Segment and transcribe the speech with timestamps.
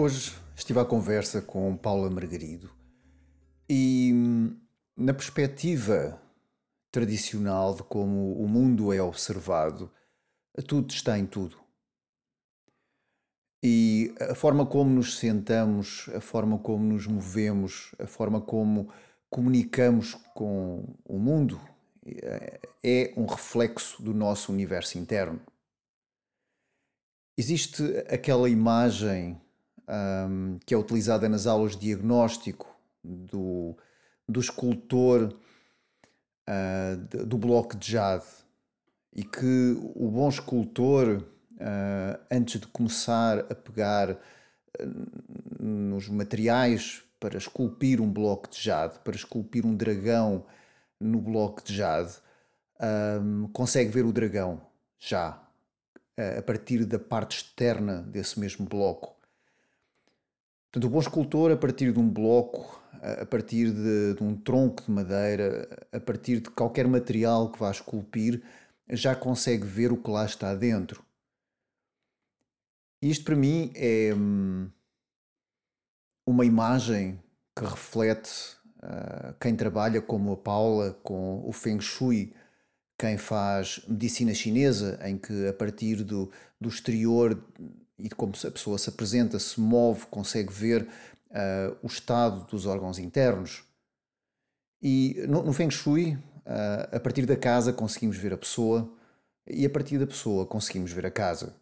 [0.00, 2.70] Hoje estive à conversa com Paula Margarido
[3.68, 4.12] e,
[4.96, 6.22] na perspectiva
[6.88, 9.90] tradicional de como o mundo é observado,
[10.68, 11.58] tudo está em tudo.
[13.60, 18.92] E a forma como nos sentamos, a forma como nos movemos, a forma como
[19.28, 21.60] comunicamos com o mundo
[22.84, 25.40] é um reflexo do nosso universo interno.
[27.36, 29.42] Existe aquela imagem
[29.88, 32.68] um, que é utilizada nas aulas de diagnóstico
[33.02, 33.76] do,
[34.28, 35.34] do escultor
[36.48, 38.26] uh, do bloco de jade
[39.14, 44.18] e que o bom escultor, uh, antes de começar a pegar uh,
[45.58, 50.44] nos materiais para esculpir um bloco de jade, para esculpir um dragão
[51.00, 52.14] no bloco de jade,
[53.20, 54.60] um, consegue ver o dragão
[54.98, 55.42] já
[56.36, 59.17] a partir da parte externa desse mesmo bloco.
[60.70, 64.82] Portanto, o bom escultor, a partir de um bloco, a partir de, de, um tronco
[64.82, 68.42] de madeira, a partir de qualquer material que vá esculpir,
[68.90, 71.04] já consegue ver o que lá está dentro.
[73.00, 74.70] Isto para mim é hum,
[76.26, 77.18] uma imagem
[77.56, 78.30] que reflete
[78.78, 82.34] uh, quem trabalha como a Paula com o Feng Shui,
[82.98, 86.30] quem faz medicina chinesa, em que a partir do,
[86.60, 87.40] do exterior
[87.98, 90.82] e de como a pessoa se apresenta, se move, consegue ver
[91.30, 93.64] uh, o estado dos órgãos internos.
[94.80, 98.92] E no, no Feng Shui, uh, a partir da casa conseguimos ver a pessoa
[99.46, 101.56] e a partir da pessoa conseguimos ver a casa.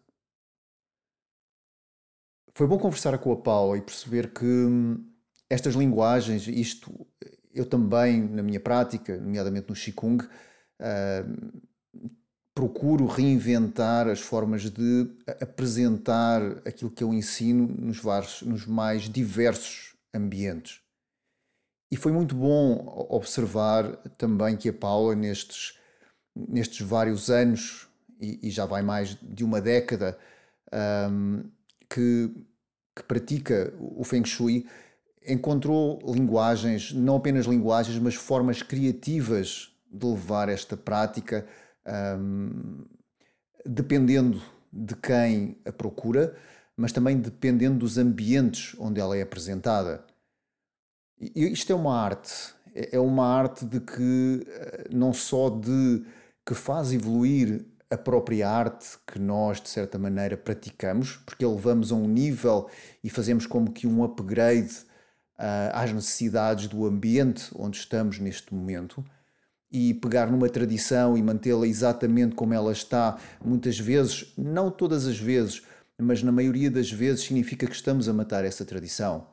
[2.53, 5.11] Foi bom conversar com a Paula e perceber que hum,
[5.49, 6.91] estas linguagens, isto
[7.53, 11.61] eu também na minha prática, nomeadamente no Qigong, uh,
[12.57, 15.07] procuro reinventar as formas de
[15.39, 20.81] apresentar aquilo que eu ensino nos, vários, nos mais diversos ambientes.
[21.91, 25.77] E foi muito bom observar também que a Paula, nestes,
[26.35, 27.87] nestes vários anos,
[28.19, 30.17] e, e já vai mais de uma década,
[31.11, 31.43] um,
[31.87, 32.33] que,
[32.95, 34.65] que pratica o Feng Shui,
[35.27, 41.47] encontrou linguagens, não apenas linguagens, mas formas criativas de levar esta prática
[41.87, 42.85] um,
[43.65, 46.35] dependendo de quem a procura,
[46.75, 50.05] mas também dependendo dos ambientes onde ela é apresentada.
[51.19, 56.05] E isto é uma arte, é, é uma arte de que eh, não só de
[56.45, 61.95] que faz evoluir a própria arte que nós de certa maneira praticamos, porque levamos a
[61.95, 62.69] um nível
[63.03, 64.73] e fazemos como que um upgrade
[65.39, 69.03] uh, às necessidades do ambiente onde estamos neste momento
[69.71, 75.17] e pegar numa tradição e mantê-la exatamente como ela está, muitas vezes, não todas as
[75.17, 75.61] vezes,
[75.97, 79.27] mas na maioria das vezes, significa que estamos a matar essa tradição.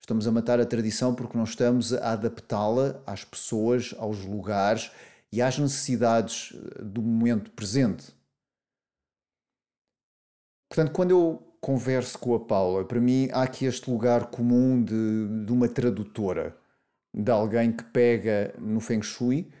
[0.00, 4.90] Estamos a matar a tradição porque não estamos a adaptá-la às pessoas, aos lugares
[5.32, 8.12] e às necessidades eh, do momento presente.
[10.68, 15.44] Portanto, quando eu converso com a Paula, para mim há aqui este lugar comum de,
[15.44, 16.56] de uma tradutora,
[17.14, 19.52] de alguém que pega no Feng Shui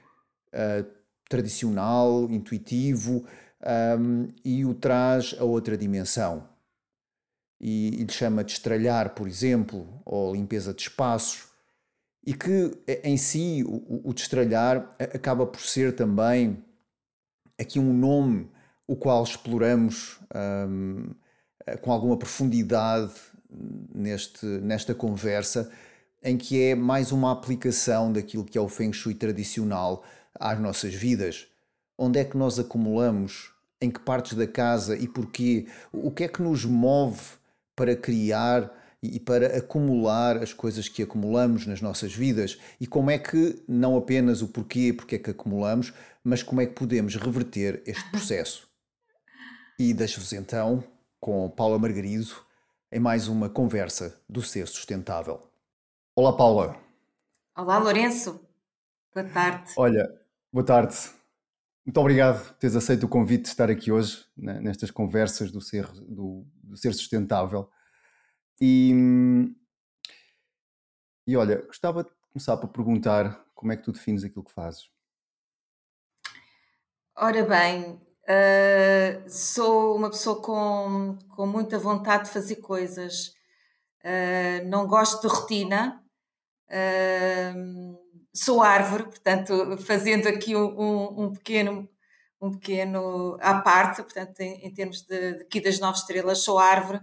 [0.54, 0.86] uh,
[1.28, 3.24] tradicional, intuitivo,
[3.98, 6.48] um, e o traz a outra dimensão.
[7.60, 11.48] E, e lhe chama de estralhar, por exemplo, ou limpeza de espaços,
[12.26, 16.62] e que em si o, o destralhar acaba por ser também
[17.58, 18.50] aqui um nome
[18.86, 20.18] o qual exploramos
[20.68, 21.10] um,
[21.80, 23.12] com alguma profundidade
[23.94, 25.70] neste, nesta conversa,
[26.22, 30.04] em que é mais uma aplicação daquilo que é o Feng Shui tradicional,
[30.40, 31.46] às nossas vidas?
[31.98, 33.52] Onde é que nós acumulamos?
[33.82, 35.66] Em que partes da casa e porquê?
[35.92, 37.20] O que é que nos move
[37.76, 38.70] para criar
[39.02, 42.58] e para acumular as coisas que acumulamos nas nossas vidas?
[42.80, 45.92] E como é que, não apenas o porquê, porque é que acumulamos,
[46.24, 48.68] mas como é que podemos reverter este processo?
[49.78, 50.84] E deixo-vos então
[51.18, 52.34] com Paula Margarido
[52.92, 55.40] em mais uma conversa do Ser Sustentável.
[56.14, 56.76] Olá, Paula.
[57.56, 58.40] Olá, Lourenço.
[59.14, 59.72] Boa tarde.
[59.76, 60.19] Olha,
[60.52, 60.96] Boa tarde.
[61.86, 65.86] Muito obrigado por teres aceito o convite de estar aqui hoje, nestas conversas do ser,
[65.92, 67.70] do, do ser sustentável.
[68.60, 68.92] E,
[71.24, 74.90] e olha, gostava de começar por perguntar como é que tu defines aquilo que fazes.
[77.14, 83.28] Ora bem, uh, sou uma pessoa com, com muita vontade de fazer coisas.
[84.04, 86.04] Uh, não gosto de rotina.
[86.68, 91.88] Uh, sou árvore, portanto, fazendo aqui um, um, pequeno
[92.40, 96.58] um pequeno à parte, portanto, em, em termos de, de aqui das nove estrelas, sou
[96.58, 97.00] árvore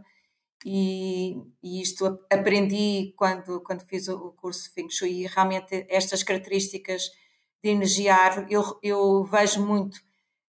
[0.65, 5.23] e, e, isto aprendi quando, quando fiz o, curso Feng Shui.
[5.23, 7.11] E realmente estas características
[7.63, 9.99] de energia árvore eu, eu vejo muito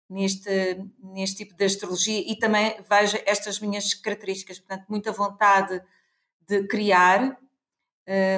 [0.08, 5.82] neste, neste tipo de astrologia e também vejo estas minhas características, portanto, muita vontade
[6.46, 7.38] de criar,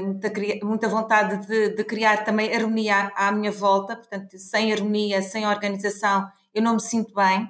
[0.02, 0.32] muita,
[0.62, 6.28] muita vontade de, de criar também harmonia à minha volta, portanto, sem harmonia, sem organização,
[6.52, 7.48] eu não me sinto bem.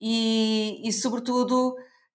[0.00, 1.74] E, e sobretudo,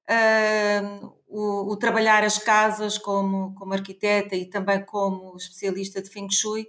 [0.09, 6.29] uh, o, o, trabalhar as casas como, como arquiteta e também como especialista de Feng
[6.29, 6.67] Shui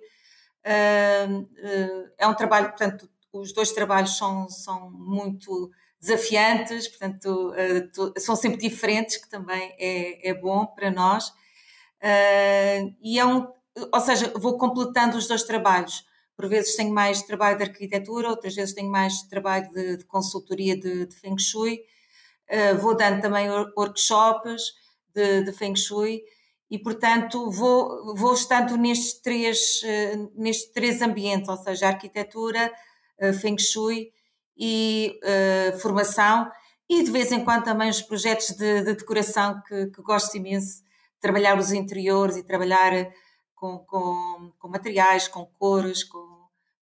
[0.67, 7.55] uh, uh, é um trabalho, portanto, os dois trabalhos são, são muito desafiantes, portanto,
[8.19, 11.33] são sempre diferentes, que também é, é bom para nós.
[12.03, 13.47] Uh, e é um,
[13.93, 16.05] ou seja, vou completando os dois trabalhos.
[16.37, 20.77] Por vezes tenho mais trabalho de arquitetura, outras vezes tenho mais trabalho de, de consultoria
[20.77, 21.81] de, de, Feng Shui.
[22.51, 24.73] Uh, vou dando também workshops
[25.15, 26.23] de, de Feng Shui
[26.71, 29.83] e, portanto, vou, vou estando nestes três,
[30.35, 32.73] nestes três ambientes, ou seja, arquitetura,
[33.21, 34.11] uh, Feng Shui
[34.57, 36.51] e uh, formação
[36.93, 40.83] e de vez em quando também os projetos de, de decoração que, que, gosto imenso,
[41.23, 42.93] trabalhar os interiores e trabalhar
[43.55, 46.33] com, com, com materiais, com cores, com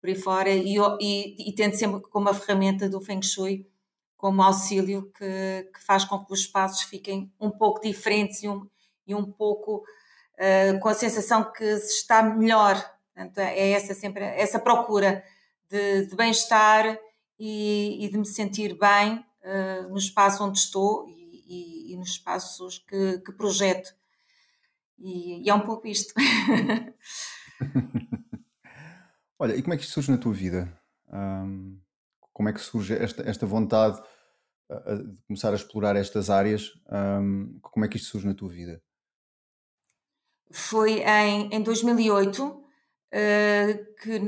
[0.01, 3.67] por aí fora e, e, e tendo sempre como a ferramenta do Feng Shui
[4.15, 8.67] como auxílio que, que faz com que os espaços fiquem um pouco diferentes e um,
[9.07, 12.75] e um pouco uh, com a sensação que se está melhor.
[13.13, 15.23] Portanto, é essa sempre essa procura
[15.69, 16.99] de, de bem-estar
[17.37, 22.09] e, e, de me sentir bem uh, no espaço onde estou e, e, e nos
[22.09, 23.93] espaços que, que projeto.
[25.01, 26.13] E, é um pouco isto.
[29.39, 30.77] Olha, e como é que isto surge na tua vida?
[31.11, 31.79] Um,
[32.33, 34.01] como é que surge esta, esta vontade
[34.69, 36.71] uh, de começar a explorar estas áreas?
[36.91, 38.81] Um, como é que isto surge na tua vida?
[40.51, 42.63] Foi em, em 2008 uh,
[44.01, 44.19] que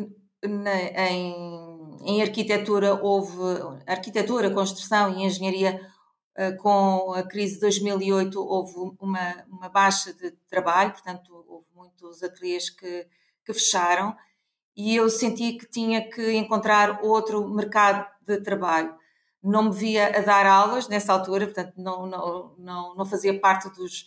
[0.48, 0.76] na,
[1.10, 3.38] em, em, arquitetura houve
[3.86, 5.91] arquitetura, construção e engenharia
[6.62, 12.70] com a crise de 2008 houve uma, uma baixa de trabalho, portanto houve muitos ateliês
[12.70, 13.08] que,
[13.46, 14.16] que fecharam
[14.76, 18.96] e eu senti que tinha que encontrar outro mercado de trabalho.
[19.44, 23.70] Não me via a dar aulas nessa altura, portanto não, não, não, não fazia parte
[23.76, 24.06] dos,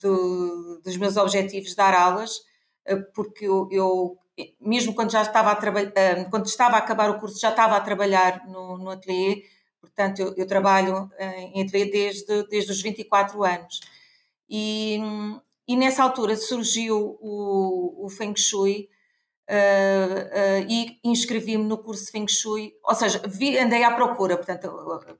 [0.00, 2.40] do, dos meus objetivos dar aulas,
[2.84, 4.18] eh, porque eu, eu
[4.60, 7.80] mesmo quando já estava a eh, quando estava a acabar o curso, já estava a
[7.80, 9.42] trabalhar no, no ateliê,
[9.80, 13.80] portanto, eu, eu, trabalho eh, em ateliê desde, desde os 24 anos.
[14.48, 14.98] E,
[15.66, 18.88] e nessa altura surgiu o, o Feng Shui
[19.48, 24.68] uh, uh, e inscrevi-me no curso Feng Shui, ou seja, vi, andei à procura, portanto,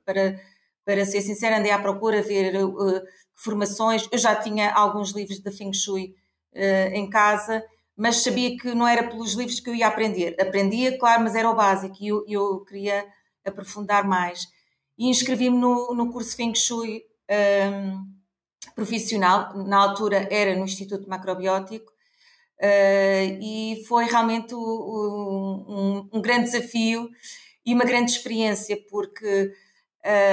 [0.05, 0.41] para,
[0.85, 3.01] para ser sincera, andei à procura, ver uh,
[3.35, 6.15] formações, eu já tinha alguns livros de Feng Shui
[6.93, 7.63] em casa,
[7.95, 10.35] mas sabia que não era pelos livros que eu ia aprender.
[10.37, 13.07] Aprendia, claro, mas era o básico e eu, eu queria
[13.45, 14.47] aprofundar mais.
[14.97, 17.03] E inscrevi-me no, no curso Feng Shui
[17.73, 18.05] um,
[18.75, 21.91] profissional, na altura era no Instituto Macrobiótico,
[22.59, 27.09] uh, e foi realmente um, um, um, grande desafio
[27.65, 29.53] e uma grande experiência, porque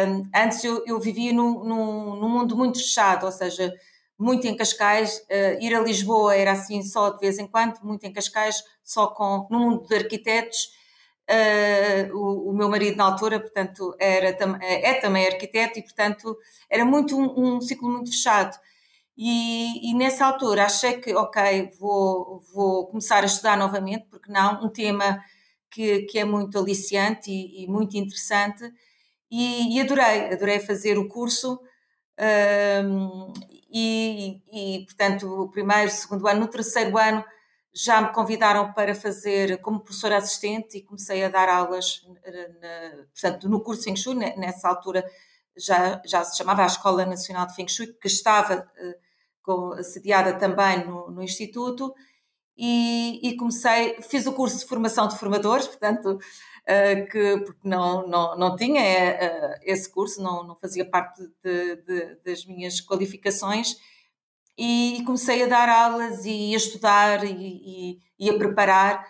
[0.09, 3.73] um, antes eu, eu vivia num, num, num mundo muito fechado, ou seja,
[4.19, 8.05] muito em Cascais, uh, ir a Lisboa era assim só de vez em quando, muito
[8.05, 10.77] em Cascais, só com, no mundo de arquitetos.
[11.31, 14.29] Uh, o, o, meu marido na altura, portanto, era,
[14.63, 16.35] é também arquiteto e, portanto,
[16.71, 18.57] era muito um, um ciclo muito fechado.
[19.17, 24.65] E, e, nessa altura achei que, ok, vou, vou começar a estudar novamente, porque não,
[24.65, 25.23] um tema
[25.71, 28.73] que, que é muito aliciante e, e muito interessante,
[29.31, 31.61] e, e, adorei, adorei fazer o curso.
[33.71, 37.23] E, e, portanto, o primeiro, segundo ano, no terceiro ano
[37.79, 42.03] já me convidaram para fazer como professora assistente e comecei a dar aulas,
[42.61, 45.09] na, portanto, no curso Feng Shui, nessa altura
[45.57, 48.69] já, já se chamava a Escola Nacional de Feng Shui, que estava
[49.47, 51.95] uh, sediada também no, no Instituto,
[52.57, 58.09] e, e, comecei, fiz o curso de formação de formadores, portanto, uh, que, porque não,
[58.09, 63.77] não, não tinha uh, esse curso, não, não fazia parte de, de, das minhas qualificações,
[64.59, 69.07] e comecei a dar aulas e a estudar e, e, e a preparar.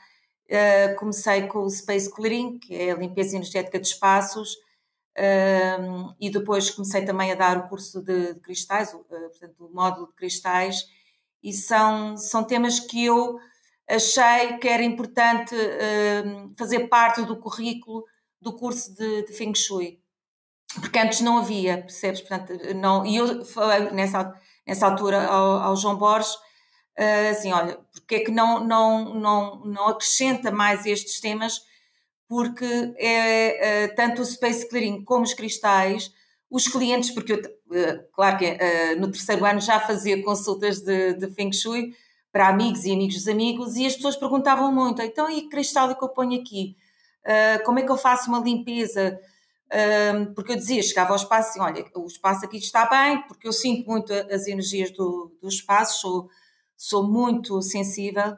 [0.47, 4.55] Uh, comecei com o Space Clearing, que é a limpeza energética de espaços,
[5.19, 9.75] uh, e depois comecei também a dar o curso de, de cristais, uh, portanto, o
[9.75, 10.87] módulo de cristais,
[11.43, 13.39] e são, são temas que eu
[13.89, 18.05] achei que era importante uh, fazer parte do currículo
[18.41, 20.01] do curso de, de Feng Shui,
[20.81, 22.21] porque antes não havia, percebes?
[22.21, 24.35] Portanto, não, e eu falei nessa,
[24.69, 29.65] nessa altura ao, ao João Borges, uh, assim, olha, porque é que não, não, não,
[29.65, 31.63] não acrescenta mais estes temas,
[32.29, 36.13] porque é, uh, tanto o Space Clearing como os cristais,
[36.51, 38.59] os clientes, porque eu, uh, claro que
[38.99, 41.95] no terceiro ano já fazia consultas de, de Feng Shui,
[42.31, 46.05] para amigos e amigos dos amigos e as pessoas perguntavam muito, então e cristal que
[46.05, 46.77] eu ponho aqui?
[47.65, 49.19] Como é que eu faço uma limpeza?
[50.35, 53.53] Porque eu dizia, chegava ao espaço assim, olha, o espaço aqui está bem, porque eu
[53.53, 56.31] sinto muito as energias do, do espaço, sou,
[56.77, 58.37] sou muito sensível.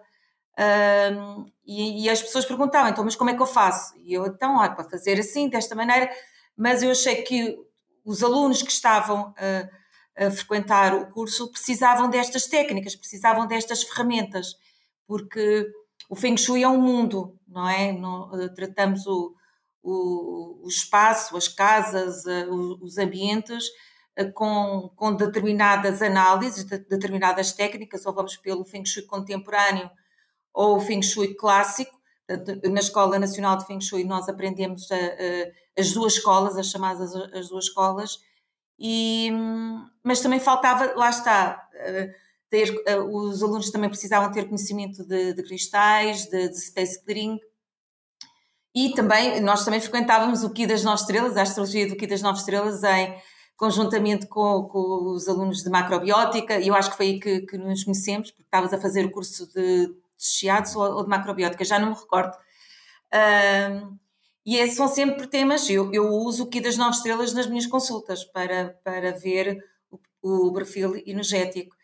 [0.58, 3.96] Uh, e, e, as pessoas perguntavam, então, mas como é que eu faço?
[3.98, 6.10] E eu, então, olha, para fazer assim, desta maneira,
[6.56, 7.56] mas eu achei que
[8.04, 9.32] os alunos que estavam
[10.16, 14.54] a frequentar o curso precisavam destas técnicas, precisavam destas ferramentas,
[15.06, 15.66] porque
[16.08, 17.90] o Feng Shui é um mundo, não é?
[17.90, 19.34] Eh, tratamos o,
[19.82, 23.64] o, o, espaço, as casas, eh, os ambientes
[24.16, 29.90] eh, com, com determinadas análises, determinadas técnicas, ou vamos pelo Feng Shui contemporâneo
[30.52, 31.98] ou o Feng Shui clássico.
[32.70, 37.14] Na Escola Nacional de Feng Shui nós aprendemos a, a, as duas escolas, as chamadas
[37.14, 38.18] as duas escolas,
[38.78, 39.30] e,
[40.02, 42.14] mas também faltava, lá está, eh,
[42.48, 42.74] ter,
[43.10, 47.38] os alunos também precisavam ter conhecimento de, de cristais, de, de, space clearing,
[48.74, 52.22] e também, nós também frequentávamos o Ki das Nove Estrelas, a astrologia do Ki das
[52.22, 53.14] Nove Estrelas, em
[53.56, 57.58] conjuntamente com, com os alunos de macrobiótica, e eu acho que foi aí que, que
[57.58, 61.64] nos conhecemos, porque estavas a fazer o curso de, de Chiados ou, ou, de macrobiótica,
[61.64, 62.34] já não me recordo.
[63.12, 63.98] Um,
[64.46, 67.66] e é, são sempre temas, eu, eu uso o Ki das Nove Estrelas nas minhas
[67.66, 71.76] consultas para, para ver o, o perfil energético.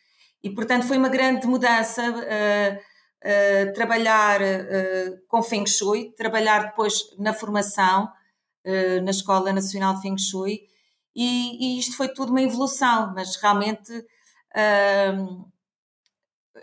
[0.43, 2.81] E, portanto, foi uma grande mudança uh,
[3.25, 8.09] uh, trabalhar uh, com Feng Shui, trabalhar depois na formação,
[9.05, 10.63] na Escola Nacional de Feng Shui,
[11.15, 13.93] e, e, isto foi tudo uma evolução, mas realmente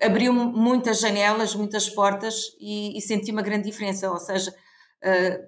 [0.01, 4.53] abriu muitas janelas, muitas portas e, e senti uma grande diferença, ou seja,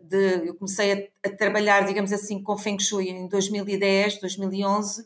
[0.04, 5.06] de, eu comecei a, a, trabalhar, digamos assim, com Feng Shui em 2010, 2011,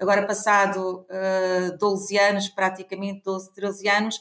[0.00, 4.20] agora passado uh, ah, 12 anos, praticamente 12, 13 anos,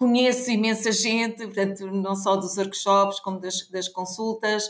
[0.00, 4.66] conheço imensa gente, portanto, não só dos workshops, como das, das consultas,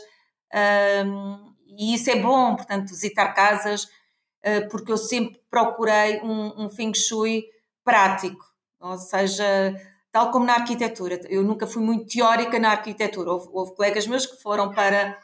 [1.05, 6.69] um, e isso é bom, portanto, visitar casas, uh, porque eu sempre procurei um, um
[6.69, 7.45] Feng Shui
[7.81, 8.45] prático,
[8.77, 9.73] ou seja,
[10.11, 11.21] tal como na arquitetura.
[11.29, 13.31] Eu nunca fui muito teórica na arquitetura.
[13.31, 15.17] Houve, houve colegas meus que foram para,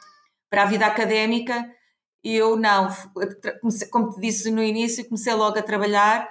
[0.48, 1.70] para a vida académica,
[2.24, 2.88] eu não.
[3.90, 6.30] Como te disse no início, comecei logo a trabalhar,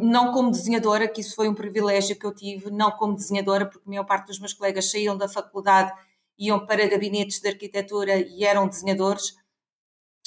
[0.00, 3.86] não como desenhadora, que isso foi um privilégio que eu tive, não como desenhadora, porque
[3.86, 5.92] a maior parte dos meus colegas saíam da faculdade,
[6.38, 9.34] iam para gabinetes de arquitetura e eram desenhadores.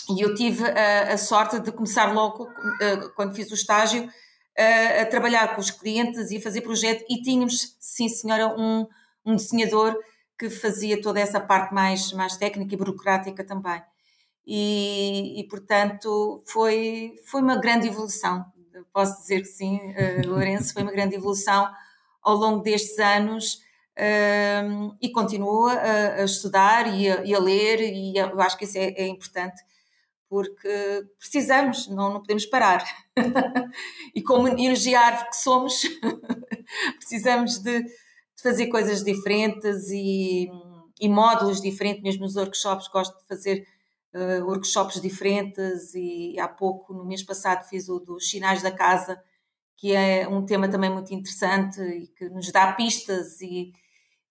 [0.09, 4.09] E eu tive a, sorte de começar logo, uh, quando fiz o estágio,
[4.57, 8.87] a, a, trabalhar com os clientes e a fazer projeto e tínhamos, sim senhora, um,
[9.25, 9.97] um desenhador
[10.37, 13.81] que fazia toda essa parte mais, mais técnica e burocrática também.
[14.45, 18.43] E, e portanto foi, foi uma grande evolução,
[18.93, 21.69] posso dizer que sim, uh, Lourenço, foi uma grande evolução
[22.21, 23.55] ao longo destes anos
[23.97, 28.65] uh, e continuo a, a estudar e a, e a, ler e eu acho que
[28.65, 29.61] isso é, é importante
[30.31, 32.85] porque precisamos, não, não podemos parar.
[34.15, 35.81] e como energia que somos,
[36.99, 37.91] precisamos de, de,
[38.41, 40.49] fazer coisas diferentes e,
[41.01, 43.67] e, módulos diferentes, mesmo nos workshops, gosto de fazer
[44.13, 49.21] uh, workshops diferentes e há pouco, no mês passado, fiz o dos sinais da casa,
[49.77, 53.71] que é um tema também muito interessante e que nos dá pistas e,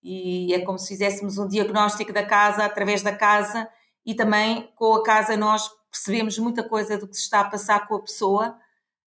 [0.03, 3.69] e é como se fizéssemos um diagnóstico da casa através da casa
[4.05, 7.87] e também com a casa nós percebemos muita coisa do que se está a passar
[7.89, 8.57] com a pessoa,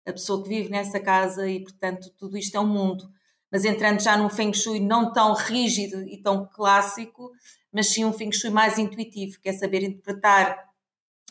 [0.06, 3.06] a pessoa que vive nessa casa e, portanto, tudo isto é um mundo.
[3.52, 7.32] Mas entrando já num Feng Shui não tão rígido e tão clássico,
[7.74, 10.58] mas sim um Feng Shui mais intuitivo, que é saber interpretar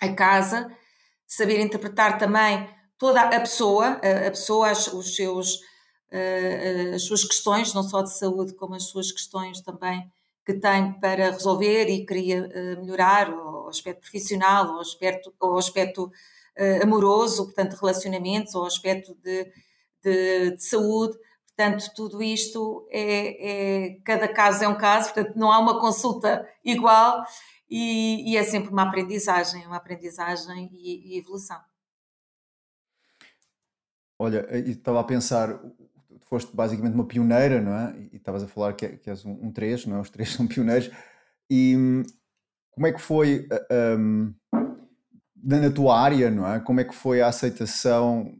[0.01, 0.69] a casa,
[1.27, 2.69] saber interpretar também
[2.99, 5.61] toda a pessoa, a pessoa, os seus,
[6.95, 10.11] as suas questões, não só de saúde, como as suas questões também
[10.45, 16.11] que tem para resolver e queria uh, melhorar o aspecto profissional, o aspecto, o aspecto
[16.83, 19.51] amoroso, portanto, relacionamentos, o aspecto de,
[20.03, 21.17] de, de, saúde.
[21.57, 26.47] Portanto, tudo isto é, é, Cada caso é um caso, portanto, não há uma consulta
[26.65, 27.25] igual
[27.69, 31.61] e, e é sempre uma aprendizagem, uma aprendizagem e, e evolução.
[34.19, 35.61] Olha, estava a pensar,
[36.21, 37.97] foste basicamente uma pioneira, não é?
[38.13, 40.01] E estavas a falar que, que és um, um três, não é?
[40.01, 40.91] Os três são pioneiros.
[41.51, 42.03] E hum,
[42.71, 43.47] como é que foi
[44.01, 44.35] um,
[45.37, 46.61] na tua área, não é?
[46.61, 48.33] Como é que foi a aceitação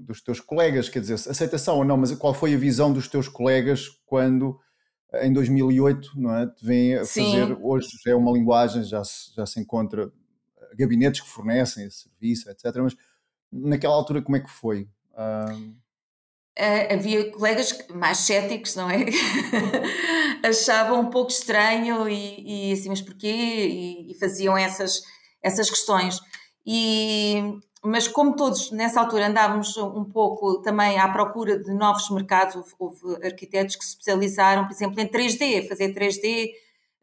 [0.00, 0.88] dos teus colegas?
[0.88, 4.58] Quer dizer, aceitação ou não, mas qual foi a visão dos teus colegas quando
[5.20, 6.46] em 2008, não é?
[6.46, 7.24] Te vêm a Sim.
[7.24, 10.10] fazer, hoje já é uma linguagem, já se, já se encontra
[10.74, 12.64] gabinetes que fornecem esse serviço, etc.
[12.82, 12.96] Mas
[13.52, 14.88] naquela altura como é que foi?
[15.12, 15.74] Uh,
[16.90, 19.06] havia colegas mais céticos, não é?
[20.42, 23.28] Achavam um pouco estranho e, e assim, mas porquê?
[23.28, 25.02] E, e, faziam essas,
[25.42, 26.18] essas questões.
[26.66, 32.54] E, mas como todos nessa altura andávamos um pouco também à procura de novos mercados,
[32.54, 36.50] houve, houve arquitetos que se especializaram, por exemplo, em 3D, a fazer 3D,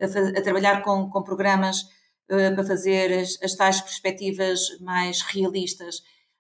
[0.02, 1.82] a, a trabalhar com, com programas
[2.32, 5.98] uh, para fazer as, as tais perspectivas mais realistas.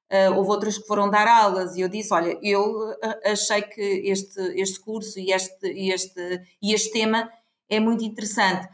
[0.10, 3.81] Uh, houve outros que foram dar aulas e eu disse, olha, eu eh, achei que
[4.10, 7.29] este, este curso e este, este, e este tema
[7.69, 8.67] é muito interessante.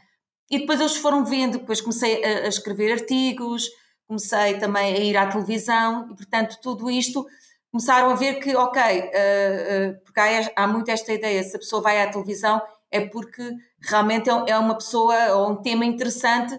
[0.50, 3.67] E depois eles foram vendo, depois comecei a, a escrever artigos,
[4.07, 7.25] comecei também a ir à televisão e, portanto, tudo isto
[7.71, 11.59] começaram a ver que, ok, uh, uh, porque há, há muito esta ideia, se a
[11.59, 16.57] pessoa vai à televisão é porque realmente é, é uma pessoa ou um tema interessante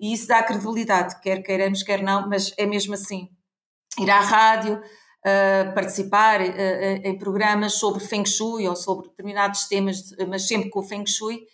[0.00, 3.28] e isso dá credibilidade, quer queiramos, quer não, mas é mesmo assim.
[3.98, 10.46] Ir à rádio, uh, participar em programas sobre Feng Shui ou sobre determinados temas, mas
[10.46, 11.46] sempre com o Feng Shui,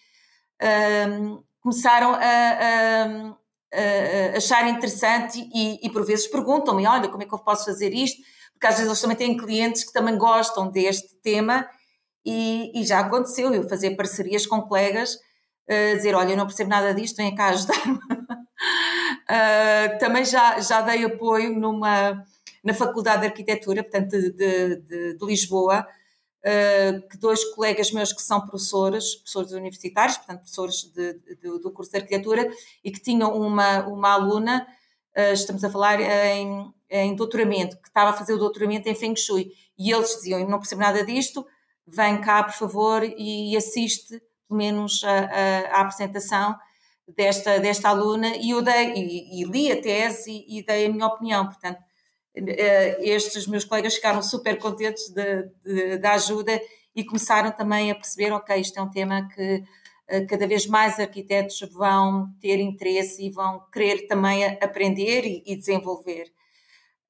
[0.62, 3.36] uh, começaram a, a,
[3.72, 7.94] a, achar interessante e, e por vezes perguntam-me, olha, como é que eu posso fazer
[7.94, 8.20] isto?
[8.52, 11.66] Porque às vezes eles também têm clientes que também gostam deste tema
[12.24, 16.70] e, e já aconteceu eu fazer parcerias com colegas, uh, dizer, olha, eu não percebo
[16.70, 17.94] nada disto, vem cá ajudar-me.
[17.94, 22.24] Uh, também já, já dei apoio numa,
[22.62, 25.86] na Faculdade de Arquitetura, portanto, de, de, de Lisboa,
[26.44, 31.14] uh, que dois colegas meus que são professores, professores universitários, portanto, professores de,
[31.60, 32.50] do curso de Arquitetura,
[32.84, 34.66] e que tinham uma, uma aluna,
[35.16, 39.16] uh, estamos a falar em, em doutoramento, que estava a fazer o doutoramento em Feng
[39.16, 41.46] Shui, e eles diziam, não percebo nada disto,
[41.86, 46.56] vem cá, por favor, e assiste, pelo menos, a apresentação,
[47.16, 50.88] desta, desta aluna e eu dei, e, e li a tese e, e, dei a
[50.88, 51.46] minha opinião.
[51.46, 51.82] Portanto, eh,
[52.34, 55.12] estes meus colegas ficaram super contentes
[56.00, 56.60] da ajuda
[56.94, 59.64] e começaram também a perceber, ok, isto é um tema que
[60.08, 65.56] eh, cada vez mais arquitetos vão ter interesse e vão querer também aprender e, e
[65.56, 66.30] desenvolver.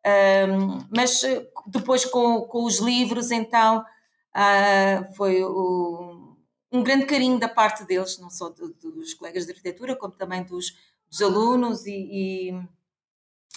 [0.05, 6.37] Um, mas eh, depois com, com, os livros, então, uh, foi o,
[6.73, 10.43] um grande carinho da parte deles, não só do, dos colegas de arquitetura, como também
[10.45, 10.73] dos,
[11.09, 12.63] dos alunos e, e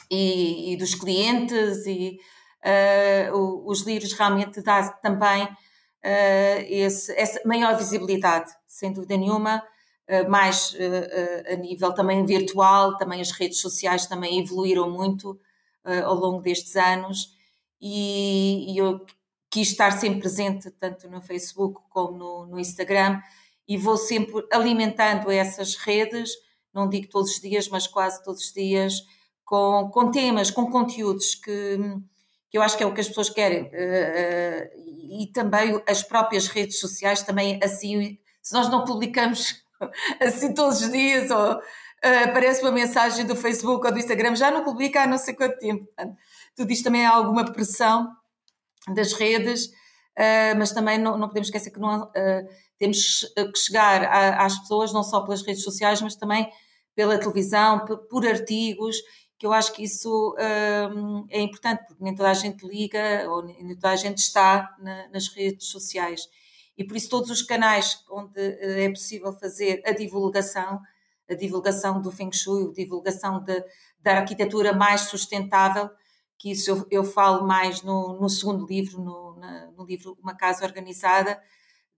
[0.09, 2.19] e, e dos clientes e
[2.65, 9.63] uh, os livros realmente dá também uh, esse, essa maior visibilidade, sem dúvida nenhuma,
[10.09, 10.75] uh, mais
[11.51, 15.39] a nível também virtual, também as redes sociais também evoluíram muito
[16.03, 17.35] ao longo destes anos
[17.79, 19.05] e, e, eu
[19.51, 23.21] quis estar sempre presente tanto no Facebook como no, no Instagram
[23.67, 26.31] e vou sempre alimentando essas redes,
[26.73, 29.03] não digo todos os dias, mas quase todos os dias,
[29.45, 31.77] com, com temas, com conteúdos que,
[32.49, 33.65] que eu acho que é o que as pessoas querem.
[33.65, 39.63] Uh, e também as próprias redes sociais também assim, se nós não publicamos
[40.19, 44.49] assim todos os dias ou uh, aparece uma mensagem do Facebook ou do Instagram, já
[44.49, 45.87] não publica há não sei quanto tempo.
[46.55, 48.11] tudo isto também há alguma pressão
[48.93, 49.71] das redes,
[50.57, 52.11] mas também não, não, podemos esquecer que não,
[52.77, 56.47] temos que chegar às pessoas não só pelas redes sociais, mas também
[56.95, 58.97] pela televisão, por artigos
[59.45, 60.35] que eu acho que isso
[60.91, 64.75] hum, é importante, porque nem toda a gente liga ou nem toda a gente está
[64.79, 66.27] na, nas redes sociais.
[66.75, 70.81] E por isso todos os canais onde eh, é possível fazer a divulgação,
[71.29, 73.63] a divulgação do Feng Shui, a divulgação de,
[73.99, 75.91] da arquitetura mais sustentável,
[76.39, 80.35] que isso eu, eu falo mais no, no segundo livro, no, na, no livro Uma
[80.35, 81.39] Casa Organizada,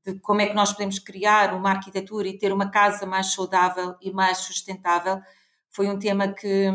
[0.06, 3.96] de como é que nós podemos criar uma arquitetura e ter uma casa mais saudável
[4.02, 5.22] e mais sustentável.
[5.70, 6.70] Foi um tema que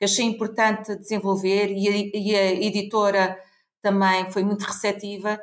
[0.00, 3.38] que achei importante desenvolver e a, e a editora
[3.82, 5.38] também foi muito receptiva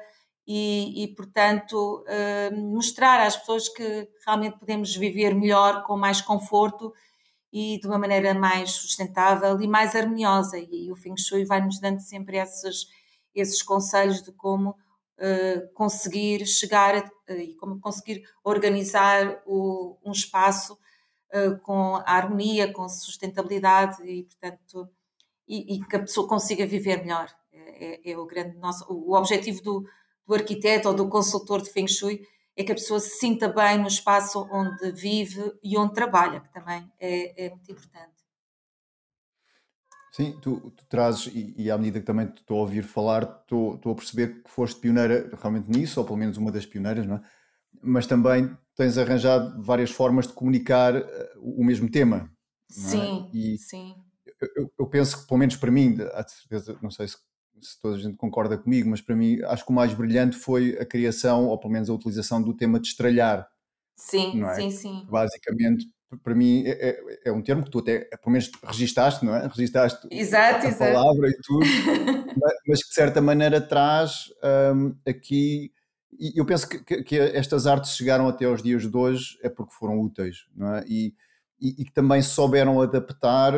[0.48, 6.92] e, e portanto, uh, mostrar às pessoas que realmente podemos viver melhor, com mais conforto
[7.54, 10.58] e de uma maneira mais sustentável e mais harmoniosa.
[10.58, 12.88] E o Feng Shui vai-nos dando sempre esses,
[13.36, 20.80] esses conselhos de como uh, conseguir chegar uh, e como conseguir organizar o, um espaço
[21.34, 24.90] uh, com harmonia, com sustentabilidade e, portanto,
[25.48, 27.30] e, e, que a pessoa consiga viver melhor.
[27.52, 29.86] É, é, é o grande nosso, o objetivo do,
[30.26, 32.22] do arquiteto ou do consultor de Feng Shui
[32.56, 36.52] é que a pessoa se sinta bem no espaço onde vive e onde trabalha, que
[36.52, 38.18] também é, é muito importante.
[40.12, 43.80] Sim, tu, tu trazes, e, e, à medida que também estou a ouvir falar, estou
[43.92, 47.22] a perceber que foste pioneira realmente nisso, ou pelo menos uma das pioneiras, não é?
[47.82, 52.32] Mas também tens arranjado várias formas de comunicar eh, o mesmo tema.
[52.70, 53.38] Sim, é?
[53.38, 53.96] e sim.
[54.56, 57.18] Eu, eu, penso que, pelo menos para mim, há certeza, não sei se
[57.62, 60.78] se toda a gente concorda comigo, mas para mim acho que o mais brilhante foi
[60.80, 63.48] a criação, ou pelo menos a utilização do tema de estralhar.
[63.96, 64.54] Sim, é?
[64.56, 65.06] sim, sim.
[65.10, 65.88] Basicamente,
[66.24, 69.48] para mim é, é, é, um termo que tu até, pelo menos, registaste, não é?
[69.48, 70.94] Registaste exato, a, exato.
[70.94, 71.66] palavra e tudo,
[72.68, 74.26] mas que de certa maneira traz
[74.76, 75.72] um, aqui.
[76.20, 79.74] E eu penso que, que, estas artes chegaram até aos dias de hoje é porque
[79.74, 80.84] foram úteis, não é?
[80.88, 81.14] E,
[81.60, 83.54] e, e que também souberam adaptar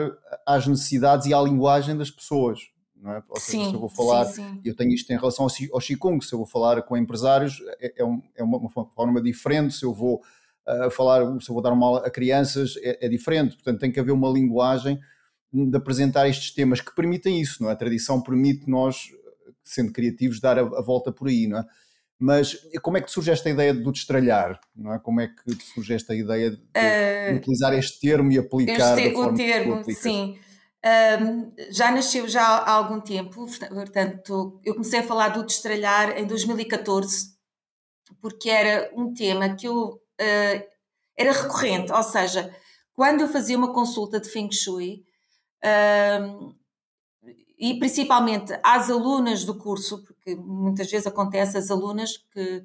[0.46, 2.60] às necessidades e à linguagem das pessoas
[3.02, 3.24] não é?
[3.30, 4.62] Ou seja, sim, se eu vou falar, sim, sim.
[4.64, 7.94] eu tenho isto em relação ao, ao Qigong, se eu vou falar com empresários é,
[7.98, 10.22] é, um, é uma, uma, forma diferente, se eu vou
[10.68, 13.92] uh, falar, se eu vou dar uma aula a crianças é, é, diferente, portanto tem
[13.92, 15.00] que haver uma linguagem
[15.52, 17.74] de apresentar estes temas que permitem isso, não é?
[17.74, 19.10] A tradição permite nós,
[19.64, 21.66] sendo criativos, dar a, a volta por aí, não é?
[22.20, 24.60] Mas como é que surge esta ideia do destralhar?
[24.76, 25.00] Não é?
[25.00, 29.34] Como é que surge esta ideia de, uh, utilizar este termo e aplicar este, o
[29.34, 30.38] termo, sim.
[30.86, 36.26] Um, já nasceu já há algum tempo, portanto, eu comecei a falar do destralhar em
[36.26, 37.34] 2014,
[38.22, 40.64] porque era um tema que eu uh,
[41.18, 42.54] era recorrente, ou seja,
[42.94, 45.04] quando eu fazia uma consulta de Feng Shui,
[46.22, 46.54] um,
[47.60, 52.64] e principalmente às alunas do curso, porque muitas vezes acontece as alunas que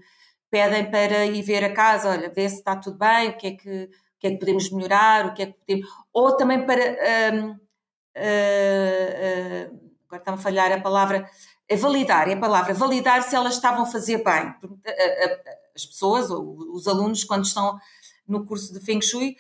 [0.49, 3.51] pedem para ir ver a casa, olha, ver se está tudo bem, o que é
[3.57, 3.89] que, o
[4.21, 5.89] que, é que podemos melhorar, o que é que podemos.
[6.13, 6.81] Ou também para.
[7.35, 7.57] Um, uh,
[8.15, 11.29] uh, agora está a falhar a palavra,
[11.77, 14.55] validar, é a palavra, validar se elas estavam a fazer bem.
[15.75, 17.77] As pessoas, os alunos, quando estão
[18.29, 19.37] no curso de Feng Shui,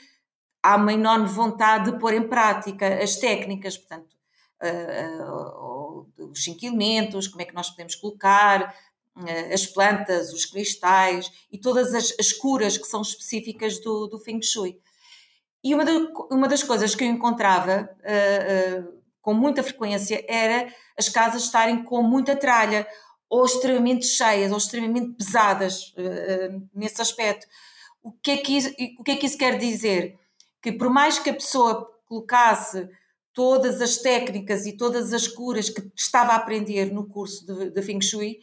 [0.60, 4.13] há uma enorme vontade de pôr em prática as técnicas, portanto,
[6.16, 8.74] os cinco elementos, como é que nós podemos colocar,
[9.16, 14.18] uh, as plantas, os cristais e todas as, as curas que são específicas do, do
[14.18, 14.80] Feng Shui.
[15.62, 15.92] E uma, de,
[16.30, 21.82] uma das coisas que eu encontrava uh, uh, com muita frequência era as casas estarem
[21.82, 22.86] com muita tralha,
[23.30, 27.46] ou extremamente cheias, ou extremamente pesadas uh, nesse aspecto.
[28.02, 30.18] O que, é que isso, o que é que isso quer dizer?
[30.62, 32.86] Que por mais que a pessoa colocasse
[33.34, 37.82] todas as técnicas e todas as curas que estava a aprender no curso de, de
[37.82, 38.38] Feng Shui,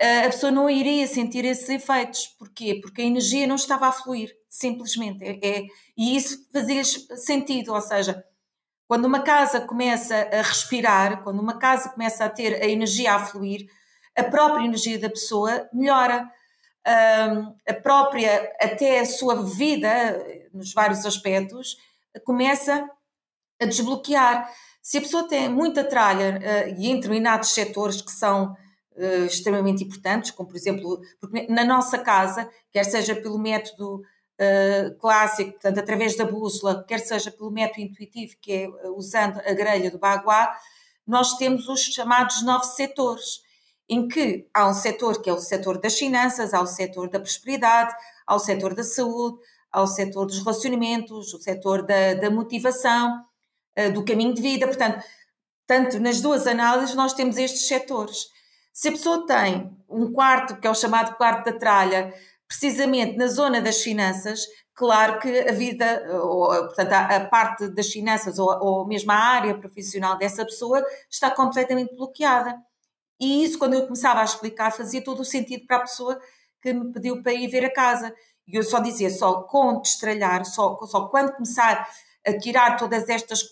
[0.00, 2.28] a pessoa não iria sentir esses efeitos.
[2.38, 2.78] Porquê?
[2.80, 5.24] Porque a energia não estava a fluir simplesmente.
[5.24, 8.22] É, é e isso fazia-lhes sentido, ou seja,
[8.86, 13.26] quando uma casa começa a respirar, quando uma casa começa a ter a energia a
[13.26, 13.66] fluir,
[14.16, 16.30] a própria energia da pessoa melhora.
[16.86, 21.76] Um, a própria, até a sua vida, nos vários aspectos,
[22.24, 22.88] começa
[23.60, 24.50] a desbloquear.
[24.82, 28.54] Se a pessoa tem muita tralha uh, e em determinados setores que são
[28.96, 31.00] uh, extremamente importantes, como por exemplo,
[31.48, 37.30] na nossa casa, quer seja pelo método uh, clássico, portanto, através da bússola, quer seja
[37.30, 40.48] pelo método intuitivo, que é usando a grelha do Bagua,
[41.06, 43.40] nós temos os chamados nove setores,
[43.88, 47.18] em que há um setor que é o setor das finanças, há o setor da
[47.18, 47.94] prosperidade,
[48.26, 49.38] há o setor da saúde,
[49.72, 53.24] há o setor dos relacionamentos, o setor da, da motivação,
[53.90, 54.66] do caminho de vida.
[54.66, 55.04] Portanto,
[55.66, 58.26] tanto nas duas análises nós temos estes setores.
[58.72, 62.14] Se a pessoa tem um quarto, que é o chamado quarto da tralha,
[62.46, 67.88] precisamente na zona das finanças, claro que a vida, ou, portanto, a, a parte das
[67.88, 72.56] finanças ou, ou mesmo a área profissional dessa pessoa está completamente bloqueada.
[73.20, 76.18] E isso, quando eu começava a explicar, fazia todo o sentido para a pessoa
[76.62, 78.14] que me pediu para ir ver a casa.
[78.46, 81.86] E eu só dizia, só com destralhar, só, só quando começar
[82.26, 83.42] a tirar todas estas,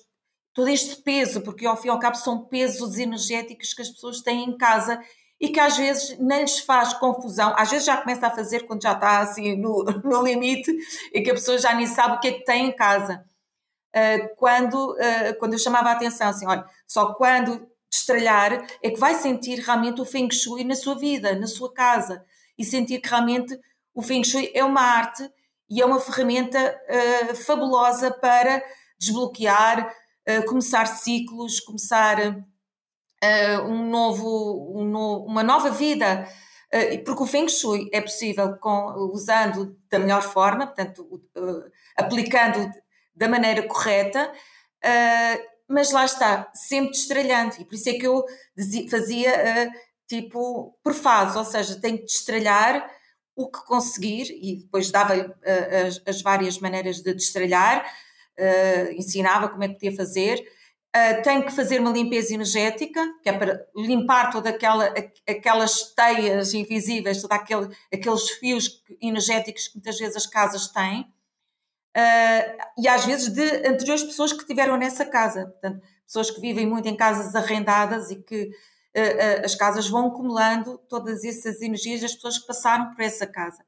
[0.56, 4.22] todo este peso, porque ao fim e ao cabo são pesos energéticos que as pessoas
[4.22, 4.98] têm em casa
[5.38, 8.82] e que às vezes nem lhes faz confusão, às vezes já começa a fazer quando
[8.82, 10.74] já está assim no, no limite
[11.12, 13.22] e que a pessoa já nem sabe o que é que tem em casa.
[13.94, 18.98] Uh, quando, uh, quando eu chamava a atenção, assim, olha, só quando destralhar é que
[18.98, 22.24] vai sentir realmente o Feng Shui na sua vida, na sua casa,
[22.58, 23.58] e sentir que realmente
[23.94, 25.30] o Feng Shui é uma arte
[25.68, 28.62] e é uma ferramenta uh, fabulosa para
[28.98, 29.94] desbloquear,
[30.46, 36.28] começar ciclos, começar uh, um novo, um no, uma nova vida.
[37.04, 41.22] porque o Feng Shui é possível com, usando da melhor forma, portanto,
[41.96, 42.70] aplicando
[43.14, 44.32] da maneira correta,
[45.68, 47.56] mas lá está, sempre destralhando.
[47.60, 48.24] E por isso é que eu
[48.90, 49.72] fazia
[50.06, 52.88] tipo por fase, ou seja, tenho que destralhar
[53.34, 55.14] o que conseguir e depois dava
[56.06, 57.84] as, várias maneiras de destralhar,
[58.38, 60.40] uh, ensinava como é que podia fazer.
[60.96, 64.94] Uh, tenho que fazer uma limpeza energética, que é para limpar todas aquela,
[65.28, 71.02] aquelas teias invisíveis, todos aquele, aqueles fios energéticos que muitas vezes as casas têm.
[71.96, 75.46] Uh, e às vezes de anteriores pessoas que estiveram nessa casa.
[75.46, 80.78] Portanto, pessoas que vivem muito em casas arrendadas e que uh, as casas vão acumulando
[80.88, 83.64] todas essas energias das pessoas que passaram por essa casa.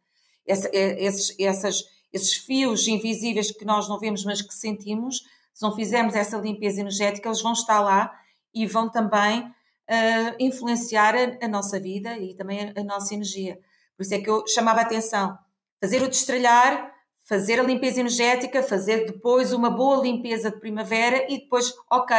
[0.46, 5.74] Essa, esses, essas, esses fios invisíveis que nós não vemos, mas que sentimos, se não
[5.74, 8.12] fizermos essa limpeza energética, eles vão estar lá
[8.54, 13.58] e vão também uh, influenciar a, a, nossa vida e também a, a, nossa energia.
[13.96, 15.36] Por isso é que eu chamava a atenção,
[15.80, 16.92] fazer o destralhar,
[17.28, 22.16] fazer a limpeza energética, fazer depois uma boa limpeza de primavera e depois, ok,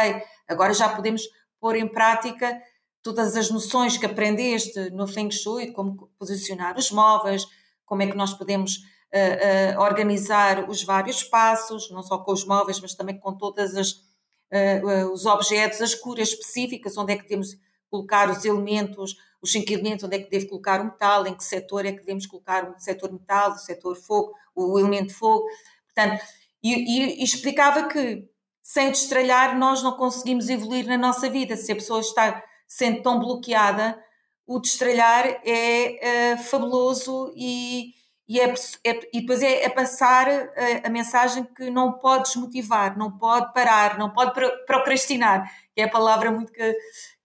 [0.48, 1.22] agora já podemos
[1.58, 2.60] pôr em prática
[3.02, 7.46] todas as noções que aprendeste no Feng Shui, como posicionar os móveis,
[7.84, 8.78] como é que nós podemos
[9.14, 13.72] uh, uh, organizar os vários passos, não só com os móveis, mas também com todos
[13.72, 19.52] uh, os objetos, as curas específicas, onde é que temos que colocar os elementos, os
[19.52, 19.72] cinco
[20.04, 22.78] onde é que devo colocar o metal, em que setor é que devemos colocar o
[22.78, 25.46] setor metal, o setor fogo, o elemento fogo.
[25.86, 26.22] Portanto,
[26.62, 28.28] e, e, e explicava que
[28.62, 31.56] sem destralhar nós não conseguimos evoluir na nossa vida.
[31.56, 33.98] Se a pessoa está sendo tão bloqueada,
[34.46, 37.94] o destralhar é, é fabuloso e,
[38.30, 42.96] e, é, é, e depois é, é passar a, a, mensagem que não pode desmotivar,
[42.96, 44.32] não pode parar, não pode
[44.66, 46.76] procrastinar, que é a palavra muito que,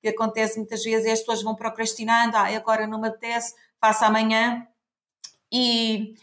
[0.02, 4.04] que acontece muitas vezes, é as pessoas vão procrastinando, ah, agora não me apetece, faço
[4.04, 4.66] amanhã,
[5.54, 6.16] e,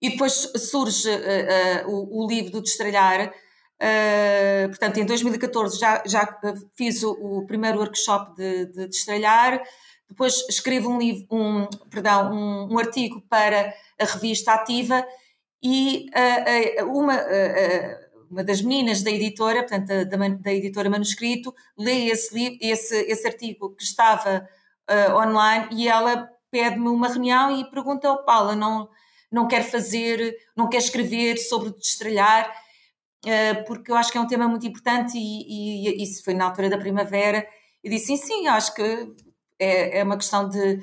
[0.00, 3.30] e depois surge uh, uh, o, o, livro do destralhar,
[3.82, 6.38] Uh, portanto, em 2014 já, já
[6.76, 9.62] fiz o, o primeiro workshop de, de destralhar,
[10.10, 15.06] depois escrevo um livro, um, perdão, um, um artigo para a revista Ativa
[15.62, 16.10] e
[16.80, 17.14] uh, uh, uma,
[18.30, 23.26] uma das meninas da editora, portanto, da, da editora Manuscrito, lê esse, livro, esse, esse
[23.26, 24.46] artigo que estava
[25.16, 28.88] online e ela pede-me uma reunião e pergunta ao Paula, não,
[29.30, 32.52] não quer fazer, não quer escrever sobre o destralhar
[33.66, 36.70] porque eu acho que é um tema muito importante e, e isso foi na altura
[36.70, 37.46] da primavera.
[37.82, 39.14] Eu disse sim, sim, acho que
[39.60, 40.80] é, é uma questão de,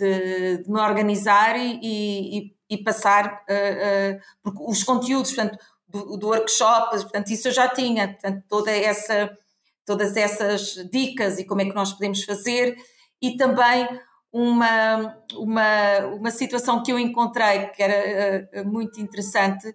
[0.00, 6.28] de, de me organizar e, e, e passar uh, uh, os conteúdos portanto, do, do,
[6.28, 9.36] workshop, portanto, isso eu já tinha, portanto, toda essa,
[9.84, 12.76] todas essas dicas e como é que nós podemos fazer
[13.20, 13.86] e também
[14.32, 19.74] uma, uma, uma situação que eu encontrei que era uh, muito interessante,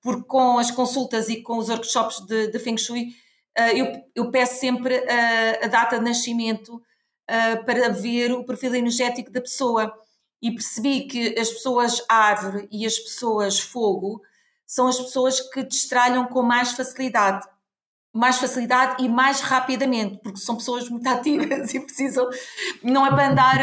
[0.00, 3.08] porque com as consultas e com os workshops de, de Feng Shui,
[3.58, 5.04] uh, eu, eu, peço sempre
[5.60, 6.80] a data de nascimento
[7.28, 9.92] uh, para ver o perfil energético da pessoa.
[10.40, 14.22] E percebi que as pessoas árvore e as pessoas fogo
[14.64, 17.46] são as pessoas que destralham com mais facilidade.
[18.14, 22.28] Mais facilidade e mais rapidamente, porque são pessoas muito ativas e precisam.
[22.82, 23.60] Não é para andar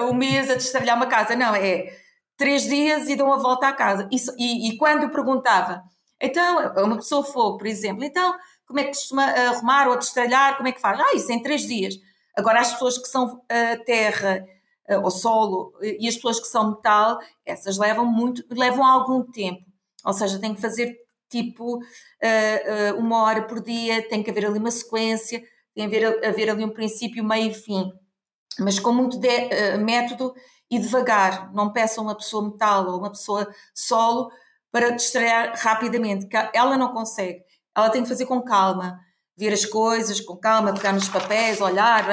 [0.00, 2.02] uh, um mês a destralhar uma casa, não, é
[2.36, 4.08] três dias e dão a volta à casa.
[4.10, 5.82] Isso, e, e, quando eu perguntava,
[6.20, 8.34] então, uma pessoa fogo, por exemplo, então,
[8.66, 10.98] como é que costuma arrumar ou destralhar, como é que faz?
[10.98, 11.94] Ah, isso em três dias.
[12.36, 14.44] Agora, as pessoas que são uh, terra
[14.88, 19.64] uh, ou solo e as pessoas que são metal, essas levam muito, levam algum tempo.
[20.04, 20.96] Ou seja, tem que fazer
[21.28, 25.42] tipo uh, uma hora por dia, tem que haver ali uma sequência,
[25.74, 27.92] tem que haver, haver ali um princípio, meio e fim.
[28.58, 30.34] Mas com muito de, método
[30.70, 31.52] e devagar.
[31.52, 34.30] Não peçam uma pessoa metal ou uma pessoa solo
[34.70, 37.42] para distrair rapidamente, que ela não consegue.
[37.76, 38.98] Ela tem que fazer com calma,
[39.42, 42.08] ver as coisas com calma, pegar nos papéis, olhar.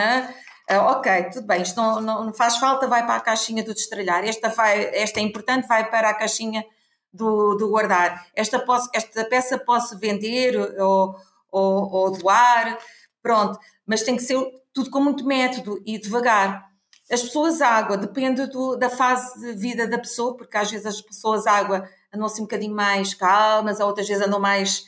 [0.70, 3.74] Uh, ok, tudo bem, isto não, não, não, faz falta, vai para a caixinha do
[3.74, 4.24] destralhar.
[4.24, 6.66] Esta, vai, esta é importante, vai para a caixinha
[7.14, 8.26] do, do guardar.
[8.36, 11.16] Esta, posso, esta peça posso vender ou,
[11.52, 12.78] ou, ou doar,
[13.22, 13.60] pronto.
[13.86, 14.40] Mas tem que ser
[14.74, 16.68] tudo com muito método e devagar.
[17.12, 21.02] As pessoas água, depende do, da fase de vida da pessoa, porque às vezes as
[21.02, 24.86] pessoas água andam assim um bocadinho mais calmas, outras vezes andam mais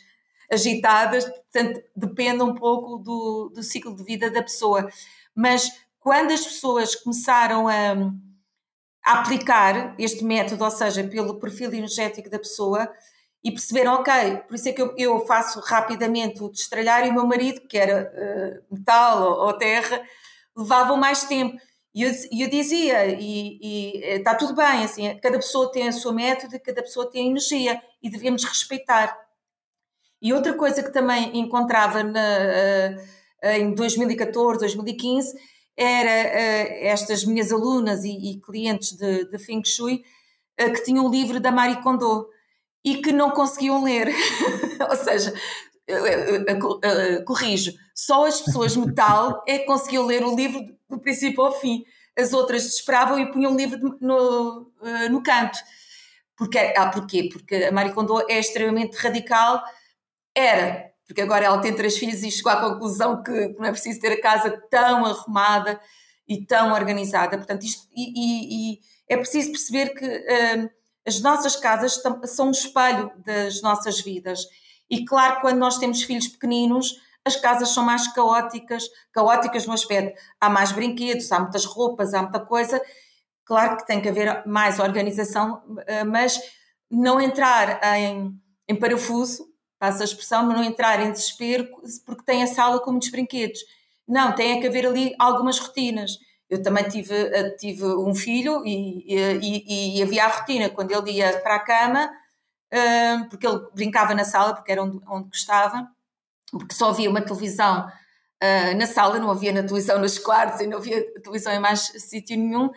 [0.51, 4.89] agitadas, portanto, depende um pouco do, do ciclo de vida da pessoa.
[5.33, 7.93] Mas quando as pessoas começaram a,
[9.05, 12.91] a aplicar este método, ou seja, pelo perfil energético da pessoa,
[13.43, 17.13] e perceberam, ok, por isso é que eu, eu faço rapidamente o destralhar e o
[17.13, 20.03] meu marido, que era uh, metal ou, ou, terra,
[20.55, 21.59] levavam mais tempo.
[21.93, 25.91] E eu, eu dizia, e, e, eh, está tudo bem, assim, cada pessoa tem a
[25.91, 29.17] sua método, cada pessoa tem a energia e devemos respeitar.
[30.21, 32.19] E outra coisa que também encontrava na,
[33.43, 35.33] uh, em 2014, 2015,
[35.75, 40.03] era uh, estas minhas alunas e, e clientes de, de Feng Shui
[40.57, 42.29] que tinham o livro da Marie Kondo
[42.83, 44.09] e que não conseguiam ler.
[44.89, 45.33] Ou seja,
[47.25, 51.83] corrijo, só as pessoas metal é que conseguiam ler o livro do princípio ao fim.
[52.17, 55.57] As outras esperavam e punham o livro no, eh, no canto.
[56.35, 57.29] Porque, ah, porquê?
[57.31, 59.63] Porque a Marie Kondo é extremamente radical.
[60.35, 63.99] Era, porque agora ela tem três filhos e chegou à conclusão que não é preciso
[63.99, 65.79] ter a casa tão arrumada
[66.27, 67.37] e tão organizada.
[67.37, 70.69] Portanto, isto, e, e, e é preciso perceber que uh,
[71.05, 74.45] as nossas casas são um espelho das nossas vidas.
[74.89, 80.19] E claro, quando nós temos filhos pequeninos, as casas são mais caóticas, caóticas no aspecto,
[80.39, 82.81] há mais brinquedos, há muitas roupas, há muita coisa.
[83.45, 86.39] Claro que tem que haver mais organização, eh, mas
[86.89, 88.31] não entrar em,
[88.67, 89.45] em parafuso,
[89.81, 91.67] passa a expressão, mas não entrar em desespero
[92.05, 93.59] porque tem a sala com muitos brinquedos.
[94.07, 96.19] Não, tem que haver ali algumas rotinas.
[96.47, 101.13] Eu também tive, eh, tive um filho e, e, e havia a rotina quando ele
[101.13, 102.11] ia para a cama,
[102.69, 105.87] eh, porque ele brincava na sala, porque era onde, onde gostava,
[106.51, 110.67] porque só havia uma televisão uh, na sala, não havia na televisão nos quartos e
[110.67, 112.69] não havia televisão em mais sítio nenhum.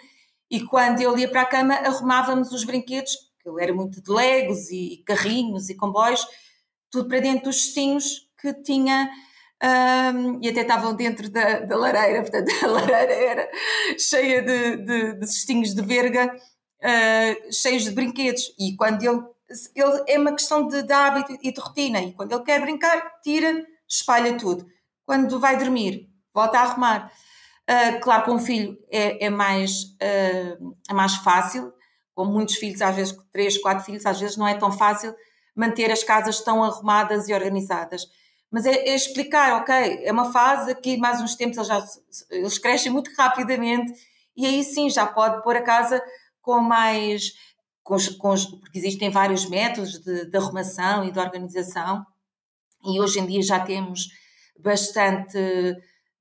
[0.50, 3.12] E quando ele ia para a cama, arrumávamos os brinquedos,
[3.42, 6.26] que ele era muito de legos e carrinhos e comboios,
[6.94, 9.10] tudo para dentro dos cestinhos que tinha
[10.14, 13.50] um, e até estavam dentro da, da, lareira, portanto a lareira era
[13.98, 18.54] cheia de, de, de cestinhos de verga, uh, cheios de brinquedos.
[18.58, 19.20] E quando ele,
[19.74, 23.20] ele é uma questão de, de, hábito e de rotina, e quando ele quer brincar,
[23.22, 24.66] tira, espalha tudo.
[25.04, 27.12] Quando vai dormir, volta a arrumar.
[27.68, 31.72] Uh, claro, com um filho é, é mais, uh, é mais fácil,
[32.14, 35.14] com muitos filhos, às vezes três, quatro filhos, às vezes não é tão fácil
[35.54, 38.06] manter as casas tão arrumadas e organizadas.
[38.50, 41.84] Mas é, é, explicar, ok, é uma fase que mais uns tempos eles, já,
[42.30, 43.92] eles crescem muito rapidamente
[44.36, 46.02] e aí sim já pode pôr a casa
[46.40, 47.32] com mais,
[47.82, 52.04] com, com, porque existem vários métodos de, de arrumação e de organização
[52.84, 54.08] e hoje em dia já temos
[54.58, 55.36] bastante,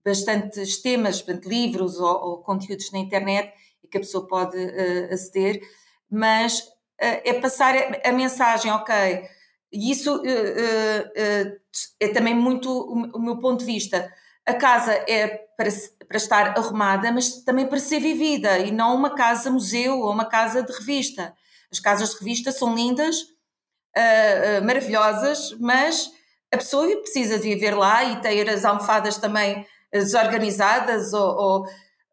[0.04, 5.62] bastantes temas, livros ou, ou conteúdos na internet e que a pessoa pode uh, aceder,
[6.10, 6.64] mas
[7.06, 9.28] é passar a, mensagem, ok,
[9.72, 11.60] e isso uh, uh,
[12.00, 14.12] é também muito o, meu ponto de vista.
[14.46, 15.70] A casa é para,
[16.08, 20.26] para estar arrumada, mas também para ser vivida e não uma casa museu ou uma
[20.26, 21.34] casa de revista.
[21.72, 26.12] As casas de revista são lindas, uh, maravilhosas, mas
[26.54, 31.66] a pessoa precisa de viver lá e ter as almofadas também desorganizadas ou, ou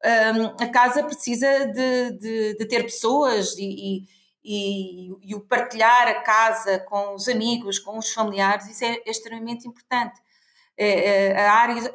[0.03, 6.09] um, a casa precisa de, de, de ter pessoas e, e e, e, o partilhar
[6.09, 10.20] a casa com os amigos, com os familiares, isso é, extremamente importante.
[10.76, 11.94] É, é, a área,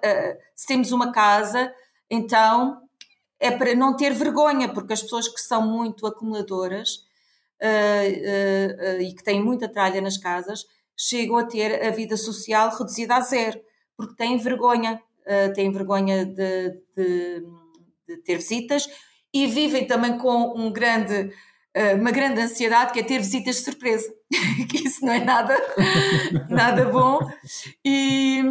[0.56, 1.74] se temos uma casa,
[2.10, 2.82] então
[3.40, 7.06] é para não ter vergonha, porque as pessoas que são muito acumuladoras
[7.62, 10.66] uh, uh, uh, e que têm muita tralha nas casas
[10.98, 13.60] chegam a ter a vida social reduzida a zero,
[13.98, 15.02] porque têm vergonha,
[15.54, 17.46] têm vergonha de, de,
[18.08, 18.88] de ter visitas
[19.34, 21.34] e vivem também com um grande eh,
[22.00, 24.10] uma grande ansiedade que é ter visitas de surpresa,
[24.70, 25.56] que isso não é nada,
[26.50, 27.20] nada bom.
[27.84, 28.42] E,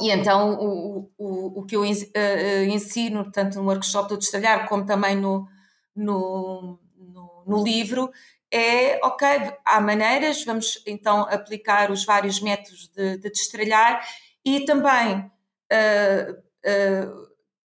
[0.00, 4.86] e então o, o, o que eu uh, ensino, tanto no workshop do Destalhar, como
[4.86, 5.46] também no,
[5.94, 8.10] no, no, no, livro,
[8.50, 9.28] é, ok,
[9.62, 14.02] há maneiras, vamos então aplicar os vários métodos de, de destralhar
[14.42, 17.28] e também uh, uh,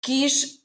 [0.00, 0.58] quis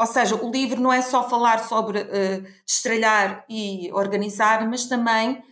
[0.00, 5.44] ou seja, o livro não é só falar sobre uh, destralhar e organizar, mas também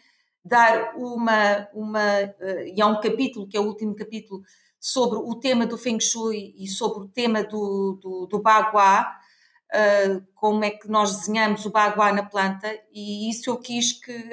[0.43, 1.69] dar uma.
[1.75, 4.43] uma uh, e há um capítulo, que é o último capítulo,
[4.81, 10.27] sobre o tema do Feng Shui e sobre o tema do, do, do Bagua, uh,
[10.35, 14.31] como é que nós desenhamos o Bagua na planta, e isso eu quis que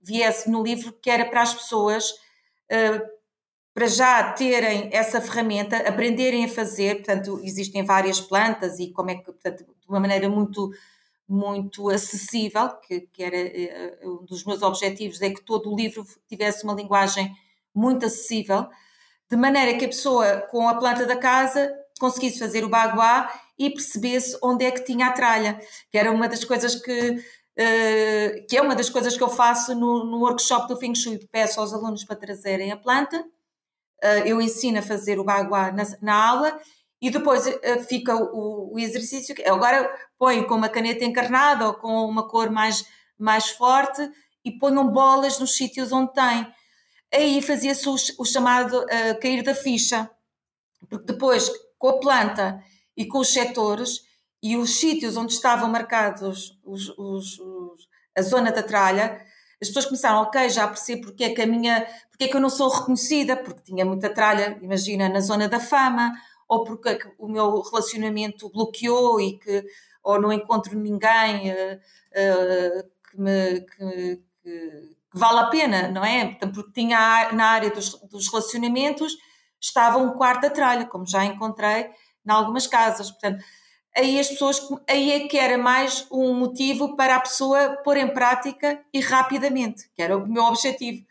[0.00, 2.14] viesse no livro, que era para as pessoas
[3.72, 9.14] para já terem essa ferramenta, aprenderem a fazer, portanto, existem várias plantas e como é
[9.14, 10.70] que, portanto, de uma maneira muito,
[11.28, 13.36] muito acessível, que, que era
[14.02, 17.32] um dos meus objetivos, é que todo o livro tivesse uma linguagem
[17.74, 18.66] muito acessível,
[19.30, 23.70] de maneira que a pessoa com a planta da casa conseguisse fazer o baguá e
[23.70, 25.60] percebesse onde é que tinha a tralha,
[25.90, 29.74] que era uma das coisas que, uh, que é uma das coisas que eu faço
[29.74, 33.39] no, no workshop do Feng Shui, peço aos alunos para trazerem a planta, uh,
[34.24, 36.60] eu ensino a fazer o baguá na, na aula
[37.00, 42.04] e depois uh, fica o, o, exercício, agora põe com uma caneta encarnada ou com
[42.04, 42.84] uma cor mais,
[43.18, 44.08] mais forte
[44.44, 46.46] e ponham bolas nos sítios onde tem.
[47.12, 48.86] Aí fazia-se o, o, chamado
[49.20, 50.10] cair da ficha,
[50.88, 52.62] porque depois com a planta
[52.96, 54.02] e com os setores
[54.42, 59.24] e os sítios onde estavam marcados os, os, os, a zona da tralha,
[59.60, 62.40] as pessoas começaram, ok, já percebo porque é que a minha, porque é que eu
[62.40, 66.12] não sou reconhecida, porque tinha muita tralha, imagina, na zona da fama,
[66.48, 69.64] ou porque é o meu relacionamento bloqueou e que,
[70.02, 76.04] ou não encontro ninguém uh, uh, que, me, que, que, que, vale a pena, não
[76.04, 76.34] é?
[76.34, 79.16] Porque tinha na área dos, dos relacionamentos
[79.60, 81.90] estava um quarto da tralha, como já encontrei
[82.26, 83.10] em algumas casas.
[83.10, 83.44] Portanto,
[83.96, 88.12] aí as pessoas, aí é que era mais um motivo para a pessoa pôr em
[88.12, 91.04] prática e rapidamente, que era o meu objetivo.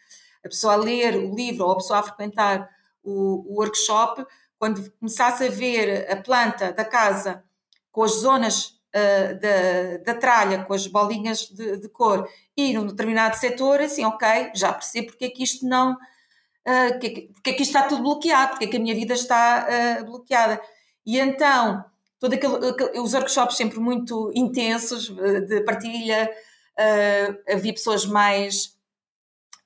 [0.44, 2.70] A pessoa a ler o livro ou a pessoa a frequentar
[3.04, 4.26] o, o workshop,
[4.58, 7.44] quando começasse a ver a planta da casa
[7.92, 12.86] com as zonas uh, da, da tralha, com as bolinhas de, de, cor e num
[12.86, 15.94] determinado setor, assim, ok, já percebo porque é que isto não.
[16.68, 19.68] Uh, porque é que isto está tudo bloqueado, porque é que a minha vida está
[19.68, 20.62] uh, bloqueada.
[21.06, 21.84] E então,
[22.20, 26.30] todo aquele, aquele, os workshops sempre muito intensos, eh, de partilha,
[26.78, 28.78] uh, havia pessoas mais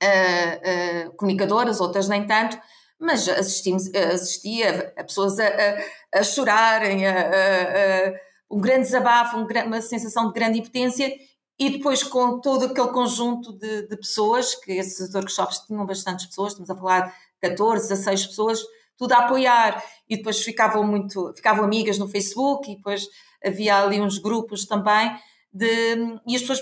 [0.01, 2.57] uh, uh, comunicadoras, outras nem tanto,
[2.99, 8.13] mas assistimos, assistia a pessoas a, a, a chorarem, a,
[8.49, 11.11] um grande desabafo, um, uma sensação de grande impotência,
[11.59, 16.51] e depois com todo aquele conjunto de, de pessoas, que esses workshops tinham bastantes pessoas,
[16.51, 18.63] estamos a falar de 14, 16 pessoas,
[18.97, 19.83] tudo a apoiar.
[20.09, 23.07] E depois ficavam muito, ficavam amigas no Facebook e depois
[23.43, 25.15] havia ali uns grupos também
[25.53, 25.95] de,
[26.27, 26.61] e as pessoas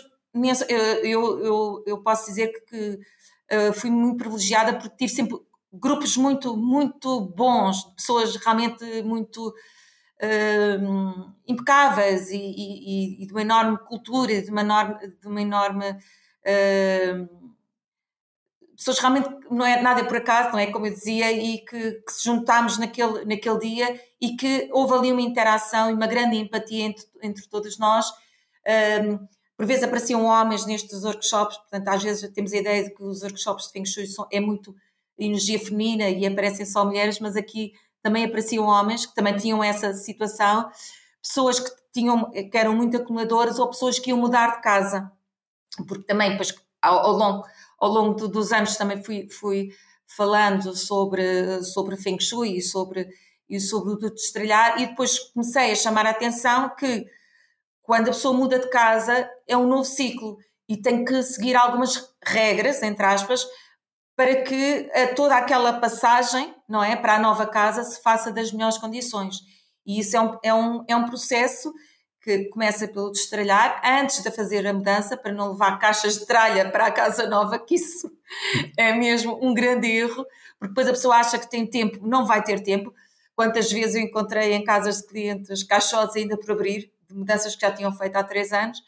[1.04, 3.00] eu, eu, eu posso dizer que, que
[3.70, 5.38] uh, fui muito privilegiada porque tive sempre
[5.74, 13.78] grupos muito, muito bons, pessoas realmente muito uh, impecáveis e, e, e, de uma enorme
[13.80, 17.41] cultura de uma enorme, de uma enorme uh,
[18.82, 20.72] pessoas realmente não é nada por acaso, não é?
[20.72, 25.12] Como eu dizia, e que, que, se juntámos naquele, naquele dia e que houve ali
[25.12, 28.12] uma interação e uma grande empatia entre, entre todos nós.
[29.04, 29.20] Um,
[29.56, 33.22] por vezes apareciam homens nestes workshops, portanto, às vezes temos a ideia de que os
[33.22, 34.76] workshops de Feng Shui são, é muito
[35.16, 39.94] energia feminina e aparecem só mulheres, mas aqui também apareciam homens que também tinham essa
[39.94, 40.68] situação,
[41.22, 45.12] pessoas que, tinham, que eram muito acumuladoras ou pessoas que iam mudar de casa,
[45.88, 47.46] porque também, depois, ao, ao longo
[47.82, 49.70] ao longo do, dos anos também fui, fui
[50.16, 53.10] falando sobre, sobre Feng Shui e sobre,
[53.50, 57.06] e sobre o do estrelhar e depois comecei a chamar a atenção que
[57.82, 60.38] quando a pessoa muda de casa é um novo ciclo
[60.70, 63.46] e tem que seguir algumas regras, entre aspas,
[64.16, 68.78] para que toda aquela passagem, não é, para a nova casa se faça das melhores
[68.78, 69.38] condições.
[69.86, 71.74] E isso é um, é um, é um processo
[72.22, 76.70] que começa pelo destralhar antes de fazer a mudança para não levar caixas de tralha
[76.70, 78.12] para a casa nova, que isso
[78.78, 80.24] é mesmo um grande erro,
[80.60, 82.94] porque depois a pessoa acha que tem tempo, não vai ter tempo.
[83.36, 87.62] Quantas vezes eu encontrei em casas de clientes caixotes ainda por abrir, de mudanças que
[87.62, 88.80] já tinham feito há três anos.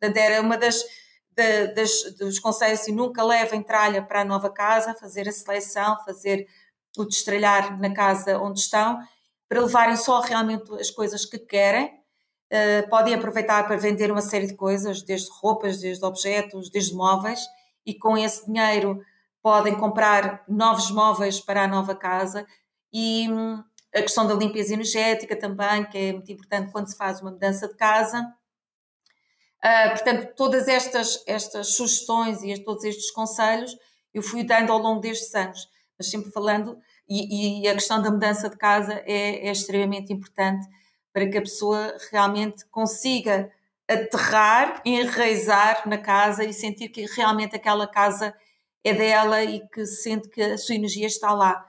[0.00, 0.82] Portanto, era uma das,
[1.74, 6.46] das dos conselhos assim, nunca levem tralha para a nova casa, fazer a seleção, fazer
[6.96, 8.98] o destralhar na casa onde estão,
[9.46, 11.97] para levarem só realmente as coisas que querem
[12.52, 17.40] uh, podem aproveitar para vender uma série de coisas, desde roupas, desde objetos, desde móveis,
[17.84, 19.00] e com esse dinheiro
[19.42, 22.46] podem comprar novos móveis para a nova casa
[22.92, 23.62] e hum,
[23.94, 27.68] a questão da limpeza energética também, que é muito importante quando se faz uma mudança
[27.68, 28.20] de casa.
[29.64, 33.76] Uh, portanto, todas estas, estas sugestões e todos estes conselhos
[34.14, 35.68] eu fui dando ao longo destes anos,
[35.98, 36.78] mas sempre falando,
[37.08, 40.66] e, e a questão da mudança de casa é, é extremamente importante
[41.18, 43.50] para que a pessoa realmente consiga
[43.88, 48.32] aterrar, enraizar na casa e sentir que realmente aquela casa
[48.84, 51.66] é dela e que sente que a sua energia está lá.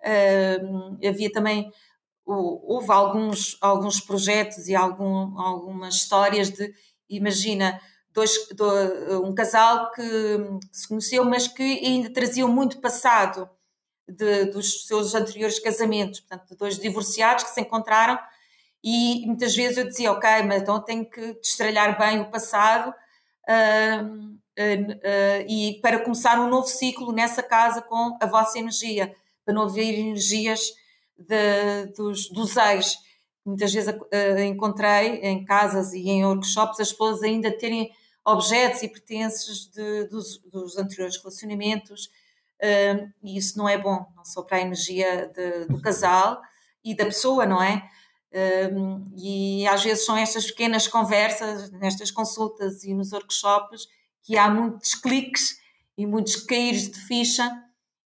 [0.00, 1.70] Uh, havia também,
[2.26, 6.74] houve alguns, alguns projetos e algum, algumas histórias de,
[7.08, 7.80] imagina,
[8.10, 8.36] dois,
[9.24, 10.02] um casal que
[10.72, 13.48] se conheceu, mas que ainda traziam muito passado
[14.08, 18.18] de, dos seus anteriores casamentos, portanto, dois divorciados que se encontraram
[18.82, 24.04] E muitas vezes eu dizia, ok, mas então tenho que destralhar bem o passado uh,
[24.04, 29.14] uh, e para começar um novo ciclo nessa casa com a vossa energia,
[29.44, 30.60] para não haver energias
[31.16, 32.96] de, dos, dos ex.
[33.44, 33.94] Muitas vezes
[34.46, 37.90] encontrei em casas e em workshops as pessoas ainda terem
[38.24, 42.10] objetos e pertences de, dos, dos, anteriores relacionamentos,
[43.22, 46.42] e isso não é bom, não só para a energia de, do casal
[46.84, 47.88] e da pessoa, não é?
[48.30, 53.86] Um, e às vezes são estas pequenas conversas, nestas consultas e nos workshops,
[54.22, 55.58] que há muitos cliques
[55.96, 57.50] e muitos caíres de ficha,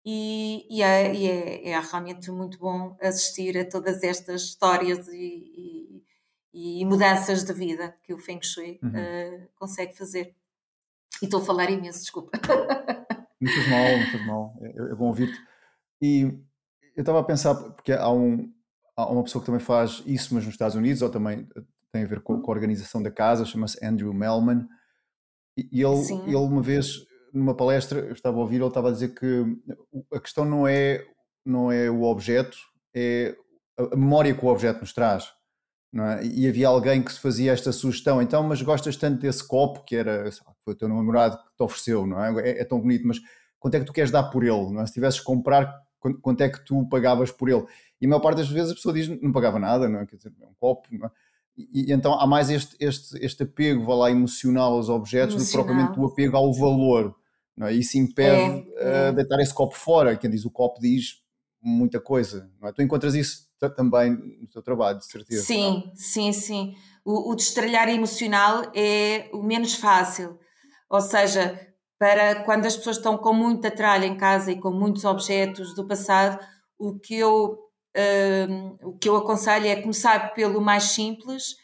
[0.06, 6.04] e, e, é, e é, é, realmente muito bom assistir a todas estas histórias e,
[6.54, 8.90] e, mudanças de vida que o Feng Shui uhum.
[8.90, 10.36] uh, consegue fazer.
[11.22, 12.32] E estou a falar imenso, desculpa.
[13.42, 15.40] Não faz mal, não faz mal, é, é bom ouvir-te.
[16.02, 16.24] E
[16.94, 18.54] eu estava a pensar, porque há um,
[19.04, 22.04] há uma pessoa que também faz isso, mas nos Estados Unidos, ou também eh, tem
[22.04, 24.68] a ver com, com a organização da casa, chama-se Andrew Melman.
[25.58, 29.14] E ele, ele, uma vez, numa palestra, eu estava a ouvir, ele estava a dizer
[29.14, 29.46] que
[30.14, 31.06] a questão não é,
[31.46, 32.58] não é o objeto,
[32.94, 33.36] é
[33.78, 35.32] a memória que o objeto nos traz.
[35.94, 36.24] É?
[36.24, 39.96] E havia alguém que se fazia esta sugestão, então, mas gostas tanto desse copo que
[39.96, 40.30] era,
[40.64, 42.48] foi o teu namorado que te ofereceu, não é?
[42.48, 42.62] é?
[42.62, 42.66] é?
[42.66, 43.20] tão bonito, mas
[43.60, 44.72] quanto é que tu queres dar por ele?
[44.72, 44.86] Não é?
[44.86, 45.82] Se tivesses comprar,
[46.22, 47.66] quanto é que tu pagavas por ele?
[48.02, 50.06] E a maior parte das vezes a pessoa diz não pagava nada, não é?
[50.06, 51.12] Quer dizer, é um copo, é?
[51.58, 55.66] e, e, então há mais este, este, este apego, vá lá, emocional aos objetos emocional.
[55.66, 57.16] do que propriamente o apego ao valor,
[57.58, 57.74] não é?
[57.74, 59.10] Isso impede é, é.
[59.10, 60.16] Uh, deitar esse copo fora.
[60.16, 61.22] Quem diz o copo diz
[61.62, 62.72] muita coisa, não é?
[62.72, 65.44] Tu encontras isso também no teu trabalho, de certeza.
[65.44, 65.96] Sim, não?
[65.96, 66.76] sim, sim.
[67.04, 70.40] O, o destralhar emocional é o menos fácil.
[70.90, 71.60] Ou seja,
[71.98, 75.86] para quando as pessoas estão com muita tralha em casa e com muitos objetos do
[75.86, 76.40] passado,
[76.78, 77.60] o que eu
[78.84, 81.56] o que eu aconselho é começar pelo mais simples,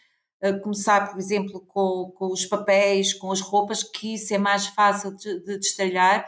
[0.62, 5.16] começar, por exemplo, com, com, os papéis, com as roupas, que isso é mais fácil
[5.16, 6.26] de, de destralhar,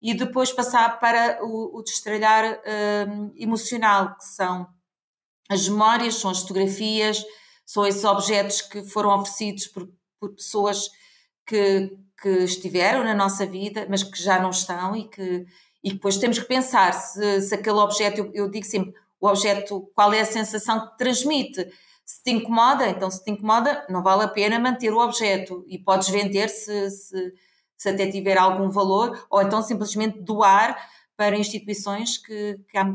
[0.00, 2.60] e depois passar para o, o destralhar
[3.36, 4.66] emocional, que são
[5.48, 7.24] as memórias, são as fotografias,
[7.64, 9.88] são esses objetos que foram oferecidos por,
[10.20, 10.88] por pessoas
[11.46, 15.46] que, que estiveram na nossa vida, mas que já não estão e que,
[15.82, 18.94] e depois temos que pensar se, se aquele objeto, eu, eu digo sempre,
[19.26, 21.66] o objeto, qual é a sensação que transmite.
[22.04, 25.78] Se te incomoda, então se te incomoda, não vale a pena manter o objeto e
[25.78, 27.32] podes vender se, se,
[27.76, 30.76] se até tiver algum valor, ou então simplesmente doar
[31.16, 32.86] para instituições que, que há,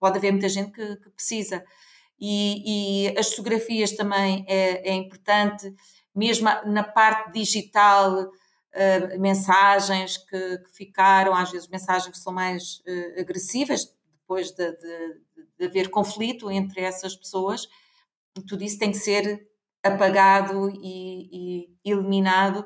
[0.00, 1.64] pode haver muita gente que, que precisa.
[2.20, 5.72] E, e, as fotografias também é, é importante,
[6.12, 12.80] mesmo na parte digital, uh, mensagens que, que, ficaram, às vezes mensagens que são mais
[12.80, 13.96] uh, agressivas,
[14.28, 15.20] depois de, de,
[15.58, 17.66] de haver conflito entre essas pessoas,
[18.46, 19.48] tudo isso tem que ser
[19.82, 22.62] apagado e, e eliminado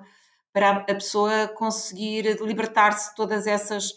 [0.52, 3.92] para a pessoa conseguir libertar-se de todas essas,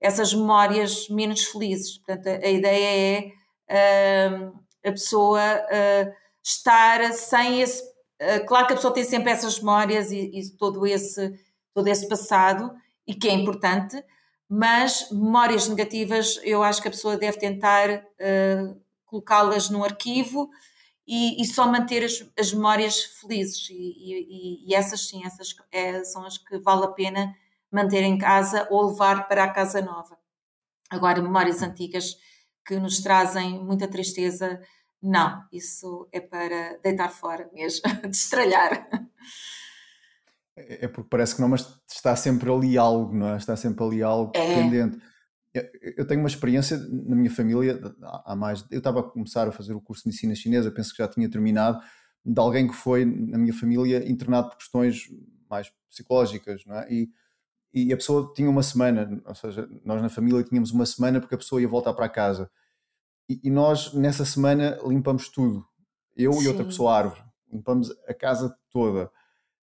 [0.00, 1.98] essas memórias menos felizes.
[1.98, 3.34] Portanto, a, a ideia
[3.68, 4.52] é uh,
[4.86, 6.12] a pessoa uh,
[6.44, 7.82] estar sem esse.
[8.22, 11.32] Uh, claro que a pessoa tem sempre essas memórias e, e, todo, esse,
[11.74, 12.72] todo esse passado,
[13.04, 14.00] e que é importante,
[14.52, 20.50] mas memórias negativas eu acho que a pessoa deve tentar uh, colocá-las no arquivo
[21.06, 26.02] e, e só manter as, as, memórias felizes e, e, e essas sim, essas é,
[26.02, 27.32] são as que vale a pena
[27.70, 30.18] manter em casa ou levar para a casa nova.
[30.90, 32.16] Agora, memórias antigas
[32.66, 34.60] que nos trazem muita tristeza,
[35.00, 38.88] não, isso é para deitar fora mesmo, destralhar.
[40.68, 43.36] É, é porque parece que não, mas está sempre ali algo, não é?
[43.36, 44.54] Está sempre ali algo é.
[44.54, 44.98] pendente.
[45.96, 47.80] Eu tenho uma experiência na minha família,
[48.24, 48.64] há mais.
[48.70, 51.28] Eu estava a começar a fazer o curso de medicina chinesa, penso que já tinha
[51.28, 51.80] terminado,
[52.24, 55.08] de alguém que foi na minha família internado por questões
[55.48, 56.86] mais psicológicas, não é?
[56.88, 57.10] E,
[57.72, 61.34] e a pessoa tinha uma semana, ou seja, nós na família tínhamos uma semana porque
[61.34, 62.48] a pessoa ia voltar para casa.
[63.28, 65.64] E, e nós, nessa semana, limpamos tudo.
[66.16, 66.44] Eu Sim.
[66.44, 67.22] e outra pessoa árvore.
[67.52, 69.10] Limpamos a casa toda.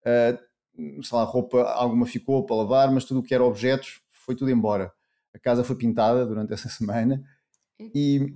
[0.05, 4.35] Uh, sei lá, roupa alguma ficou para lavar, mas tudo o que era objetos foi
[4.35, 4.93] tudo embora.
[5.35, 7.23] A casa foi pintada durante essa semana
[7.79, 8.35] e,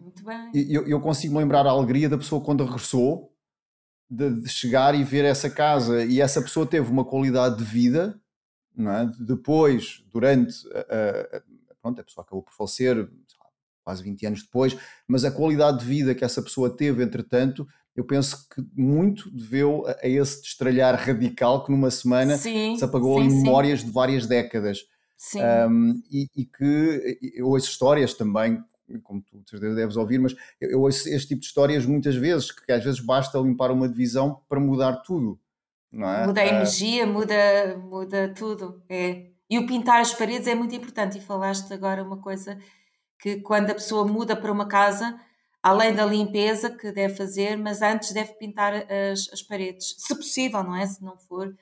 [0.55, 3.33] e eu, eu, consigo lembrar a alegria da pessoa quando regressou
[4.11, 8.21] de, de, chegar e ver essa casa e essa pessoa teve uma qualidade de vida
[8.75, 9.11] não é?
[9.21, 13.09] depois, durante a, a, pronto, a pessoa acabou por falecer
[13.83, 14.77] quase 20 anos depois,
[15.07, 17.67] mas a qualidade de vida que essa pessoa teve entretanto
[17.97, 23.21] eu penso que muito deveu a, esse destralhar radical que numa semana sim, se apagou
[23.21, 23.87] sim, em memórias sim.
[23.87, 24.81] de várias décadas.
[25.35, 28.63] Um, e, e, que eu ouço histórias também
[29.03, 32.85] como tu deves ouvir, mas eu, ouço este tipo de histórias muitas vezes, que às
[32.85, 35.41] vezes basta limpar uma divisão para mudar tudo.
[35.91, 36.27] Não é?
[36.27, 38.83] Muda a energia, muda, muda tudo.
[38.89, 39.27] É.
[39.49, 41.19] E o pintar as paredes é muito importante.
[41.19, 42.59] E falaste agora uma coisa
[43.19, 45.19] que quando a pessoa muda para uma casa,
[45.67, 50.63] além da limpeza que deve fazer, mas antes deve pintar as, as paredes, se possível,
[50.63, 50.87] não é?
[50.87, 51.53] Se não for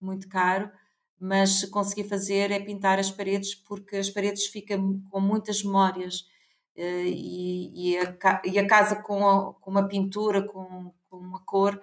[0.00, 0.70] muito caro,
[1.18, 6.26] mas se conseguir fazer é pintar as paredes, porque as paredes ficam com muitas memórias
[6.74, 11.44] eh, e, e, a, e a, casa com, a, com uma pintura, com, com uma
[11.44, 11.78] cor,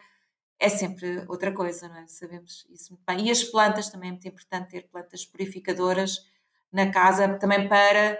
[0.59, 2.07] é sempre outra coisa, não é?
[2.07, 3.27] Sabemos isso muito bem.
[3.27, 6.25] E as plantas também é muito importante ter plantas purificadoras
[6.73, 8.17] na casa, também para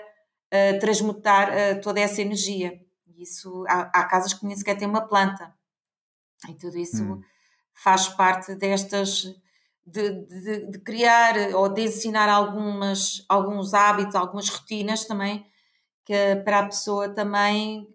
[0.54, 2.86] uh, transmutar uh, toda essa energia.
[3.18, 5.52] Isso, há, há, casas que nem sequer têm uma planta.
[6.48, 7.22] E tudo isso hum.
[7.74, 9.24] faz parte destas.
[9.90, 15.46] De, de, de, criar ou de ensinar algumas, alguns hábitos, algumas rotinas também,
[16.06, 17.88] que, para a pessoa também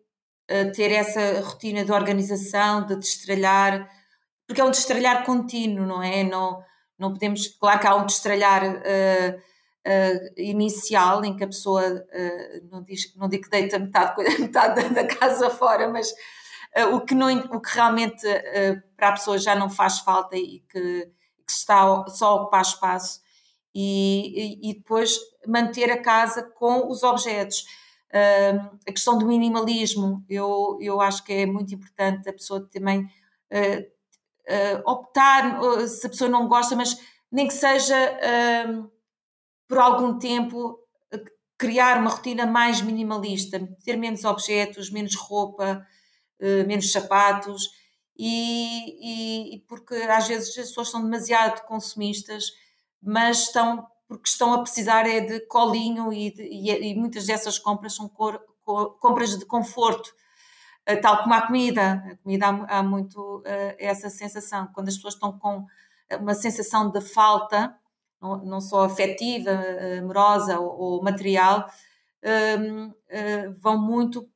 [0.51, 3.87] uh, ter essa rotina de organização, de destralhar,
[4.47, 6.25] porque é um destralhar contínuo, não é?
[6.25, 6.65] Não,
[6.99, 9.43] não podemos, claro que há um destralhar uh,
[9.87, 14.89] uh, inicial em que a pessoa, uh, não, diz, não digo que deita metade, metade
[14.91, 16.13] da, casa fora, mas
[16.93, 18.27] o, que não, o que realmente
[18.97, 21.11] para a pessoa já não faz falta e que,
[21.47, 23.21] que está só a ocupar espaço
[23.75, 27.67] e, e, e, depois manter a casa com os objetos.
[28.89, 33.07] a questão do minimalismo, eu, eu acho que é muito importante a pessoa também
[34.49, 36.99] uh, optar, uh, se a pessoa não gosta, mas
[37.31, 38.91] nem que seja uh,
[39.73, 40.79] por algum tempo
[41.57, 45.83] criar uma rotina mais minimalista, ter menos objetos, menos roupa,
[46.67, 47.71] menos sapatos,
[48.15, 52.53] e, e, porque às vezes as pessoas são demasiado consumistas,
[53.03, 57.59] mas estão porque estão a precisar é de colinho e, de, e, e muitas dessas
[57.59, 60.13] compras são cor, cor, compras de conforto
[60.85, 62.05] eh, tal como a comida.
[62.13, 63.43] A comida há, há muito
[63.79, 64.69] essa sensação.
[64.75, 65.65] Quando as pessoas estão com
[66.21, 67.75] uma sensação de falta,
[68.23, 69.51] não, não só afetiva,
[69.99, 71.69] amorosa ou, ou material,
[72.25, 74.27] uh, uh, vão muito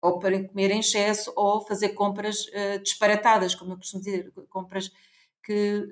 [0.00, 2.44] ou para comer em excesso ou fazer compras
[2.82, 4.90] disparatadas, como eu costumo dizer, compras
[5.42, 5.88] que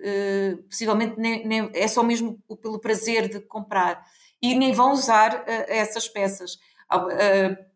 [0.68, 4.04] possivelmente nem, nem, é só mesmo pelo prazer de comprar
[4.42, 6.58] e nem vão usar essas peças.
[6.92, 7.72] Uh,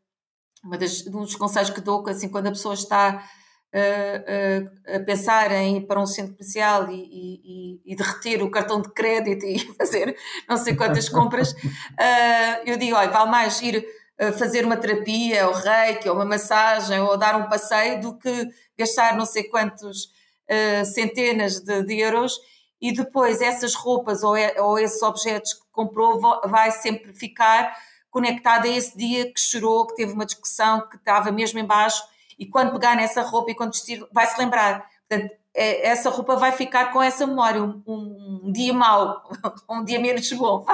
[0.66, 3.24] um dos conselhos que dou, assim, quando a pessoa está uh, uh,
[3.74, 8.90] a pensar em ir para um centro comercial e, e, e, derreter o cartão de
[8.92, 10.16] crédito e fazer
[10.48, 13.84] não sei quantas compras, uh, eu digo, olha, vale mais ir
[14.38, 18.48] fazer uma terapia, ou reiki, ou uma massagem, ou dar um passeio, do que
[18.78, 20.08] gastar não sei quantos
[20.94, 22.38] centenas de, de, euros.
[22.80, 27.76] E depois essas roupas ou, é, ou esses objetos que comprou vai sempre ficar
[28.10, 32.02] conectada a esse dia que chorou, que teve uma discussão, que estava mesmo embaixo
[32.38, 34.86] e quando pegar nessa roupa e quando vestir, vai se lembrar.
[35.08, 39.22] Portanto, é, essa roupa vai ficar com essa memória, um, um, dia mau,
[39.70, 40.64] um dia menos bom.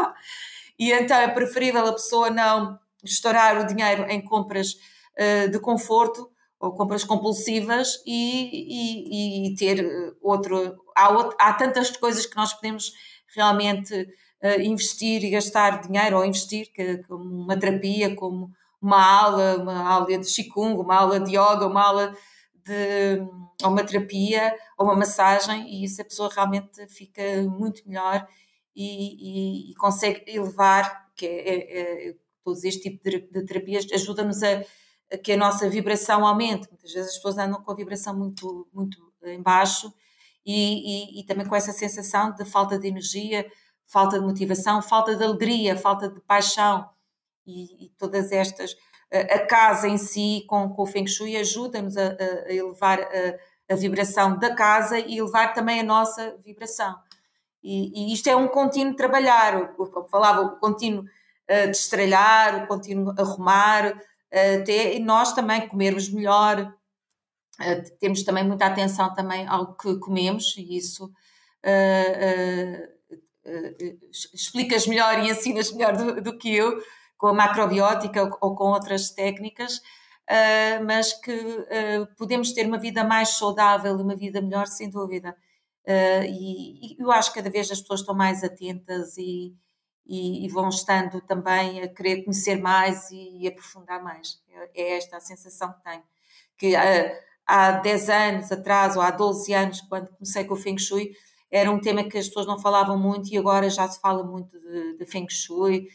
[0.79, 6.31] E então é preferível a pessoa não estourar o dinheiro em compras uh, de conforto
[6.59, 9.85] ou compras compulsivas e, e, e ter
[10.21, 11.37] outro há, outro.
[11.39, 12.93] há tantas coisas que nós podemos
[13.35, 13.95] realmente
[14.43, 16.71] uh, investir e gastar dinheiro ou investir,
[17.07, 18.51] como uma terapia, como
[18.83, 22.17] uma aula, uma aula de Qigong, uma aula de yoga, uma aula
[22.65, 23.21] de
[23.63, 28.27] ou uma terapia ou uma massagem e isso a pessoa realmente fica muito melhor
[28.75, 33.87] e, e, e consegue elevar que é, é, é, todos este tipo de, de terapias
[33.93, 34.65] ajuda-nos a,
[35.13, 36.69] a, que a nossa vibração aumente.
[36.69, 39.93] Muitas vezes as pessoas andam com a vibração muito muito em baixo
[40.45, 43.47] e, e também com essa sensação de falta de energia
[43.93, 46.89] falta de motivação, falta de alegria, falta de paixão
[47.47, 48.75] e, e todas estas.
[49.13, 52.17] A, casa em si, com, com o Feng Shui, ajuda-nos a,
[52.47, 56.95] a, elevar a, a, vibração da casa e elevar também a nossa vibração.
[57.63, 63.15] E, e isto é um contínuo trabalhar, como falava, o contínuo uh, destralhar, o contínuo
[63.19, 64.01] arrumar,
[64.33, 66.75] até nós também comermos melhor,
[67.61, 71.13] uh, temos também muita atenção também ao que comemos e isso
[71.65, 72.89] uh,
[73.47, 73.99] uh,
[74.33, 76.83] explicas melhor e ensinas melhor do, do, que eu,
[77.23, 83.05] com a macrobiótica ou, com outras técnicas, uh, mas que uh, podemos ter uma vida
[83.05, 85.37] mais saudável e uma vida melhor, sem dúvida.
[85.87, 89.55] E, e, eu acho que cada vez as pessoas estão mais atentas e,
[90.05, 94.41] e, vão estando também a querer conhecer mais e, aprofundar mais.
[94.75, 96.03] É esta a sensação que tenho.
[96.57, 96.75] Que
[97.47, 101.13] há 10 anos atrás, ou há 12 anos, quando comecei com o Feng Shui,
[101.51, 104.59] era um tema que as pessoas não falavam muito e agora já se fala muito
[104.61, 105.89] de, de Feng Shui,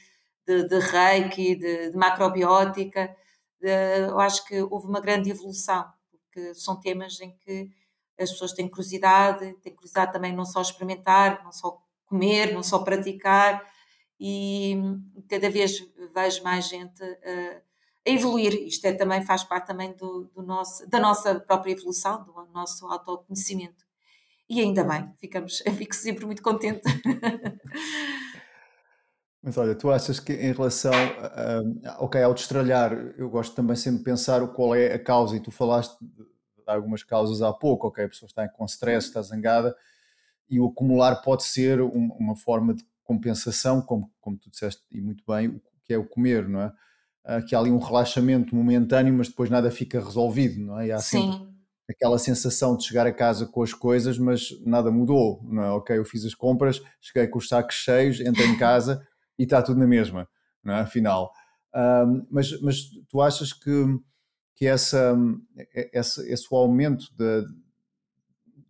[0.48, 3.14] de, de Reiki, de, de macrobiótica.
[3.62, 7.70] eu acho que houve uma grande evolução, porque são temas em que
[8.20, 12.80] as pessoas têm curiosidade, têm curiosidade também não só experimentar, não só comer, não só
[12.80, 13.64] praticar,
[14.20, 14.76] e
[15.30, 15.86] cada vez
[16.16, 17.62] vejo mais gente a,
[18.08, 18.54] a evoluir.
[18.66, 22.88] Isto é, também faz parte também do, do, nosso, da nossa própria evolução, do nosso
[22.88, 23.86] autoconhecimento.
[24.50, 26.82] E ainda bem, ficamos, fico sempre muito contente.
[29.48, 34.00] Mas olha, tu achas que em relação, a, ok, ao destralhar, eu gosto também sempre
[34.00, 36.26] de pensar qual é a causa, e tu falaste de
[36.66, 39.74] algumas causas há pouco, ok, a pessoa está com stress, está zangada,
[40.50, 45.24] e o acumular pode ser uma forma de compensação, como, como tu disseste e muito
[45.26, 46.68] bem, o que é o comer, não é?
[47.24, 50.88] Uh, que há ali um relaxamento momentâneo, mas depois nada fica resolvido, não é?
[50.88, 51.48] E há Sim.
[51.90, 55.72] aquela sensação de chegar a casa com as coisas, mas nada mudou, não é?
[55.72, 59.08] Ok, eu fiz as compras, cheguei com os sacos cheios, entrei em casa
[59.38, 60.28] e está tudo na mesma,
[60.64, 60.80] não é?
[60.82, 61.32] Afinal.
[61.74, 62.78] Uh, mas, mas
[63.10, 63.86] tu achas que,
[64.56, 65.16] que essa,
[65.94, 67.46] essa, esse aumento de,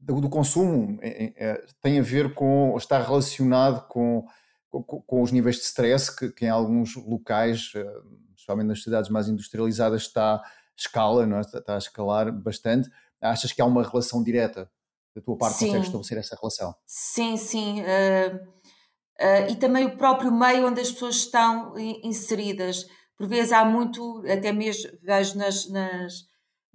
[0.02, 4.26] do consumo é, é, tem a ver com, está relacionado com,
[4.70, 9.28] com, com os níveis de stress que, que, em alguns locais, eh, nas cidades mais
[9.28, 10.42] industrializadas, está
[10.76, 11.42] escala, não é?
[11.42, 12.90] está a escalar bastante.
[13.22, 14.70] Achas que há uma relação direta?
[15.16, 15.66] Da tua parte, sim.
[15.66, 16.76] consegues estabelecer essa relação?
[16.86, 17.82] Sim, sim.
[17.82, 18.48] Uh,
[19.22, 22.86] uh, e também o próprio meio onde as pessoas estão inseridas.
[23.18, 26.28] Por vezes há muito, até mesmo vejo nas, nas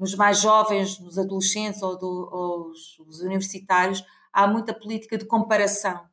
[0.02, 5.24] nos mais jovens, nos adolescentes ou, do, ou os, os, universitários, há muita política de
[5.24, 6.04] comparação,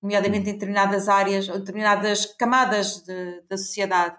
[0.00, 4.16] nomeadamente em determinadas áreas, ou determinadas camadas de, da sociedade.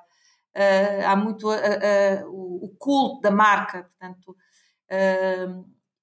[0.53, 4.35] Uh, há muito uh, o, o, culto da marca, portanto,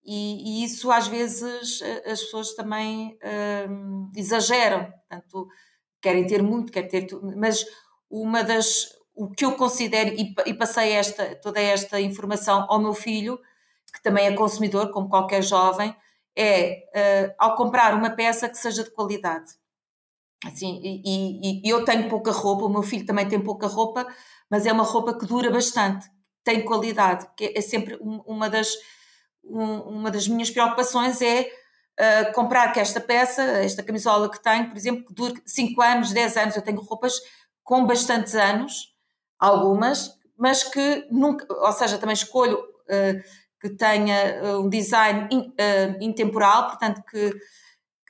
[0.07, 1.43] e, e, isso às vezes
[2.05, 3.19] as pessoas também
[4.15, 5.49] exageram, portanto,
[6.01, 7.65] querem ter muito, querem ter tudo, mas
[8.11, 12.95] uma das, o que eu considero, e, e passei esta, toda esta informação ao meu
[12.95, 13.39] filho,
[13.93, 15.95] que também é consumidor, como qualquer jovem,
[16.37, 16.85] é
[17.31, 19.51] uh, ao comprar uma peça que seja de qualidade.
[20.45, 24.07] Assim, e, e, eu tenho pouca roupa, o meu filho também tem pouca roupa,
[24.51, 26.07] mas é uma roupa que dura bastante,
[26.45, 28.75] tem qualidade, que é sempre uma das,
[29.49, 31.43] um, uma das minhas preocupações é
[32.01, 36.13] uh, comprar que esta peça, esta camisola que tenho, por exemplo, que dure 5 anos,
[36.13, 37.15] 10 anos, eu tenho roupas
[37.63, 38.95] com bastantes anos,
[39.39, 43.23] algumas, mas que nunca, ou seja, também escolho uh,
[43.61, 47.33] que tenha uh, um design in, uh, intemporal, portanto que,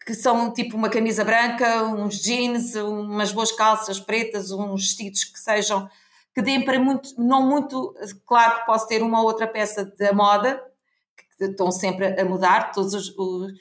[0.05, 5.39] que são tipo uma camisa branca, uns jeans, umas boas calças pretas, uns vestidos que
[5.39, 5.89] sejam
[6.34, 7.95] que deem para muito, não muito,
[8.26, 10.62] claro que posso ter uma ou outra peça da moda,
[11.41, 13.53] estão sempre a mudar, todos os, os,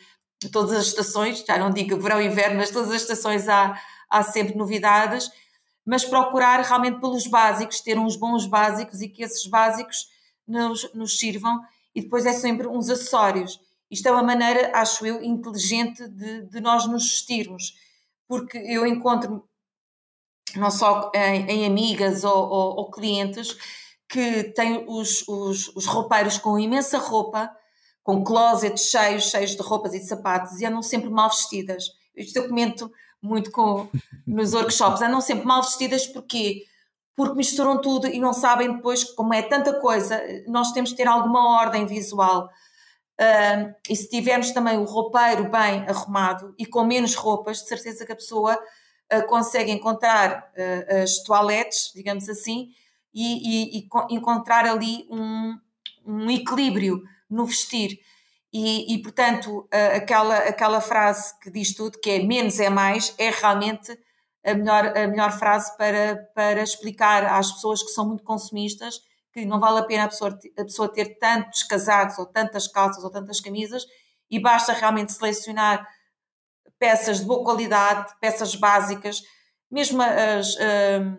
[0.51, 4.23] todas as estações, já não digo verão e inverno, mas todas as estações há, há
[4.23, 5.29] sempre novidades,
[5.85, 10.07] mas procurar realmente pelos básicos, ter uns bons básicos e que esses básicos
[10.47, 11.61] nos, nos sirvam
[11.93, 13.59] e depois é sempre uns acessórios.
[13.89, 17.75] Isto é uma maneira, acho eu, inteligente de, de nós nos vestirmos,
[18.27, 19.47] porque eu encontro
[20.55, 23.55] não só em, em amigas ou, ou, ou, clientes
[24.07, 27.55] que têm os, os, os roupeiros com imensa roupa,
[28.05, 31.85] com closets cheios, cheios de roupas e de sapatos e andam sempre mal vestidas.
[32.15, 33.89] Isto eu comento muito com,
[34.27, 36.63] nos workshops, andam sempre mal vestidas porque
[37.15, 41.07] porque misturam tudo e não sabem depois como é tanta coisa, nós temos que ter
[41.07, 42.49] alguma ordem visual.
[43.19, 48.05] Uh, e se tivermos também o roupeiro bem arrumado e com menos roupas, de certeza
[48.05, 48.59] que a pessoa
[49.13, 52.71] uh, consegue encontrar uh, as toaletes, digamos assim,
[53.13, 55.57] e, e, e encontrar ali um,
[56.05, 57.99] um equilíbrio no vestir.
[58.53, 63.29] E, e portanto, aquela, aquela frase que diz tudo, que é menos é mais, é
[63.29, 63.97] realmente
[64.45, 69.01] a melhor, a melhor frase para, para explicar às pessoas que são muito consumistas
[69.35, 73.03] que não vale a pena a pessoa, a pessoa ter tantos casacos ou tantas calças
[73.03, 73.85] ou tantas camisas
[74.31, 75.85] e basta realmente selecionar
[76.79, 79.21] peças de boa qualidade, peças básicas,
[79.69, 81.17] mesmo as, hum,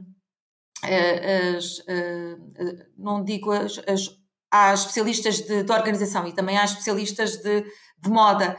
[0.82, 2.52] as, as, hum,
[2.96, 4.08] não digo as, as
[4.56, 7.62] há especialistas de, de, organização e também há especialistas de,
[7.98, 8.56] de moda.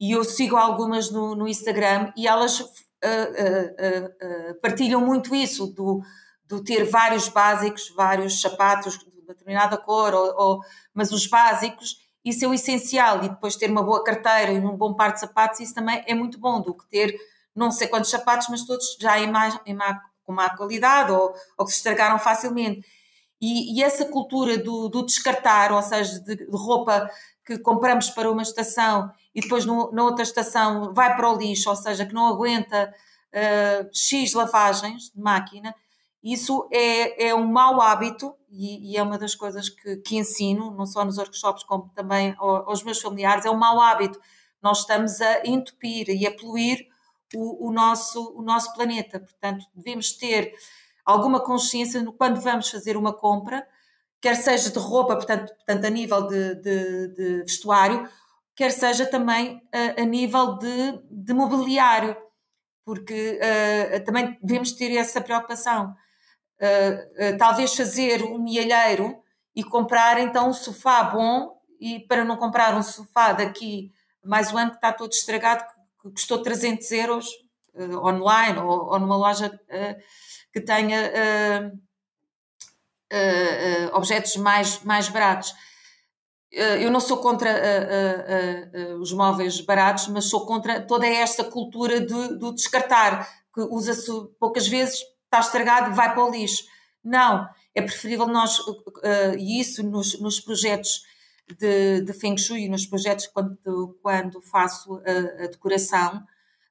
[0.00, 5.66] E eu sigo algumas no, no Instagram e elas uh, uh, uh, partilham muito isso,
[5.66, 6.00] do,
[6.46, 10.60] do ter vários básicos, vários sapatos de determinada cor, ou, ou,
[10.94, 13.24] mas os básicos, isso é o essencial.
[13.24, 16.14] E depois ter uma boa carteira e um bom par de sapatos, isso também é
[16.14, 17.14] muito bom, do que ter
[17.54, 21.34] não sei quantos sapatos, mas todos já em má, em má, com má qualidade ou,
[21.56, 22.86] ou que se estragaram facilmente.
[23.40, 27.08] E, e essa cultura do, do, descartar, ou seja, de, de, roupa
[27.44, 31.70] que compramos para uma estação e depois no, na outra estação vai para o lixo,
[31.70, 32.92] ou seja, que não aguenta
[33.32, 35.74] uh, X lavagens de máquina,
[36.22, 40.72] Isso é, é um mau hábito e, e é uma das coisas que, que, ensino,
[40.72, 44.20] não só nos workshops, como também aos meus familiares, é um mau hábito.
[44.60, 46.88] Nós estamos a entupir e a poluir
[47.34, 49.20] o, o, nosso, o nosso planeta.
[49.20, 50.54] Portanto, devemos ter
[51.08, 53.66] alguma consciência no, quando vamos fazer uma compra,
[54.20, 58.06] quer seja de roupa, portanto, portanto a nível de, de, de vestuário,
[58.54, 62.14] quer seja também a, a nível de, de, mobiliário,
[62.84, 65.94] porque uh, também devemos ter essa preocupação.
[66.60, 69.18] Uh, uh, talvez fazer um mielheiro
[69.56, 73.92] e comprar então um sofá bom e para não comprar um sofá daqui
[74.22, 75.64] mais um ano que está todo estragado
[76.02, 77.28] que custou 300 euros
[78.04, 79.48] online ou, ou, numa loja
[80.52, 81.10] que tenha
[83.92, 85.54] objetos mais, mais baratos
[86.50, 91.44] eu não sou contra uh, uh, uh, os móveis baratos, mas sou contra toda esta
[91.44, 96.64] cultura de descartar, que usa-se poucas vezes, está estragado, vai para o lixo.
[97.04, 98.58] Não, é preferível nós,
[99.38, 101.02] e isso nos, nos projetos
[101.58, 106.22] de, de Feng Shui, nos projetos quando, quando faço a, a, decoração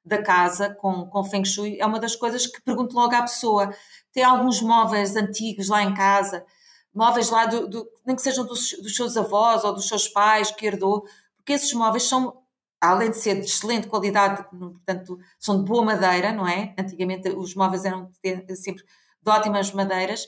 [0.08, 3.72] da casa com, com Feng Shui, é uma das coisas que pergunto logo à pessoa.
[4.12, 6.44] Tem alguns móveis antigos lá em casa,
[6.94, 10.50] móveis lá, do, do, nem que sejam dos, dos, seus avós ou dos seus pais
[10.50, 11.04] que herdou,
[11.36, 12.42] porque esses móveis são,
[12.80, 16.74] além de ser de excelente qualidade, portanto, são de boa madeira, não é?
[16.78, 18.10] Antigamente os móveis eram
[18.56, 18.82] sempre
[19.22, 20.26] de ótimas madeiras,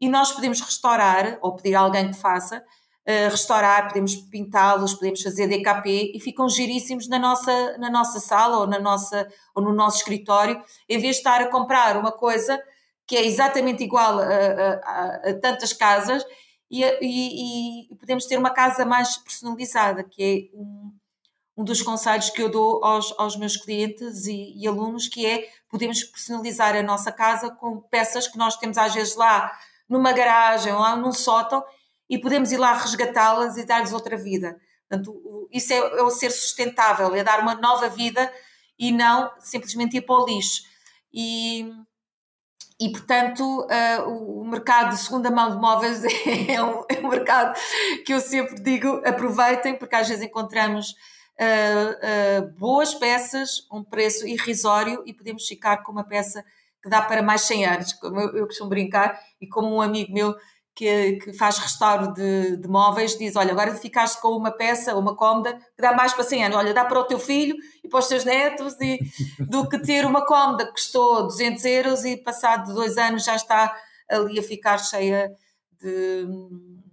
[0.00, 2.64] e nós podemos restaurar, ou pedir a alguém que faça,
[3.30, 8.66] restaurar, podemos pintá-los, podemos fazer DKP e ficam giríssimos na nossa, na nossa sala ou,
[8.66, 12.62] na nossa, ou no nosso escritório, em vez de estar a comprar uma coisa
[13.06, 16.22] que é exatamente igual a, a, a tantas casas
[16.70, 20.92] e, e, e, podemos ter uma casa mais personalizada, que é um,
[21.56, 25.48] um dos conselhos que eu dou aos, aos meus clientes e, e, alunos, que é
[25.70, 29.50] podemos personalizar a nossa casa com peças que nós temos às vezes lá
[29.88, 31.64] numa garagem ou lá num sótão
[32.08, 34.58] e podemos ir lá resgatá-las e dar-lhes outra vida.
[34.88, 38.32] Portanto, isso é, é o ser sustentável, é dar uma nova vida
[38.78, 40.62] e não simplesmente ir para o lixo.
[41.12, 41.70] E,
[42.80, 46.02] e, portanto, uh, o mercado de segunda mão de móveis
[46.48, 47.58] é um, é um, mercado
[48.06, 54.26] que eu sempre digo aproveitem, porque às vezes encontramos uh, uh, boas peças, um preço
[54.26, 56.44] irrisório e podemos ficar com uma peça
[56.82, 60.12] que dá para mais 100 anos, como eu, eu costumo brincar, e como um amigo
[60.12, 60.34] meu
[60.78, 65.16] que, que faz restauro de, de, móveis, diz: Olha, agora ficaste com uma peça, uma
[65.16, 66.56] cómoda, que dá mais para 100 anos.
[66.56, 69.00] Olha, dá para o teu filho e para os teus netos, e,
[69.40, 73.76] do que ter uma cómoda que custou 200 euros e passado dois anos já está
[74.08, 75.34] ali a ficar cheia
[75.82, 76.26] de,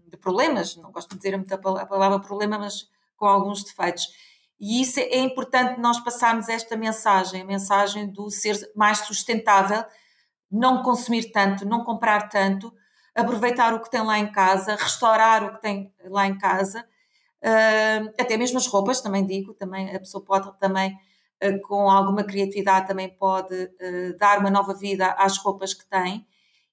[0.07, 0.75] de problemas.
[0.77, 4.07] Não gosto de dizer a palavra problema, mas com alguns defeitos.
[4.59, 9.83] E isso é importante nós passarmos esta mensagem, a mensagem do ser mais sustentável,
[10.49, 12.73] não consumir tanto, não comprar tanto,
[13.16, 16.86] aproveitar o que tem lá em casa, restaurar o que tem lá em casa,
[17.41, 20.97] uh, até mesmo as roupas, também digo, também a pessoa pode também
[21.41, 26.28] uh, com alguma criatividade também pode uh, dar uma nova vida às roupas que tem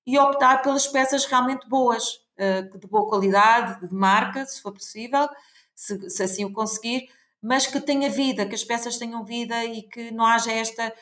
[0.04, 5.28] e optar pelas peças realmente boas, de boa qualidade, de marca, se for possível,
[5.76, 7.08] se, se assim o conseguir,
[7.40, 10.92] mas que tenha vida, que as peças tenham vida e que não haja esta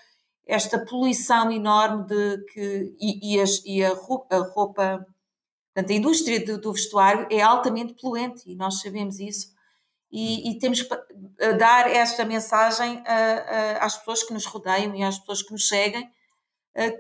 [0.46, 5.06] esta poluição enorme de que e, e, as, e a, roupa, a roupa
[5.72, 9.48] Portanto, a indústria do, do vestuário é altamente poluente e nós sabemos isso.
[10.10, 10.88] E, e temos que
[11.58, 15.68] dar esta mensagem a, a, às pessoas que nos rodeiam e às pessoas que nos
[15.68, 16.10] seguem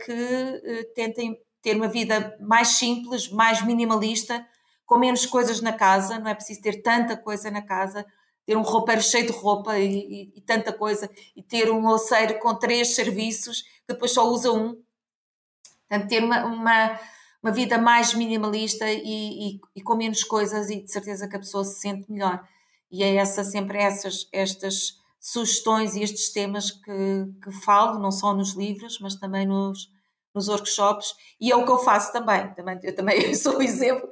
[0.04, 4.46] que eh, tentem ter uma vida mais simples, mais minimalista,
[4.86, 8.04] com menos coisas na casa, não é preciso ter tanta coisa na casa,
[8.44, 12.38] ter um roupeiro cheio de roupa e, e, e tanta coisa, e ter um louceiro
[12.40, 14.82] com três serviços que depois só usa um.
[15.88, 17.00] Portanto, ter uma, uma
[17.42, 21.40] uma vida mais minimalista e, e, e, com menos coisas e de certeza que a
[21.40, 22.46] pessoa se sente melhor.
[22.90, 28.34] E é essa, sempre essas, estas sugestões e estes temas que, que falo, não só
[28.34, 29.90] nos livros, mas também nos,
[30.34, 32.52] nos workshops, e é o que eu faço também.
[32.54, 34.08] também eu também sou o exemplo,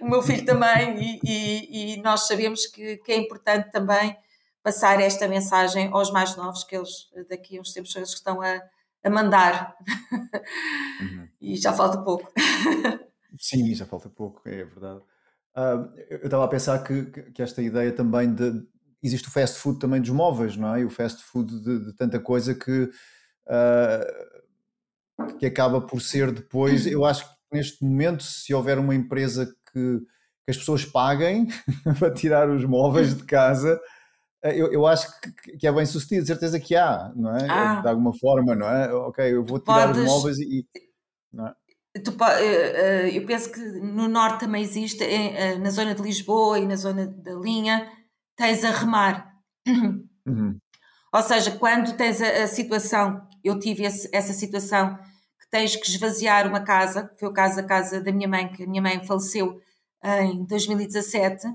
[0.00, 4.16] o meu filho também, e, e, nós sabemos que, que, é importante também
[4.62, 8.60] passar esta mensagem aos mais novos, que eles daqui a uns tempos estão a,
[9.02, 9.76] a mandar.
[11.00, 11.28] Uhum.
[11.40, 12.32] e já falta pouco.
[13.38, 15.00] Sim, já falta pouco, é verdade.
[15.56, 18.66] Uh, eu estava a pensar que, que esta ideia também de.
[19.02, 20.80] Existe o fast food também dos móveis, não é?
[20.80, 22.90] E o fast food de, de tanta coisa que,
[23.46, 24.04] uh,
[25.38, 26.86] que acaba por ser depois.
[26.86, 31.48] Eu acho que neste momento, se houver uma empresa que, que as pessoas paguem
[31.98, 33.80] para tirar os móveis de casa,
[34.42, 37.46] eu, eu acho que, que, é bem sucedido, certeza que há, não é?
[37.48, 37.80] Ah.
[37.80, 38.92] De alguma forma, não é?
[38.92, 40.02] Ok, eu vou tirar Podes...
[40.02, 40.66] os móveis e.
[41.32, 41.54] Não é?
[42.04, 46.58] Tu, eh, eh, eu penso que no norte também existe, eh, na zona de Lisboa
[46.58, 47.90] e na zona da linha,
[48.36, 49.34] tens a remar.
[50.26, 50.56] Uhum.
[51.12, 54.96] Ou seja, quando tens a, a situação, eu tive esse, essa situação,
[55.40, 58.48] que tens que esvaziar uma casa, que foi o caso da casa da minha mãe,
[58.48, 59.60] que a minha mãe faleceu
[60.04, 61.46] em 2017,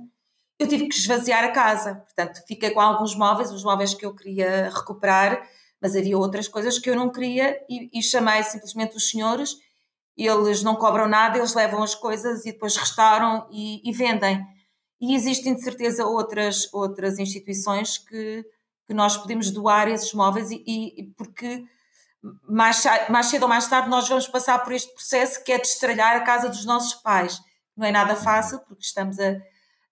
[0.59, 1.95] eu tive que esvaziar a casa.
[1.95, 5.47] Portanto, fiquei com alguns móveis, os móveis que eu queria recuperar,
[5.81, 9.55] mas havia outras coisas que eu não queria e, e chamei simplesmente os senhores.
[10.17, 14.41] Eles não cobram nada, eles levam as coisas e depois restauram e, e vendem.
[14.99, 18.45] E existem de certeza outras, outras instituições que,
[18.87, 21.65] que nós podemos doar esses móveis e, e porque
[22.47, 25.67] mais, mais cedo ou mais tarde nós vamos passar por este processo que é de
[25.67, 27.39] estralhar a casa dos nossos pais.
[27.75, 29.35] Não é nada fácil porque estamos a,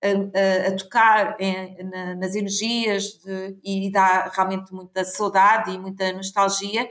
[0.04, 6.12] a, a tocar em, na, nas energias de, e dá realmente muita saudade e muita
[6.12, 6.90] nostalgia.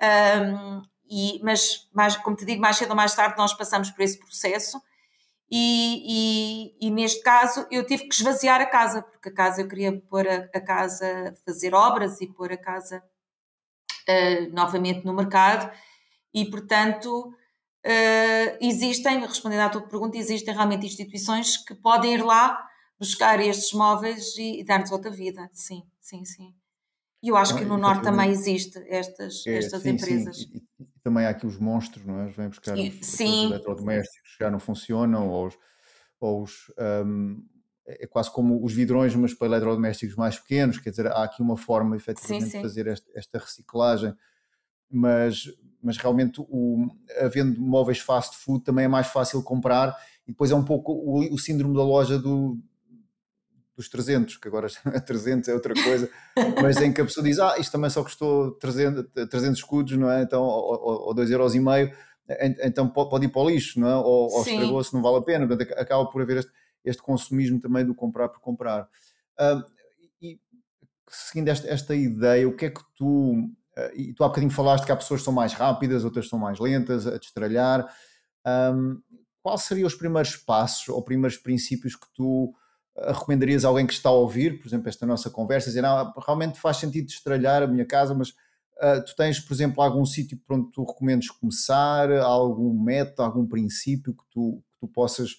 [0.00, 4.02] Um, e, mas, mais, como te digo, mais cedo ou mais tarde nós passamos por
[4.02, 4.80] esse processo
[5.50, 9.68] e, e, e, neste caso eu tive que esvaziar a casa, porque a casa eu
[9.68, 13.02] queria pôr a, a casa, fazer obras e pôr a casa
[14.08, 15.72] uh, novamente no mercado
[16.34, 17.32] e portanto
[17.88, 22.62] uh, existem, respondendo à tua pergunta, existem realmente instituições que podem ir lá
[22.98, 26.54] buscar estes móveis e, e dar-nos outra vida, sim, sim, sim.
[27.22, 30.36] E eu acho que no Norte também existe estas, é, estas sim, empresas.
[30.36, 30.62] Sim
[31.08, 32.26] também há aqui os monstros, não é?
[32.28, 35.58] Vêm buscar os, os eletrodomésticos que já não funcionam, ou os.
[36.20, 36.72] Ou os
[37.06, 37.42] um,
[37.86, 41.56] é quase como os vidrões, mas para eletrodomésticos mais pequenos, quer dizer, há aqui uma
[41.56, 42.58] forma efetivamente sim, sim.
[42.58, 44.14] de fazer esta, esta, reciclagem,
[44.90, 45.44] mas,
[45.82, 46.88] mas realmente o,
[47.20, 51.34] havendo móveis fast food também é mais fácil comprar e depois é um pouco o,
[51.34, 52.58] o síndrome da loja do,
[53.76, 54.68] dos 300, que agora
[55.06, 56.10] 300 é outra coisa,
[56.60, 60.10] mas em que a pessoa diz, ah, isto também só custou 300, 300 escudos, não
[60.10, 60.22] é?
[60.22, 61.92] Então, ou, ou 2,5 euros, e meio,
[62.62, 63.96] então pode ir para o lixo, não é?
[63.96, 65.46] Ou, ou estragou-se, não vale a pena.
[65.46, 66.52] Portanto, acaba por haver este,
[66.84, 68.82] este consumismo também do comprar por comprar.
[69.40, 69.64] Uh,
[70.20, 70.38] e
[71.08, 73.48] seguindo esta, esta ideia, o que é que tu.
[73.78, 76.38] Uh, e tu há bocadinho falaste que há pessoas que são mais rápidas, outras são
[76.38, 77.88] mais lentas a destralhar.
[78.46, 79.00] Um,
[79.42, 82.54] quais seriam os primeiros passos ou primeiros princípios que tu
[83.06, 86.58] recomendarias a alguém que está a ouvir, por exemplo, esta nossa conversa, dizer, ah, realmente
[86.58, 90.56] faz sentido estralhar a minha casa, mas uh, tu tens, por exemplo, algum sítio por
[90.56, 95.36] onde tu recomendes começar, algum método, algum princípio que tu, que tu possas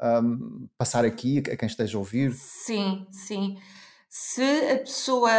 [0.00, 2.32] um, passar aqui a quem esteja a ouvir?
[2.32, 3.58] Sim, sim.
[4.08, 5.30] Se a pessoa,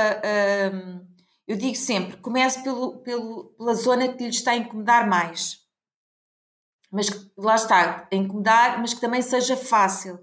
[0.73, 1.05] um,
[1.47, 5.59] eu digo sempre, comece pelo, pelo, pela zona que lhe está a incomodar mais.
[6.91, 10.19] Mas lá está, a incomodar, mas que também seja fácil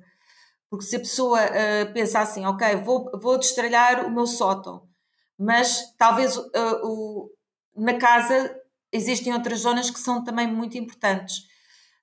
[0.70, 4.88] porque se a pessoa uh, pensa assim, ok, vou, vou destralhar o meu sótão,
[5.36, 6.50] mas talvez uh,
[6.84, 7.28] o,
[7.76, 8.56] na casa
[8.92, 11.48] existem outras zonas que são também muito importantes.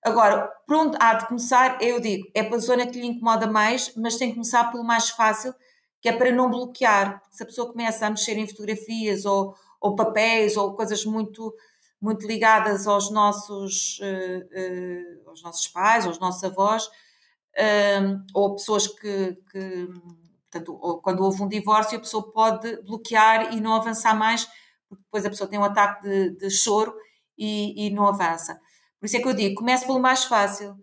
[0.04, 4.18] Agora, pronto, há de começar, eu digo, é a zona que lhe incomoda mais, mas
[4.18, 5.56] tem que começar pelo mais fácil,
[6.02, 7.20] que é para não bloquear.
[7.22, 11.54] Porque se a pessoa começa a mexer em fotografias ou, ou papéis ou coisas muito,
[12.02, 16.90] muito ligadas aos nossos, uh, aos nossos pais, aos nossos avós,
[17.58, 19.88] um, ou pessoas que, que
[20.50, 24.48] portanto, ou quando houve um divórcio, a pessoa pode bloquear e não avançar mais,
[24.88, 26.94] porque depois a pessoa tem um ataque de, de choro
[27.38, 28.60] e, e, não avança.
[29.00, 30.76] Por isso é que eu digo: comece pelo mais fácil,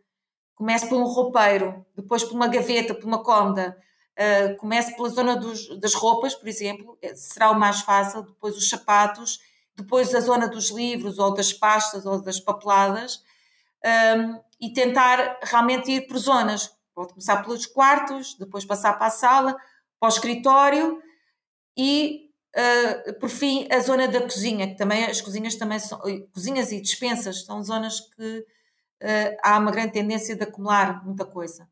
[0.54, 3.76] comece por um roupeiro, depois por uma gaveta, por uma cômoda.
[4.16, 8.56] Uh, comece pela zona dos, das roupas, por exemplo, é, será o mais fácil, depois
[8.56, 9.40] os sapatos,
[9.76, 13.20] depois a zona dos livros, ou das pastas, ou das papeladas,
[13.84, 16.70] um, e tentar realmente ir por zonas.
[16.94, 19.56] Pode começar pelos quartos, depois passar para a sala,
[19.98, 21.02] para o escritório
[21.76, 26.00] e, uh, por fim, a zona da cozinha, que também as cozinhas também são,
[26.32, 28.38] cozinhas e dispensas são zonas que
[29.02, 31.68] uh, há uma grande tendência de acumular muita coisa.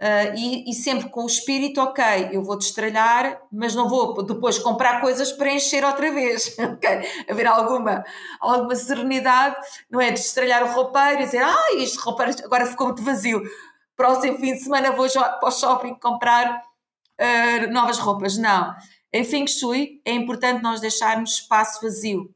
[0.00, 4.58] Uh, e, e, sempre com o espírito, ok, eu vou destralhar, mas não vou depois
[4.58, 6.56] comprar coisas para encher outra vez.
[6.72, 7.02] okay?
[7.28, 8.02] Haver alguma,
[8.40, 9.56] alguma serenidade,
[9.90, 10.10] não é?
[10.10, 13.42] Destralhar o roupeiro e dizer, ah, este roupeiro agora ficou muito vazio.
[13.94, 16.62] Próximo fim de semana vou para o shopping comprar
[17.20, 18.38] uh, novas roupas.
[18.38, 18.74] Não.
[19.12, 22.34] Em Feng Shui é importante nós deixarmos espaço vazio.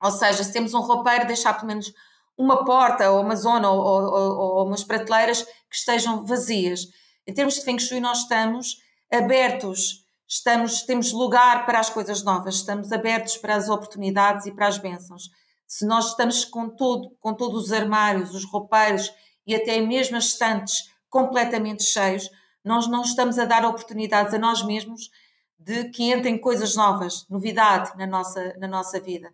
[0.00, 1.92] Ou seja, se temos um roupeiro, deixar pelo menos
[2.38, 6.86] uma porta ou uma zona ou, ou, ou umas prateleiras que estejam vazias.
[7.26, 8.76] Em termos de Feng Shui, nós estamos
[9.10, 14.66] abertos, estamos, temos lugar para as coisas novas, estamos abertos para as oportunidades e para
[14.66, 15.30] as bênçãos.
[15.66, 19.10] Se nós estamos com, todo, com todos os armários, os roupeiros
[19.46, 22.28] e até mesmo as estantes completamente cheios,
[22.62, 25.10] nós não estamos a dar oportunidades a nós mesmos
[25.58, 29.32] de que entrem coisas novas, novidade na nossa, na nossa vida.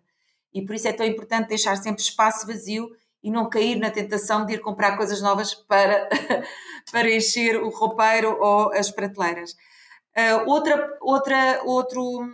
[0.53, 2.89] E por isso é tão importante deixar sempre espaço vazio
[3.21, 6.07] e não cair na tentação de ir comprar coisas novas para,
[6.91, 9.55] para encher o roupeiro ou as prateleiras.
[10.17, 12.29] Uh, outra, outra, outro,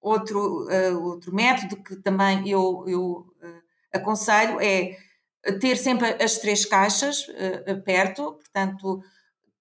[0.00, 3.62] outro, uh, outro método que também eu, eu uh,
[3.92, 4.96] aconselho é
[5.60, 7.24] ter sempre as três caixas
[7.84, 9.00] perto, portanto,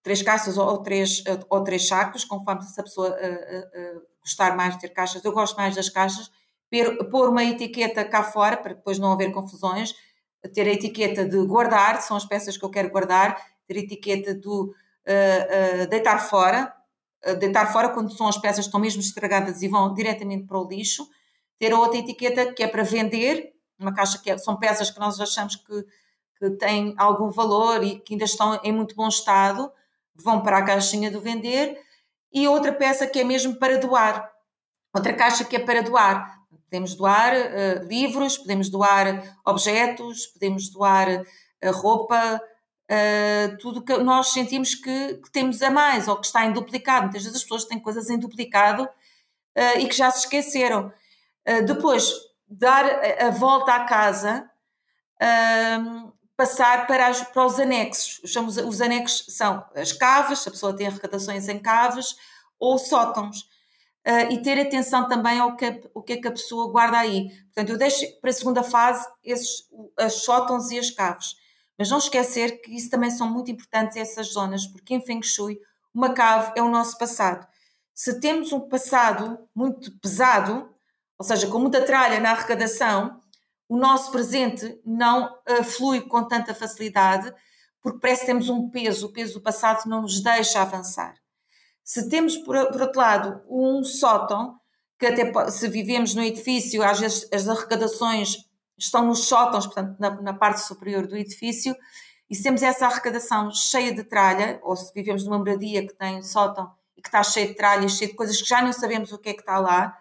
[0.02, 3.16] três caixas ou três, ou três sacos, conforme se a pessoa
[4.20, 5.24] gostar mais de ter caixas.
[5.24, 6.32] Eu gosto mais das caixas,
[7.12, 9.94] pôr uma etiqueta cá fora, para depois não haver confusões,
[10.54, 13.36] ter a etiqueta de guardar, são as peças que eu quero guardar,
[13.68, 14.74] ter a etiqueta do
[15.06, 16.74] uh, uh, deitar fora,
[17.28, 20.60] uh, deitar fora quando são as peças que estão mesmo estragadas e vão diretamente para
[20.60, 21.08] o lixo,
[21.58, 25.00] ter a outra etiqueta que é para vender, uma caixa que é, são peças que
[25.00, 25.86] nós achamos que,
[26.40, 29.72] que têm algum valor e que ainda estão em muito bom estado,
[30.14, 31.78] vão para a caixinha do vender,
[32.32, 34.30] e outra peça que é mesmo para doar,
[34.94, 36.35] outra caixa que é para doar.
[36.66, 44.30] Podemos doar uh, livros, podemos doar objetos, podemos doar uh, roupa, uh, tudo que nós
[44.30, 47.04] sentimos que, que, temos a mais ou que está em duplicado.
[47.04, 48.88] Muitas vezes as pessoas têm coisas em duplicado
[49.80, 50.92] e que já se esqueceram.
[51.66, 52.12] depois,
[52.46, 54.50] dar a, a, volta à casa,
[55.22, 58.20] ehm, passar para, as, para os anexos.
[58.36, 62.18] Os, os anexos são as caves, a pessoa tem arrecadações em caves
[62.60, 63.55] ou sótãos
[64.06, 67.30] uh, e ter atenção também ao que, o que é que a pessoa guarda aí.
[67.46, 71.36] Portanto, eu deixo para a segunda fase esses, as sótãos e as caves.
[71.78, 75.60] Mas não esquecer que isso também são muito importantes essas zonas, porque em Feng Shui
[75.94, 77.48] uma cave é o nosso passado.
[77.94, 80.70] Se temos um passado muito pesado,
[81.18, 83.22] ou seja, com muita tralha na arrecadação,
[83.68, 87.34] o nosso presente não uh, flui com tanta facilidade,
[87.82, 91.16] porque parece que temos um peso, o peso do passado não nos deixa avançar.
[91.86, 94.60] Se temos, por, por outro lado, um sótão,
[94.98, 98.38] que até se vivemos no edifício, às vezes as arrecadações
[98.76, 101.76] estão nos sótãos, portanto, na, na parte superior do edifício,
[102.28, 106.24] e se temos essa arrecadação cheia de tralha, ou se vivemos numa moradia que tem
[106.24, 109.20] sótão e que está cheio de tralha, cheio de coisas que já não sabemos o
[109.20, 109.96] que é que está lá,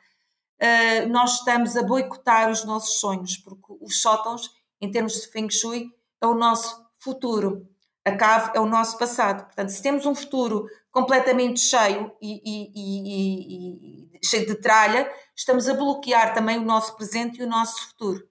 [0.63, 5.51] uh, nós estamos a boicotar os nossos sonhos, porque os sótãos, em termos de Feng
[5.51, 7.69] Shui, é o nosso futuro.
[8.07, 9.45] A cave é o nosso passado.
[9.45, 15.69] Portanto, se temos um futuro completamente cheio e, e, e, e, cheio de tralha, estamos
[15.69, 18.23] a bloquear também o nosso presente e o nosso futuro.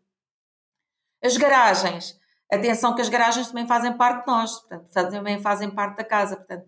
[1.22, 2.18] As garagens,
[2.50, 6.38] atenção que as garagens também fazem parte de nós, portanto, também fazem parte da casa,
[6.38, 6.66] portanto,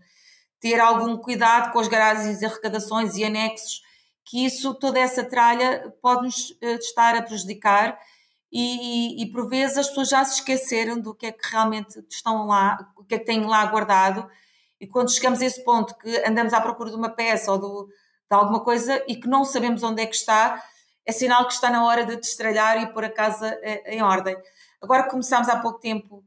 [0.59, 3.81] ter algum cuidado com as garagens e arrecadações e anexos,
[4.25, 7.97] que isso, toda essa tralha pode-nos eh, estar a prejudicar
[8.51, 12.47] e, e, por vezes as pessoas já se esqueceram do que é que realmente estão
[12.47, 14.27] lá, o que é que têm lá guardado
[14.86, 17.88] e quando chegamos a esse ponto que andamos à procura de uma peça ou do,
[17.88, 20.63] de alguma coisa e que não sabemos onde é que está,
[21.03, 24.38] é sinal que está na hora de destralhar e pôr a casa eh, em ordem.
[24.79, 26.23] Agora começámos há pouco tempo,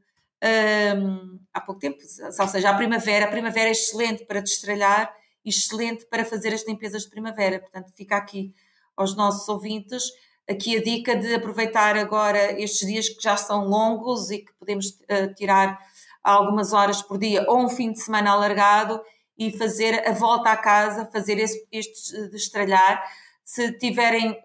[0.97, 5.09] um, há pouco tempo, ou seja, a primavera, a primavera é excelente para destralhar
[5.45, 7.61] e excelente para fazer as limpezas de primavera.
[7.61, 8.53] Portanto, fica aqui
[8.97, 10.03] aos nossos ouvintes
[10.49, 14.87] aqui a dica de aproveitar agora estes dias que já são longos e que podemos
[14.87, 15.79] uh, tirar
[16.23, 19.01] algumas horas por dia ou um fim de semana alargado
[19.37, 23.01] e fazer a volta à casa, fazer este, este destralhar.
[23.43, 24.37] Se tiverem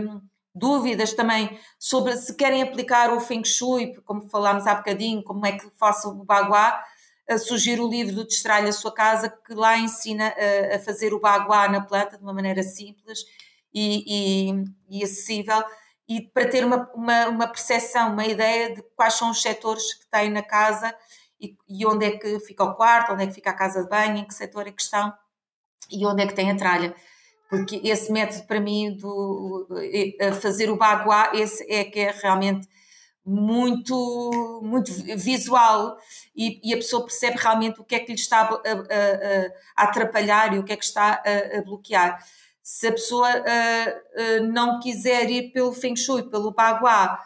[0.00, 0.20] hum,
[0.54, 5.52] dúvidas também sobre se querem aplicar o Feng Shui, como falámos há bocadinho, como é
[5.52, 6.84] que faço o Baguá,
[7.38, 11.20] sugiro o livro do Destralha a Sua Casa, que lá ensina a, a fazer o
[11.20, 13.20] Baguá na planta de uma maneira simples
[13.72, 15.64] e, e, e acessível
[16.08, 20.06] e para ter uma, uma, uma percepção, uma ideia de quais são os setores que
[20.10, 20.94] têm na casa
[21.42, 23.88] e, e, onde é que fica o quarto, onde é que fica a casa de
[23.88, 25.12] banho, em que setor é que estão
[25.90, 26.94] e onde é que tem a tralha.
[27.50, 29.68] Porque esse método para mim do
[30.40, 32.66] fazer o baguá, esse é que é realmente
[33.24, 35.96] muito, muito visual
[36.34, 38.54] e, e, a pessoa percebe realmente o que é que lhe está a, a,
[39.76, 42.18] a atrapalhar e o que é que está a, a bloquear.
[42.62, 43.28] Se a pessoa
[44.52, 47.18] não quiser ir pelo Feng Shui, pelo Baguá,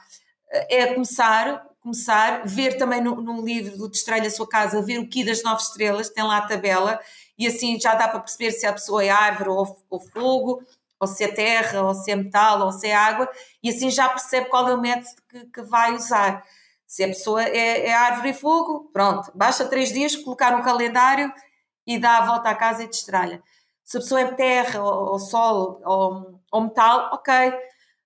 [0.50, 5.08] é começar começar, ver também no, no livro do Destrelha a Sua Casa, ver o
[5.08, 6.98] Ki das Nove Estrelas, tem lá a tabela,
[7.38, 10.64] e assim já dá para perceber se a pessoa é árvore ou, ou fogo,
[10.98, 13.30] ou se é terra, ou se é metal, ou se é água,
[13.62, 16.42] e assim já percebe qual é o método que, que vai usar.
[16.84, 21.32] Se a pessoa é, é, árvore e fogo, pronto, basta três dias colocar no calendário
[21.86, 23.40] e dá a volta à casa e destralha.
[23.84, 27.32] Se a pessoa é terra, ou, ou ou, ou metal, ok,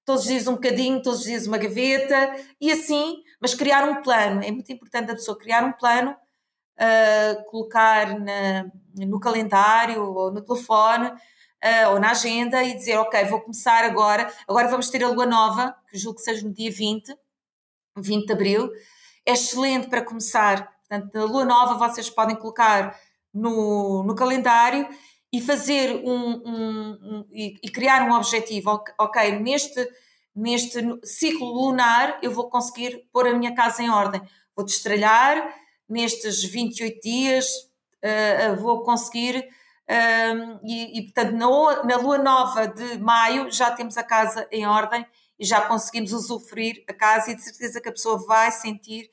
[0.05, 4.03] todos os dias um bocadinho, todos os dias uma gaveta, e assim mas criar um
[4.03, 10.33] plano, é muito importante a pessoa criar um plano, uh, colocar na, no calendário ou
[10.33, 15.03] no telefone uh, ou na agenda e dizer, ok, vou começar agora, agora vamos ter
[15.05, 17.15] a lua nova, que julgo que seja no dia 20,
[17.97, 18.71] 20 de Abril,
[19.27, 20.73] é excelente para começar.
[20.89, 22.99] Portanto, na lua nova vocês podem colocar
[23.33, 24.89] no, no calendário
[25.33, 28.83] e fazer um, um, um e, e, criar um objetivo.
[28.99, 29.89] Ok, neste,
[30.35, 34.21] neste ciclo lunar eu vou conseguir pôr a minha casa em ordem.
[34.55, 35.55] Vou destralhar
[35.89, 37.47] nestes 28 dias,
[38.05, 39.49] uh, vou conseguir.
[39.91, 44.65] Um, e, e, portanto, na, na lua nova de maio já temos a casa em
[44.65, 45.05] ordem
[45.37, 49.11] e já conseguimos usufruir a casa, e de certeza que a pessoa vai sentir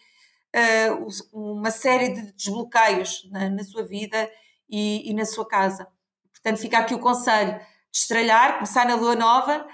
[0.53, 4.29] uh, uma série de desbloqueios na, na sua vida
[4.69, 5.87] e, e, na sua casa.
[6.31, 7.59] Portanto, fica aqui o conselho:
[7.91, 9.65] destralhar, começar na lua nova,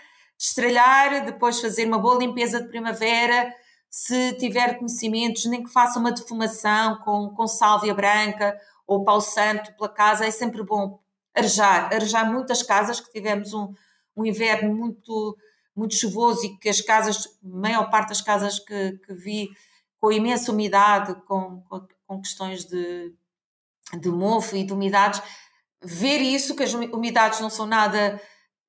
[0.44, 3.56] destralhar, depois fazer uma boa limpeza de primavera.
[3.90, 9.74] Se tiver conhecimentos, nem que faça uma defumação com, com sálvia branca ou pau santo
[9.78, 11.00] pela casa, é sempre bom
[11.34, 13.74] arejar, arejar muitas casas, que tivemos um,
[14.18, 15.38] um inverno muito,
[15.74, 19.50] muito chuvoso e que as casas, a maior parte das casas que, que vi
[19.98, 23.14] com imensa umidade, com, com, com questões de,
[23.98, 25.22] de mofo e de umidades,
[25.82, 28.20] ver isso, que as umidades não são nada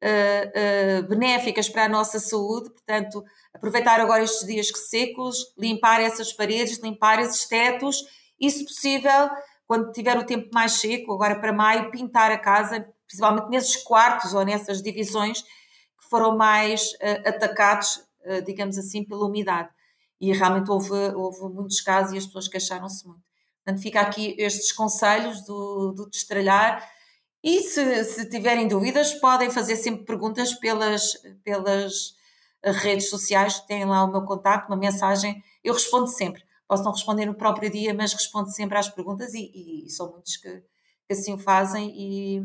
[0.05, 6.79] uh, benéficas para a nossa saúde, portanto, aproveitar agora estes dias secos, limpar essas paredes,
[6.83, 8.05] limpar esses tetos
[8.39, 9.31] e, se possível,
[9.67, 14.35] quando tiver o tempo mais seco, agora para maio, pintar a casa, principalmente nesses quartos
[14.35, 18.03] ou nessas divisões que foram mais uh, atacados,
[18.47, 19.69] digamos assim, pela umidade.
[20.19, 23.23] E realmente houve, houve muitos casos e as pessoas queixaram-se muito.
[23.63, 26.83] Portanto, fica aqui estes conselhos do, do destralhar
[27.45, 31.13] e se, se tiverem dúvidas, podem fazer sempre perguntas pelas,
[31.45, 32.15] pelas
[32.65, 36.43] redes sociais, têm lá o meu contacto, uma mensagem, eu respondo sempre.
[36.67, 40.39] Posso não responder no próprio dia, mas respondo sempre às perguntas e, e são muitos
[40.39, 40.63] que,
[41.07, 42.43] que assim o fazem e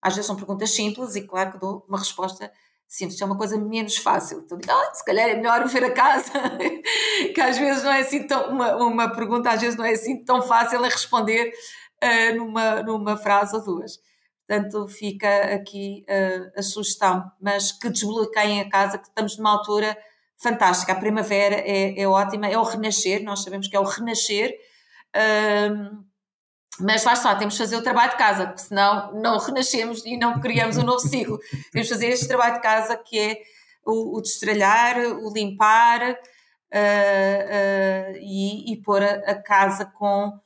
[0.00, 2.52] às vezes são perguntas simples e claro que dou uma resposta
[2.86, 4.46] simples, é uma coisa menos fácil.
[4.52, 6.30] Então ah, se calhar é melhor ver a casa,
[7.34, 10.24] que às vezes não é assim tão, uma, uma pergunta às vezes não é assim
[10.24, 11.52] tão fácil a responder
[12.04, 13.98] uh, numa, numa frase ou duas.
[14.48, 19.94] Portanto, fica aqui uh, a sugestão, mas que desbloqueiem a casa, que estamos numa altura
[20.38, 20.92] fantástica.
[20.92, 24.58] A primavera é, é ótima, é o renascer, nós sabemos que é o renascer,
[25.14, 26.02] uh,
[26.80, 30.16] mas lá está, temos de fazer o trabalho de casa, porque senão não renascemos e
[30.16, 31.38] não criamos um novo ciclo.
[31.70, 33.42] temos de fazer este trabalho de casa que é
[33.84, 36.16] o, o destralhar, o limpar uh,
[38.18, 40.40] e, e pôr a, a casa com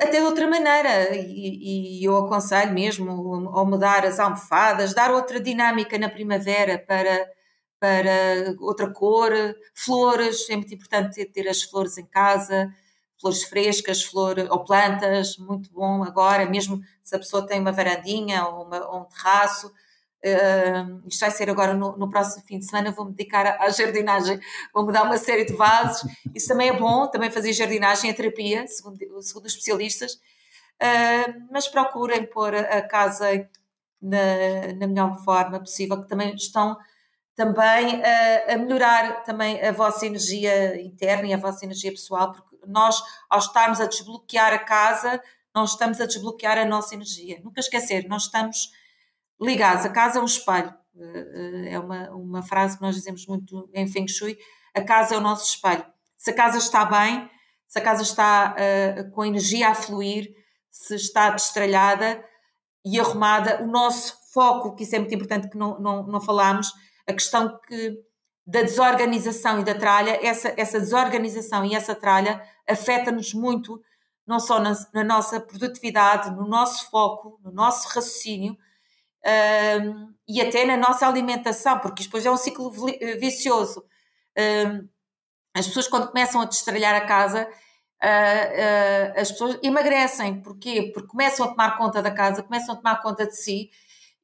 [0.00, 3.10] até de outra maneira, e, e, eu aconselho mesmo
[3.52, 7.28] ao mudar as almofadas, dar outra dinâmica na primavera para,
[7.78, 9.32] para outra cor,
[9.74, 12.72] flores, é muito importante ter, as flores em casa,
[13.20, 18.46] flores frescas, flor, ou plantas, muito bom agora, mesmo se a pessoa tem uma varandinha
[18.46, 19.70] ou, uma, ou um terraço,
[20.24, 24.40] Uh, isto vai ser agora no, no, próximo fim de semana, vou-me dedicar à, jardinagem,
[24.72, 28.66] vou mudar uma série de vasos, isso também é bom, também fazer jardinagem é terapia,
[28.66, 33.46] segundo, segundo os especialistas, uh, mas procurem pôr a, casa
[34.00, 36.74] na, na, melhor forma possível, que também estão
[37.36, 42.56] também a, a melhorar também a vossa energia interna e a vossa energia pessoal, porque
[42.66, 45.20] nós, ao estarmos a desbloquear a casa,
[45.54, 47.40] nós estamos a desbloquear a nossa energia.
[47.44, 48.72] Nunca esquecer, nós estamos
[49.40, 49.84] ligados.
[49.84, 50.72] A casa é um espelho.
[50.96, 54.38] Eh, é uma, uma frase que nós dizemos muito em Feng Shui.
[54.74, 55.84] A casa é o nosso espelho.
[56.16, 57.30] Se a casa está bem,
[57.66, 60.32] se a casa está uh, com energia a fluir,
[60.70, 62.24] se está destralhada
[62.84, 66.72] e arrumada, o nosso foco, que isso é muito importante que não, não, não falámos,
[67.06, 67.98] a questão que
[68.46, 73.80] da desorganização e da tralha, essa, essa desorganização e essa tralha afeta-nos muito,
[74.26, 78.56] não só na, na, nossa produtividade, no nosso foco, no nosso raciocínio,
[79.26, 82.70] um, e até na nossa alimentação, porque isto depois é um ciclo
[83.18, 83.84] vicioso.
[84.38, 84.88] Um,
[85.54, 87.48] as pessoas, quando começam a destralhar a casa,
[88.02, 90.42] uh, uh, as pessoas emagrecem.
[90.42, 90.90] Porquê?
[90.92, 93.70] Porque começam a tomar conta da casa, começam a tomar conta de si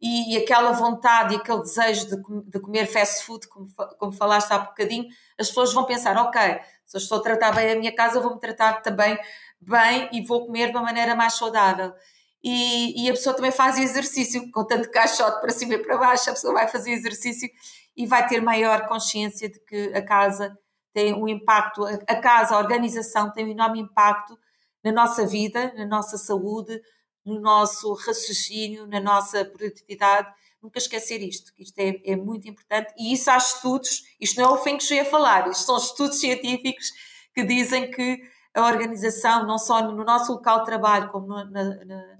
[0.00, 3.66] e, e aquela vontade e aquele desejo de, de comer fast food, como,
[3.98, 5.06] como falaste há bocadinho,
[5.38, 6.40] as pessoas vão pensar: ok,
[6.86, 9.18] se eu estou a tratar bem a minha casa, vou-me tratar também
[9.60, 11.92] bem e vou comer de uma maneira mais saudável
[12.42, 16.30] e, e, a pessoa também faz exercício, com tanto caixote para cima e para baixo,
[16.30, 17.48] a pessoa vai fazer exercício
[17.96, 20.56] e vai ter maior consciência de que a casa
[20.92, 24.38] tem um impacto, a casa, a organização tem um enorme impacto
[24.82, 26.80] na nossa vida, na nossa saúde,
[27.24, 30.28] no nosso raciocínio, na nossa produtividade.
[30.62, 32.92] Nunca esquecer isto, que isto é, é muito importante.
[32.98, 36.18] E isso há estudos, isto não é o Feng Shui a falar, isto são estudos
[36.20, 36.90] científicos
[37.34, 38.20] que dizem que
[38.54, 42.16] a organização, não só no nosso local de trabalho, como na, na,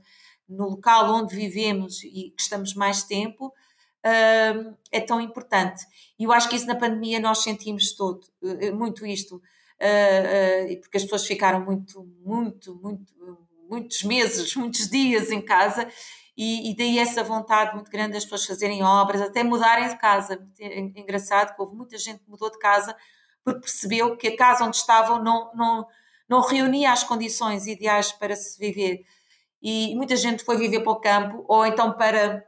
[0.51, 5.85] no local onde vivemos e que estamos mais tempo, uh, é tão importante.
[6.19, 9.37] E eu acho que isso na pandemia nós sentimos todo, uh, muito isto.
[9.37, 13.13] uh, uh, porque as pessoas ficaram muito, muito, muito,
[13.69, 15.89] muitos meses, muitos dias em casa,
[16.37, 20.43] e, e, daí essa vontade muito grande das pessoas fazerem obras, até mudarem de casa.
[20.59, 22.97] É engraçado que houve muita gente que mudou de casa
[23.45, 25.87] porque percebeu que a casa onde estavam não, não,
[26.29, 29.05] não reunia as condições ideais para se viver.
[29.63, 32.45] E muita gente foi viver para o campo ou então para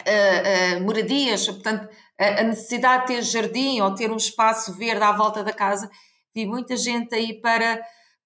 [0.00, 1.88] uh, uh, moradias, portanto,
[2.18, 5.90] a, necessidade de ter jardim ou ter um espaço verde à volta da casa.
[6.34, 7.80] Vi muita gente aí para,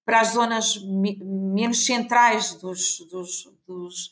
[0.05, 4.09] para as zonas menos centrais dos, dos, dos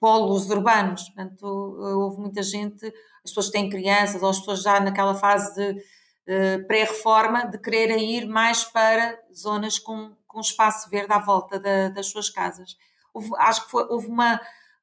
[0.00, 1.04] polos urbanos.
[1.04, 5.54] Portanto, houve muita gente, as pessoas que têm crianças ou as pessoas já naquela fase
[5.54, 11.58] de uh, pré-reforma, de quererem ir mais para zonas com, com espaço verde à volta
[11.58, 12.76] da, das suas casas.
[13.16, 14.40] Houve, acho que foi, houve uma,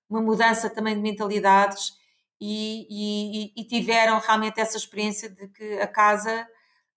[0.09, 1.93] uma mudança também de mentalidades
[2.41, 6.47] e, e, e, tiveram realmente essa experiência de que a casa,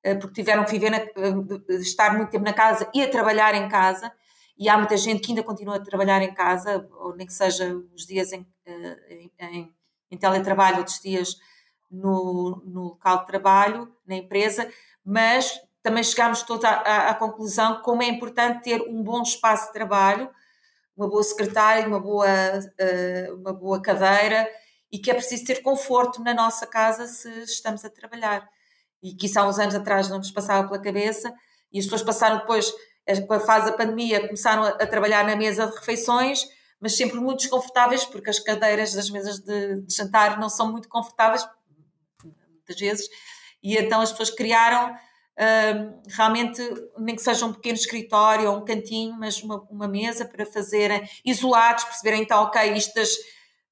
[0.03, 3.55] eh, porque tiveram que viver, na, eh, estar muito tempo na casa e a trabalhar
[3.55, 4.11] em casa,
[4.59, 7.77] e há muita gente que ainda continua a trabalhar em casa, ou nem que seja
[7.95, 9.73] os dias em, eh, em,
[10.11, 11.37] em teletrabalho, outros dias
[11.91, 14.69] no, no, local de trabalho, na empresa,
[15.05, 19.67] mas também chegámos todos à, à, à, conclusão como é importante ter um bom espaço
[19.67, 20.29] de trabalho,
[20.97, 24.49] uma boa secretária, uma boa, uh, uma boa cadeira
[24.91, 28.49] e que é preciso ter conforto na nossa casa se estamos a trabalhar.
[29.03, 31.33] E que isso há uns anos atrás não nos passava pela cabeça
[31.73, 32.73] e as pessoas passaram depois
[33.27, 36.45] com a fase da pandemia, começaram a, a, trabalhar na mesa de refeições,
[36.81, 40.89] mas sempre muito desconfortáveis, porque as cadeiras das mesas de, de jantar não são muito
[40.89, 41.47] confortáveis,
[42.25, 43.09] muitas vezes,
[43.63, 44.97] e então as pessoas criaram
[46.09, 46.63] realmente,
[46.99, 51.07] nem que seja um pequeno escritório ou um cantinho, mas uma, uma mesa para fazerem,
[51.25, 53.11] isolados, perceberem então, ok, isto das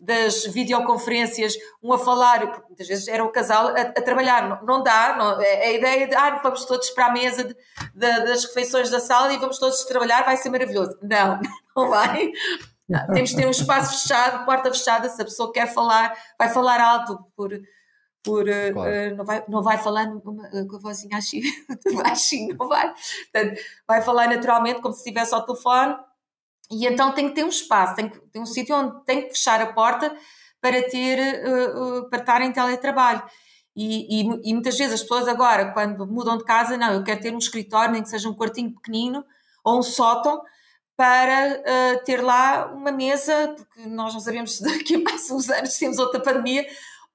[0.05, 4.67] das videoconferências, um a falar, porque muitas vezes era o casal a, a trabalhar, não,
[4.67, 7.55] não dá, não, é, é a ideia de ah, vamos todos para a mesa de,
[7.55, 10.99] de, das refeições da sala e vamos todos trabalhar, vai ser maravilhoso.
[11.03, 11.41] Não,
[11.75, 12.31] não vai.
[13.15, 16.81] Temos de ter um espaço fechado, porta fechada, se a pessoa quer falar, vai falar
[16.81, 17.51] alto por,
[18.25, 19.13] por claro.
[19.13, 21.19] uh, não, vai, não vai falar com a vozinha
[22.03, 22.93] baixinho, não vai.
[23.33, 25.97] Portanto, vai falar naturalmente, como se estivesse ao telefone,
[26.71, 29.29] e então tem que ter um espaço, tem que ter um sítio onde tem que
[29.29, 30.17] fechar a porta
[30.61, 33.23] para ter uh, uh, para estar em teletrabalho.
[33.77, 37.21] E, e, e, muitas vezes as pessoas agora, quando mudam de casa, não, eu quero
[37.21, 39.25] ter um escritório, nem que seja um quartinho pequenino
[39.65, 40.41] ou um sótão,
[40.97, 45.51] para uh, ter lá uma mesa, porque nós não sabemos se daqui a mais uns
[45.51, 46.65] anos temos outra pandemia,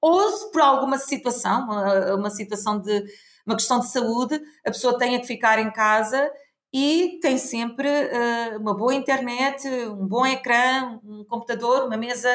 [0.00, 3.04] ou por alguma situação, uma, uma situação de
[3.46, 6.30] uma questão de saúde, a pessoa tenha que ficar em casa
[6.72, 12.28] e tem sempre uh, uma boa internet, um bom ecrã, um computador, uma mesa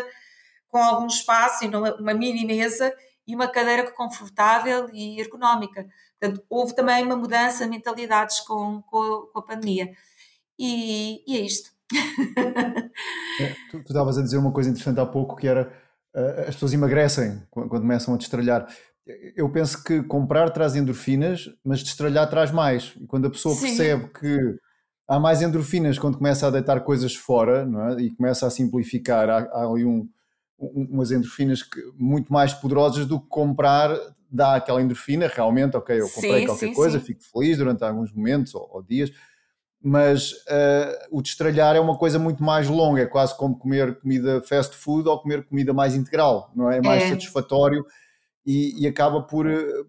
[0.67, 2.93] com algum espaço uma, uma mini mesa
[3.25, 5.87] e uma cadeira confortável e ergonómica.
[6.19, 9.91] Portanto, houve também uma mudança de mentalidades com, com, com a pandemia.
[10.59, 11.71] E, e é isto.
[13.37, 15.69] É, tu estavas a dizer uma coisa interessante há pouco que era
[16.47, 18.67] as pessoas emagrecem quando, começam a destralhar
[19.35, 22.93] eu penso que comprar traz endorfinas, mas destralhar traz mais.
[22.99, 23.61] E quando a pessoa Sim.
[23.61, 24.59] percebe que
[25.07, 28.01] há mais endorfinas quando começa a deitar coisas fora não é?
[28.01, 30.09] e começa a simplificar, há, há ali um,
[30.59, 33.95] um, umas endorfinas que, muito mais poderosas do que comprar,
[34.29, 37.05] dá aquela endorfina, realmente, ok, eu comprei sim, qualquer sim, coisa, sim.
[37.05, 39.11] fico feliz durante alguns momentos ou, ou dias,
[39.87, 44.41] mas uh, o destralhar é uma coisa muito mais longa, é quase como comer comida
[44.41, 46.77] fast food ou comer comida mais integral, não é?
[46.77, 47.09] É mais é.
[47.09, 47.85] satisfatório
[48.43, 49.83] e, e acaba por, eh,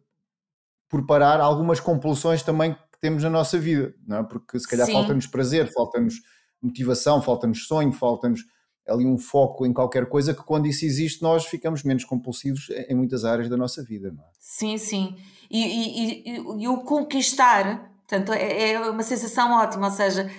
[0.86, 4.22] por parar algumas compulsões também que temos na nossa vida, não é?
[4.22, 6.20] porque se calhar falta-nos prazer, falta-nos
[6.60, 8.42] motivação, falta-nos sonho, falta-nos
[8.86, 12.94] ali um foco em qualquer coisa que quando isso existe nós ficamos menos compulsivos em
[12.94, 14.12] muitas áreas da nossa vida.
[14.12, 14.28] Não é?
[14.38, 15.16] Sim, sim.
[15.50, 20.30] E, e, e, e o conquistar, portanto, é, é uma sensação ótima, ou seja,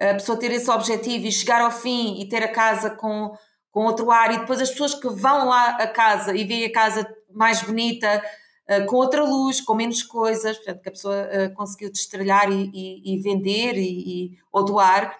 [0.00, 3.32] a pessoa ter esse objetivo e chegar ao fim e ter a casa com,
[3.70, 6.72] com outro ar e depois as pessoas que vão lá a casa e veem a
[6.72, 8.22] casa mais bonita,
[8.70, 12.70] uh, com outra luz, com menos coisas, portanto, que a pessoa uh, conseguiu destralhar e,
[12.72, 15.18] e, e vender e, e, ou doar,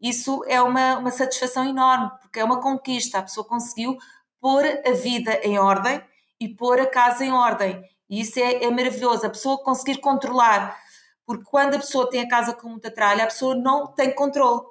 [0.00, 3.96] isso é uma, uma satisfação enorme, porque é uma conquista, a pessoa conseguiu
[4.40, 6.00] pôr a vida em ordem
[6.38, 7.82] e pôr a casa em ordem.
[8.08, 10.78] E isso é, é maravilhoso, a pessoa conseguir controlar,
[11.26, 14.62] porque quando a pessoa tem a casa com muita tralha, a pessoa não tem controle,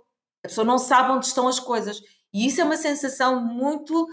[0.44, 2.02] a pessoa não sabe onde estão as coisas.
[2.34, 4.07] E isso é uma sensação muito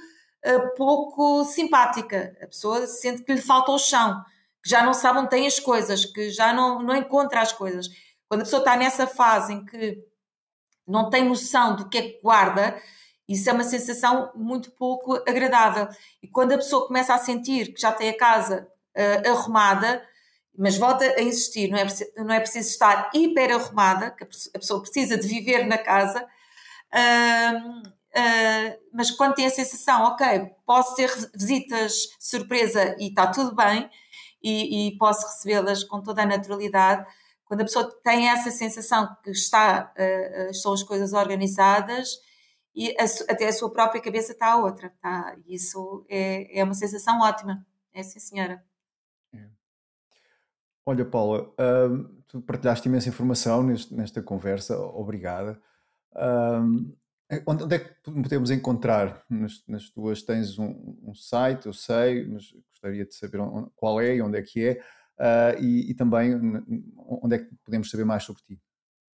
[0.76, 2.36] pouco simpática.
[2.42, 4.22] A pessoa sente que lhe falta o chão,
[4.62, 7.88] que já não sabe onde tem as coisas, que já não, não encontra as coisas.
[8.28, 9.98] Quando a pessoa está nessa fase em que
[10.86, 12.80] não tem noção do que é que guarda,
[13.28, 15.88] isso é uma sensação muito pouco agradável.
[16.22, 20.02] E quando a pessoa começa a sentir que já tem a casa uh, arrumada
[20.56, 24.82] mas volta a insistir, não é, não é preciso estar hiper arrumada, que a pessoa
[24.82, 26.22] precisa de viver na casa,
[26.92, 33.54] uh, uh, mas quando tem a sensação, ok, posso ter visitas surpresa e está tudo
[33.54, 33.88] bem,
[34.42, 37.06] e, e posso recebê-las com toda a naturalidade,
[37.44, 42.18] quando a pessoa tem essa sensação que está, uh, estão as coisas organizadas,
[42.74, 44.92] e a, até a sua própria cabeça está a outra.
[45.00, 45.36] Tá?
[45.46, 47.64] Isso é, é uma sensação ótima.
[47.92, 48.64] É sim, senhora.
[50.84, 51.52] Olha, Paula,
[52.26, 55.60] tu partilhaste imensa informação neste, nesta conversa, obrigada.
[56.16, 56.94] Hum,
[57.46, 60.22] onde, onde, é que podemos encontrar nas, nas tuas?
[60.22, 63.38] Tens um, um, site, eu sei, mas gostaria de saber
[63.76, 64.72] qual é e onde é que é,
[65.18, 66.34] uh, e, e, também
[67.06, 68.60] onde é que podemos saber mais sobre ti.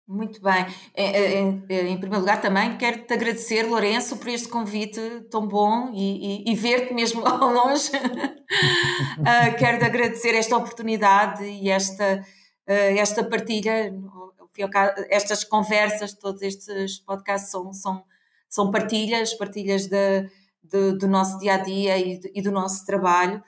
[0.07, 0.65] Muito bem.
[0.95, 6.45] Em, em, primeiro lugar, também quero te agradecer, Lourenço, por este convite tão bom e,
[6.47, 7.91] e, e ver-te mesmo ao longe.
[7.91, 12.23] uh, quero te agradecer esta oportunidade e esta,
[12.69, 13.93] uh, esta partilha,
[15.09, 18.01] estas conversas, todos estes podcasts são, são,
[18.47, 20.21] são partilhas, partilhas de,
[20.63, 23.43] de, do nosso dia a dia e, e do nosso trabalho.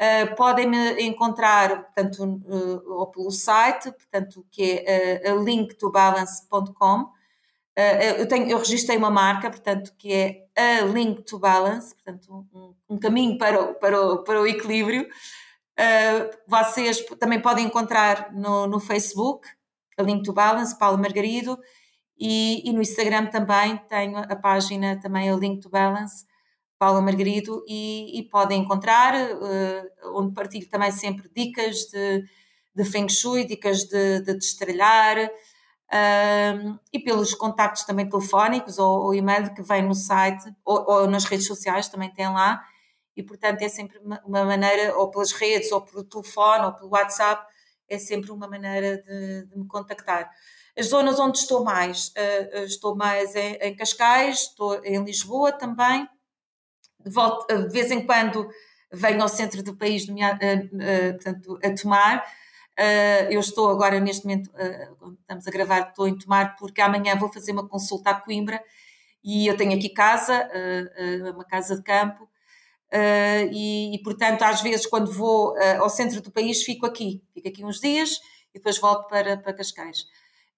[0.00, 7.02] Uh, Podem-me encontrar, portanto, uh, ou pelo site, portanto, que é uh, linktobalance.com.
[7.02, 12.46] Uh, eu, tenho, eu registrei uma marca, portanto, que é a Link to Balance, portanto,
[12.50, 15.06] um, um caminho para o, para o, para o equilíbrio.
[16.46, 19.46] Vocês também podem encontrar no, no Facebook,
[19.98, 21.58] a Link to Balance, Paulo Margarido,
[22.18, 26.26] e, e no Instagram também tenho a página também a Link to Balance,
[26.80, 32.24] Paula Margarido, e, e podem encontrar, uh, onde partilho também sempre dicas de,
[32.74, 39.14] de Feng Shui, dicas de, de destralhar, uh, e pelos contactos também telefónicos ou, ou
[39.14, 42.64] e-mail que vem no site, ou, ou, nas redes sociais também tem lá,
[43.14, 46.88] e portanto é sempre uma, uma, maneira, ou pelas redes, ou pelo telefone, ou pelo
[46.92, 47.46] WhatsApp,
[47.90, 50.30] é sempre uma maneira de, de me contactar.
[50.78, 56.08] As zonas onde estou mais, uh, estou mais em, em Cascais, estou em Lisboa também,
[57.06, 58.48] volto, de vez em quando
[58.92, 62.24] venho ao centro do país a, a, portanto, a tomar.
[63.30, 64.50] eu estou agora, neste momento,
[65.20, 68.62] estamos a gravar, estou em tomar, porque amanhã vou fazer uma consulta a Coimbra
[69.22, 70.48] e eu tenho aqui casa,
[71.34, 72.28] uma casa de campo,
[73.52, 77.64] e, e, portanto, às vezes, quando vou ao centro do país, fico aqui, fico aqui
[77.64, 78.18] uns dias
[78.52, 80.04] e depois volto para, para Cascais.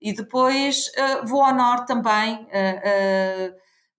[0.00, 0.90] E depois
[1.26, 2.48] vou ao norte também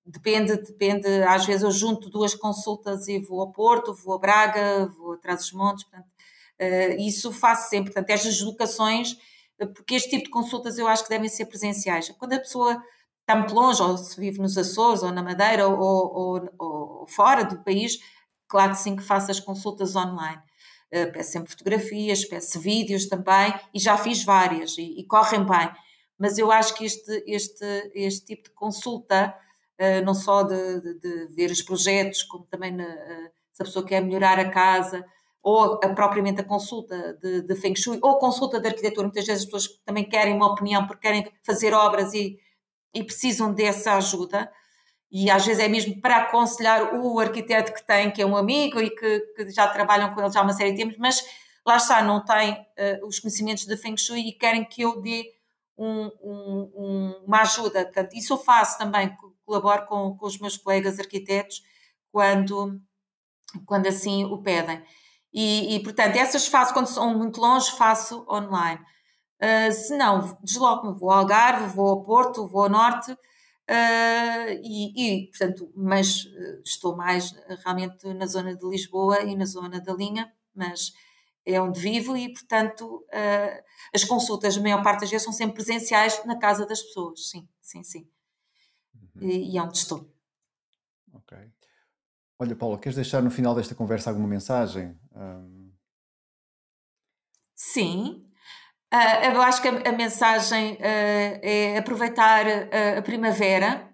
[0.06, 1.08] Depende, depende.
[1.24, 5.18] Às vezes eu junto duas consultas e vou ao Porto, vou a Braga, vou a
[5.18, 5.86] Trás-os-Montes.
[5.86, 7.94] Uh, isso faço sempre.
[7.94, 9.16] Portanto, estas deslocações,
[9.60, 12.10] eh, porque este tipo de consultas eu acho que devem ser presenciais.
[12.20, 12.82] Quando a pessoa
[13.22, 17.44] está muito longe, ou se vive nos Açores, ou na Madeira, ou, ou, ou fora
[17.46, 17.98] do país,
[18.48, 20.42] claro que sim que faço as consultas online.
[20.94, 25.72] Uh, peço sempre fotografias, peço vídeos também, e já fiz várias, e, e correm bem.
[26.20, 29.43] Mas eu acho que este, este, este tipo de consulta eh,
[30.02, 33.86] não só de, de, de, ver os projetos, como também na, eh, se a pessoa
[33.86, 35.06] quer melhorar a casa,
[35.42, 39.08] ou a, propriamente a consulta de, de Feng Shui, ou consulta de arquitetura.
[39.08, 42.38] Muitas vezes as pessoas também querem uma opinião porque querem fazer obras e,
[42.94, 44.50] e precisam dessa ajuda.
[45.12, 48.80] E às vezes é mesmo para aconselhar o arquiteto que tem, que é um amigo
[48.80, 51.24] e que, que já trabalham com ele já há uma série de tempos, mas
[51.66, 55.26] lá está, não tem uh, os conhecimentos de Feng Shui e querem que eu dê
[55.78, 57.84] um, um, uma ajuda.
[57.84, 59.16] Portanto, isso eu faço também
[59.54, 61.62] colaboro com, com os meus colegas arquitetos
[62.12, 62.82] quando,
[63.66, 64.84] quando assim o pedem.
[65.32, 68.80] E, e, portanto, essas faço, quando são muito longe, faço online.
[69.42, 75.24] Uh, se não, desloco-me, vou ao Algarve, vou ao Porto, vou ao Norte, uh, e,
[75.24, 79.94] e, portanto, mas uh, estou mais realmente na zona de Lisboa e na zona da
[79.94, 80.94] linha, mas
[81.46, 83.06] é onde vivo e, portanto,
[83.94, 87.46] as consultas, a maior parte das vezes, são sempre presenciais na casa das pessoas, sim,
[87.62, 88.08] sim, sim.
[89.22, 90.12] E, e onde estou.
[91.14, 91.38] Ok.
[92.40, 94.98] Olha, Paula, queres deixar no final desta conversa alguma mensagem?
[95.16, 95.72] Um...
[97.56, 98.26] Sim.
[98.94, 103.90] Uh, eu acho que a, a mensagem uh, é aproveitar uh, a primavera,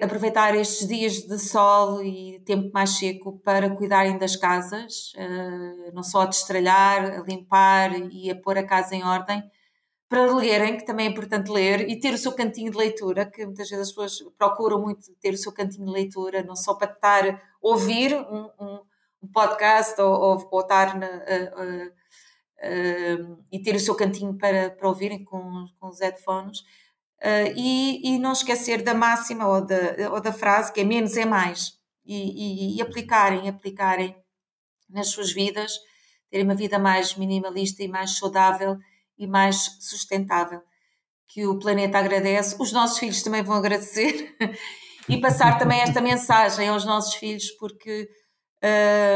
[0.00, 5.12] aproveitar estes dias de sol e tempo mais seco para cuidarem das casas,
[5.92, 9.42] não só a destralhar, a limpar e a pôr a casa em ordem,
[10.12, 13.46] para lerem, que também é importante ler, e ter o seu cantinho de leitura, que
[13.46, 16.92] muitas vezes as pessoas procuram muito ter o seu cantinho de leitura, não só para
[16.92, 18.80] estar a ouvir um, um,
[19.22, 24.36] um podcast ou, ou, ou estar na, uh, uh, uh, e ter o seu cantinho
[24.36, 26.58] para, para ouvirem com, com os headphones.
[27.56, 31.24] E, e, não esquecer da máxima ou da, ou da frase que é menos é
[31.24, 34.16] mais e, e, e aplicarem, aplicarem
[34.90, 35.78] nas suas vidas
[36.28, 38.76] terem uma vida mais minimalista e mais saudável
[39.18, 40.60] e mais sustentável.
[41.28, 44.36] Que o planeta agradece, os nossos filhos também vão agradecer
[45.08, 48.08] e passar também esta mensagem aos nossos filhos, porque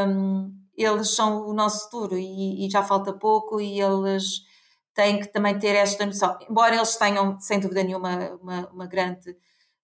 [0.09, 4.43] um, eles são o nosso futuro e, e, já falta pouco e eles
[4.95, 6.37] têm que também ter esta noção.
[6.49, 9.37] Embora eles tenham, sem dúvida nenhuma, uma, uma grande,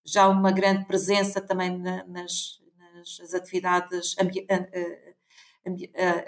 [0.05, 2.59] já uma grande presença também na, nas,
[3.19, 4.47] nas atividades ambi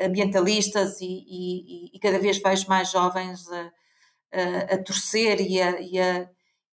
[0.01, 3.73] ambientalistas e, e, e, cada vez vejo mais jovens a,
[4.33, 5.99] a, a torcer e, a, e,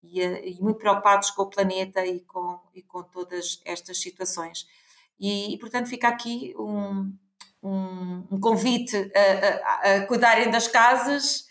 [0.04, 4.68] e, muito preocupados com o planeta e com, com todas estas situações.
[5.20, 7.14] E, portanto, fica aqui um,
[7.64, 9.12] um, um convite
[9.84, 11.46] a, cuidarem das casas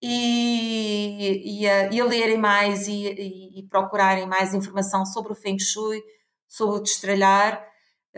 [0.00, 6.02] e, a, lerem mais e, procurarem mais informação sobre o Feng Shui,
[6.46, 7.67] sobre o destralhar,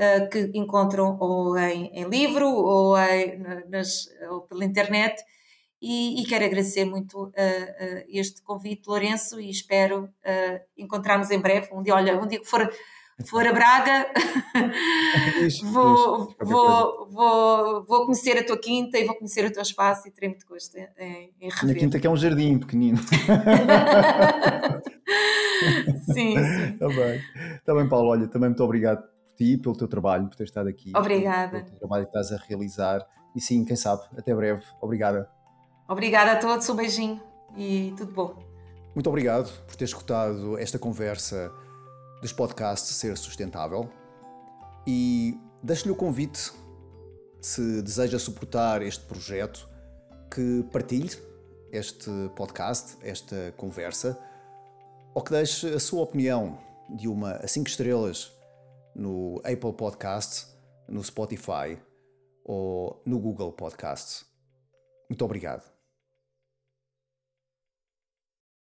[0.01, 5.23] uh, que encontram ou em, em livro ou, em, nas, ou pela internet.
[5.83, 10.11] E, e, quero agradecer muito uh, uh, este convite, Lourenço, e espero
[10.77, 11.69] encontrarmos em breve.
[11.73, 12.71] Um dia, olha, um dia que for
[13.27, 14.07] for a Braga,
[15.45, 19.61] isso, vou, isso, vou, vou, vou conhecer a tua quinta e vou conhecer o teu
[19.61, 21.65] espaço e terei muito gosto em, em rever.
[21.65, 22.97] Minha quinta que é um jardim pequenino.
[26.15, 26.35] sim.
[26.39, 27.21] Está bem.
[27.59, 28.09] Está bem, Paulo.
[28.09, 29.03] Olha, também muito obrigado
[29.41, 30.93] ti, pelo teu trabalho, por ter estado aqui.
[30.95, 31.63] Obrigada.
[31.63, 33.07] Pelo trabalho que estás a realizar.
[33.35, 34.63] E sim, quem sabe, até breve.
[34.83, 35.31] Obrigada.
[35.89, 37.21] Obrigada a todos, um beijinho
[37.57, 38.51] e tudo bom.
[38.95, 41.51] Muito obrigado por ter escutado esta conversa
[42.21, 43.89] dos podcasts Ser Sustentável
[44.87, 46.53] e deixo-lhe o convite,
[47.41, 49.69] se deseja suportar este projeto,
[50.31, 51.17] que partilhe
[51.73, 54.19] este podcast, esta conversa,
[55.15, 56.59] ou que deixe a sua opinião
[56.91, 58.33] de uma a 5 estrelas
[58.95, 60.47] no Apple Podcast,
[60.89, 61.79] no Spotify
[62.45, 64.27] ou no Google Podcast.
[65.09, 65.80] Muito obrigado.